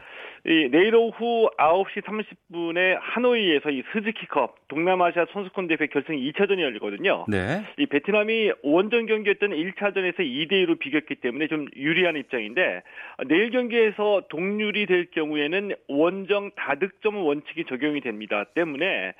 [0.46, 7.26] 이 내일 오후 9시 30분에 하노이에서 이 스즈키컵 동남아시아 선수권 대회 결승 2차전이 열리거든요.
[7.28, 7.62] 네.
[7.78, 12.82] 이 베트남이 원정 경기였던 1차전에서 2대 2로 비겼기 때문에 좀 유리한 입장인데
[13.26, 18.44] 내일 경기에서 동률이 될 경우에는 원정 다득점 원칙이 적용이 됩니다.
[18.54, 19.12] 때문에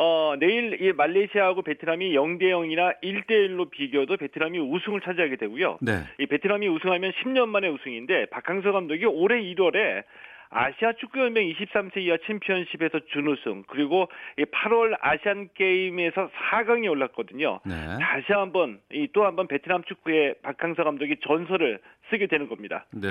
[0.00, 5.78] 어, 내일 이 말레이시아하고 베트남이 0대 0이나 1대 1로 비교도 베트남이 우승을 차지하게 되고요.
[5.80, 6.04] 네.
[6.20, 10.04] 이 베트남이 우승하면 10년 만에 우승인데 박항서 감독이 올해 1월에
[10.50, 14.08] 아시아 축구연맹 23세 이하 챔피언십에서 준우승 그리고
[14.38, 17.60] 8월 아시안 게임에서 4강에 올랐거든요.
[17.66, 17.74] 네.
[18.00, 18.80] 다시 한번
[19.12, 21.80] 또 한 번 베트남 축구의 박항서 감독이 전설을
[22.10, 22.86] 쓰게 되는 겁니다.
[22.92, 23.08] 네.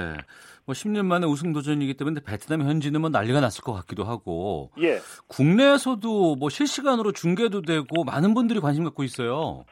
[0.65, 4.71] 뭐 10년 만에 우승 도전이기 때문에 베트남 현지는 뭐 난리가 났을 것 같기도 하고.
[4.81, 4.97] 예.
[5.27, 9.63] 국내에서도 뭐 실시간으로 중계도 되고 많은 분들이 관심 갖고 있어요.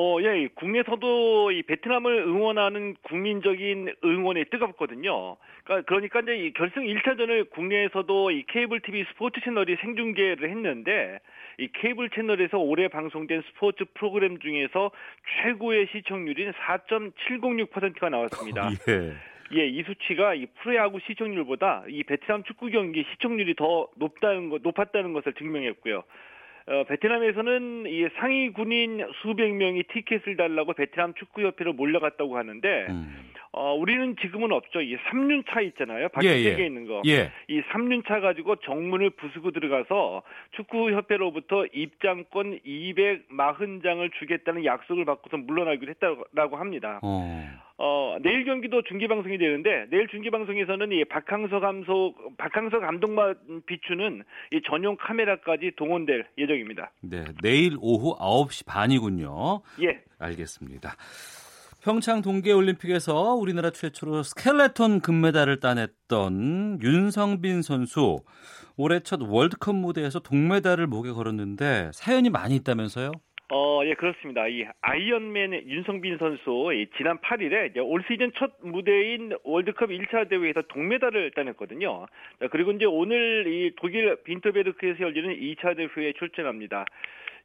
[0.00, 5.36] 어, 예, 국내에서도 이 베트남을 응원하는 국민적인 응원이 뜨겁거든요.
[5.64, 11.18] 그러니까, 그러니까 이제 이 결승 1차전을 국내에서도 이 케이블 TV 스포츠 채널이 생중계를 했는데
[11.58, 14.92] 이 케이블 채널에서 올해 방송된 스포츠 프로그램 중에서
[15.42, 18.70] 최고의 시청률인 4.706%가 나왔습니다.
[18.88, 19.14] 예.
[19.54, 25.12] 예, 이 수치가 이 프로야구 시청률보다 이 베트남 축구 경기 시청률이 더 높다는 것, 높았다는
[25.12, 26.04] 것을 증명했고요.
[26.68, 33.30] 어, 베트남에서는 이 상위 군인 수백 명이 티켓을 달라고 베트남 축구협회로 몰려갔다고 하는데 음.
[33.52, 34.82] 어, 우리는 지금은 없죠.
[34.82, 36.10] 이 3륜차 있잖아요.
[36.10, 36.66] 밖에 예, 예.
[36.66, 37.02] 있는 거.
[37.06, 37.32] 예.
[37.48, 40.22] 이 3륜차 가지고 정문을 부수고 들어가서
[40.56, 47.00] 축구협회로부터 입장권 240장을 주겠다는 약속을 받고서 물러나기로 했다고 합니다.
[47.02, 47.67] 어.
[47.80, 53.36] 어, 내일 경기도 중계 방송이 되는데 내일 중계 방송에서는 이 박항서 감독 박항서 감독만
[53.66, 56.90] 비추는 이 전용 카메라까지 동원될 예정입니다.
[57.02, 59.62] 네, 내일 오후 9시 반이군요.
[59.82, 60.02] 예.
[60.18, 60.96] 알겠습니다.
[61.80, 68.18] 평창 동계올림픽에서 우리나라 최초로 스켈레톤 금메달을 따냈던 윤성빈 선수
[68.76, 73.12] 올해 첫 월드컵 무대에서 동메달을 목에 걸었는데 사연이 많이 있다면서요?
[73.50, 74.46] 어, 예, 그렇습니다.
[74.46, 81.30] 이 아이언맨 윤성빈 선수 이 지난 8일에 올 시즌 첫 무대인 월드컵 1차 대회에서 동메달을
[81.30, 82.04] 따냈거든요.
[82.40, 86.84] 자, 그리고 이제 오늘 이 독일 빈터베르크에서 열리는 2차 대회에 출전합니다.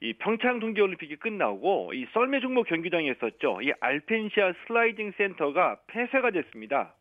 [0.02, 3.62] 이 평창 동계올림픽이 끝나고 이 썰매 종목 경기장에 있었죠.
[3.62, 6.94] 이 알펜시아 슬라이딩 센터가 폐쇄가 됐습니다.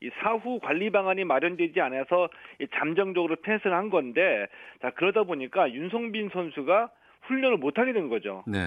[0.00, 2.28] 이 사후 관리 방안이 마련되지 않아서
[2.72, 4.48] 잠정적으로 폐쇄를 한 건데
[4.82, 6.90] 자 그러다 보니까 윤성빈 선수가
[7.30, 8.44] 훈련을 못하게 된 거죠.
[8.46, 8.58] 네.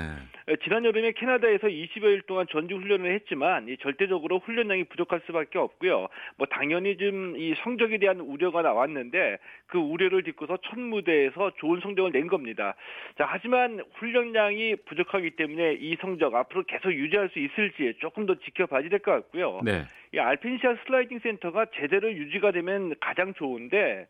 [0.63, 6.07] 지난 여름에 캐나다에서 20여일 동안 전주 훈련을 했지만 이 절대적으로 훈련량이 부족할 수밖에 없고요.
[6.37, 9.37] 뭐 당연히 좀 이 성적에 대한 우려가 나왔는데
[9.67, 12.75] 그 우려를 딛고서 첫 무대에서 좋은 성적을 낸 겁니다.
[13.17, 18.87] 자, 하지만 훈련량이 부족하기 때문에 이 성적 앞으로 계속 유지할 수 있을지 조금 더 지켜봐야
[18.89, 19.61] 될 것 같고요.
[19.63, 19.83] 네.
[20.13, 24.07] 이 알펜시아 슬라이딩 센터가 제대로 유지가 되면 가장 좋은데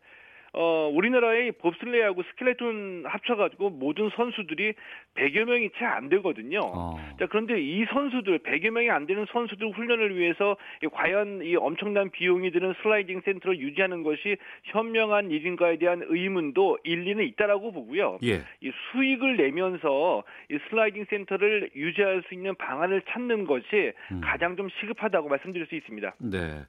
[0.54, 4.74] 어, 우리나라의 봅슬레이하고 스켈레톤 합쳐가지고 모든 선수들이
[5.16, 6.60] 100여 명이 채 안 되거든요.
[6.64, 6.98] 어.
[7.20, 12.10] 자, 그런데 이 선수들, 100여 명이 안 되는 선수들 훈련을 위해서 이 과연 이 엄청난
[12.10, 18.20] 비용이 드는 슬라이딩 센터를 유지하는 것이 현명한 일인가에 대한 의문도 일리는 있다라고 보고요.
[18.24, 18.42] 예.
[18.62, 24.22] 이 수익을 내면서 이 슬라이딩 센터를 유지할 수 있는 방안을 찾는 것이 음.
[24.24, 26.16] 가장 좀 시급하다고 말씀드릴 수 있습니다.
[26.20, 26.62] 네.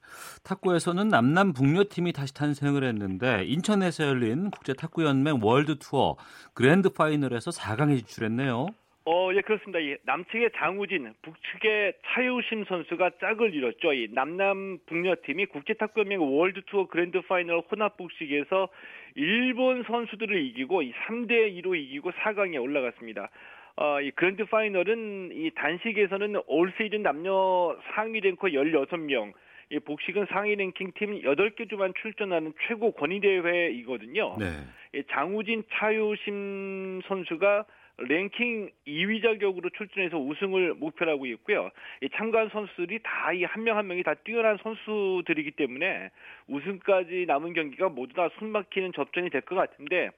[0.43, 6.15] 탁구에서는 남남 북녀 팀이 다시 탄생을 했는데 인천 인천에서 열린 국제 탁구 연맹 월드 투어
[6.53, 8.67] 그랜드 파이널에서 4강에 진출했네요.
[9.07, 9.79] 어, 예, 그렇습니다.
[9.79, 13.93] 이 남측의 장우진, 북측의 차효심 선수가 짝을 이뤘죠.
[13.93, 18.69] 이 남남 북녀 팀이 국제탁구연맹 월드 투어 그랜드 파이널 혼합복식에서
[19.15, 23.29] 일본 선수들을 이기고 이 3대 2로 이기고 4강에 올라갔습니다.
[23.77, 29.33] 어, 이 그랜드 파이널은 이 단식에서는 올 시즌 남녀 상위 랭커 16명,
[29.71, 34.37] 이 복식은 상위 랭킹 팀 8개 주만 출전하는 최고 권위 대회이거든요.
[34.39, 35.03] 네.
[35.11, 37.65] 장우진 차유심 선수가
[37.97, 41.69] 랭킹 2위 자격으로 출전해서 우승을 목표로 하고 있고요.
[42.17, 46.09] 참가한 선수들이 다 이 한 명 한 명이 다 뛰어난 선수들이기 때문에
[46.47, 50.09] 우승까지 남은 경기가 모두 다 숨막히는 접전이 될 것 같은데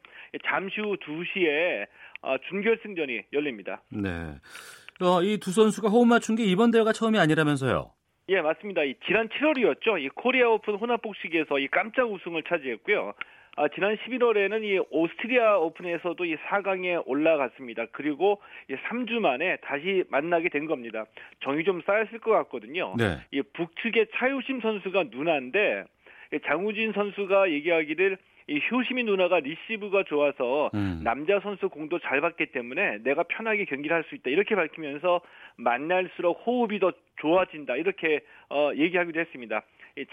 [0.45, 1.85] 잠시 후 2시에
[2.21, 3.81] 어, 준결승전이 열립니다.
[3.91, 4.09] 네.
[4.99, 7.91] 어, 이 두 선수가 호흡 맞춘 게 이번 대회가 처음이 아니라면서요?
[8.29, 8.83] 예, 맞습니다.
[8.83, 10.01] 이 지난 7월이었죠.
[10.01, 13.13] 이 코리아 오픈 혼합복식에서 이 깜짝 우승을 차지했고요.
[13.55, 17.85] 아, 지난 11월에는 이 오스트리아 오픈에서도 이 4강에 올라갔습니다.
[17.93, 21.05] 그리고 이 3주 만에 다시 만나게 된 겁니다.
[21.39, 22.93] 정이 좀 쌓였을 것 같거든요.
[22.97, 23.17] 네.
[23.31, 25.85] 이 북측의 차효심 선수가 누나인데
[26.45, 28.17] 장우진 선수가 얘기하기를
[28.47, 31.01] 이 효심이 누나가 리시브가 좋아서 음.
[31.03, 35.19] 남자 선수 공도 잘 받기 때문에 내가 편하게 경기를 할 수 있다 이렇게 밝히면서
[35.57, 39.63] 만날수록 호흡이 더 좋아진다 이렇게 어, 얘기하기도 했습니다.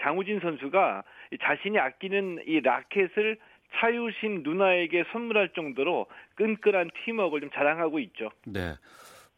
[0.01, 1.03] 장우진 선수가
[1.41, 3.37] 자신이 아끼는 이 라켓을
[3.75, 8.31] 차유신 누나에게 선물할 정도로 끈끈한 팀워크를 좀 자랑하고 있죠.
[8.45, 8.73] 네.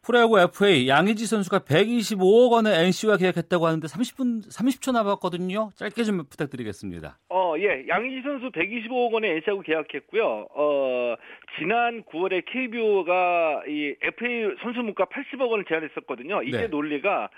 [0.08, 5.72] 프로야구 FA 양의지 선수가 125억 원의 NC와 계약했다고 하는데 30분 30초 남았거든요.
[5.74, 7.18] 짧게 좀 부탁드리겠습니다.
[7.28, 7.84] 어, 예.
[7.86, 10.48] 양의지 선수 125억 원의 NC하고 계약했고요.
[10.54, 11.14] 어,
[11.58, 16.42] 지난 9월에 KBO가 이 FA 선수 물가 80억 원을 제안했었거든요.
[16.42, 16.66] 이게 네.
[16.68, 17.28] 논리가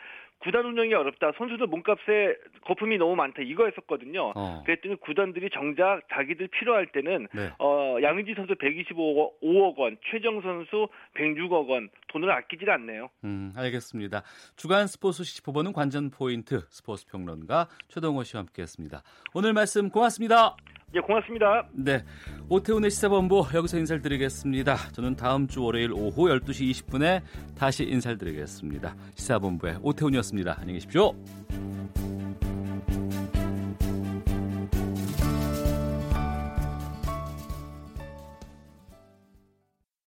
[0.41, 1.33] 구단 운영이 어렵다.
[1.37, 3.43] 선수들 몸값에 거품이 너무 많다.
[3.43, 4.33] 이거였었거든요.
[4.35, 4.63] 어.
[4.65, 7.51] 그랬더니 구단들이 정작 자기들 필요할 때는 네.
[7.59, 13.11] 어, 양의지 선수 125억 5억 원, 최정 선수 106억 원 돈을 아끼질 않네요.
[13.25, 14.23] 음, 알겠습니다.
[14.57, 19.03] 주간 스포츠 시시보는 관전 포인트 스포츠 평론가 최동호 씨와 함께했습니다.
[19.35, 20.57] 오늘 말씀 고맙습니다.
[20.95, 21.69] 예, 고맙습니다.
[21.73, 22.03] 네.
[22.49, 24.77] 오태훈의 시사본부 여기서 인사를 드리겠습니다.
[24.93, 27.23] 저는 다음 주 월요일 오후 12시 20분에
[27.57, 28.97] 다시 인사를 드리겠습니다.
[29.15, 30.57] 시사본부의 오태훈이었습니다.
[30.59, 31.15] 안녕히 계십시오.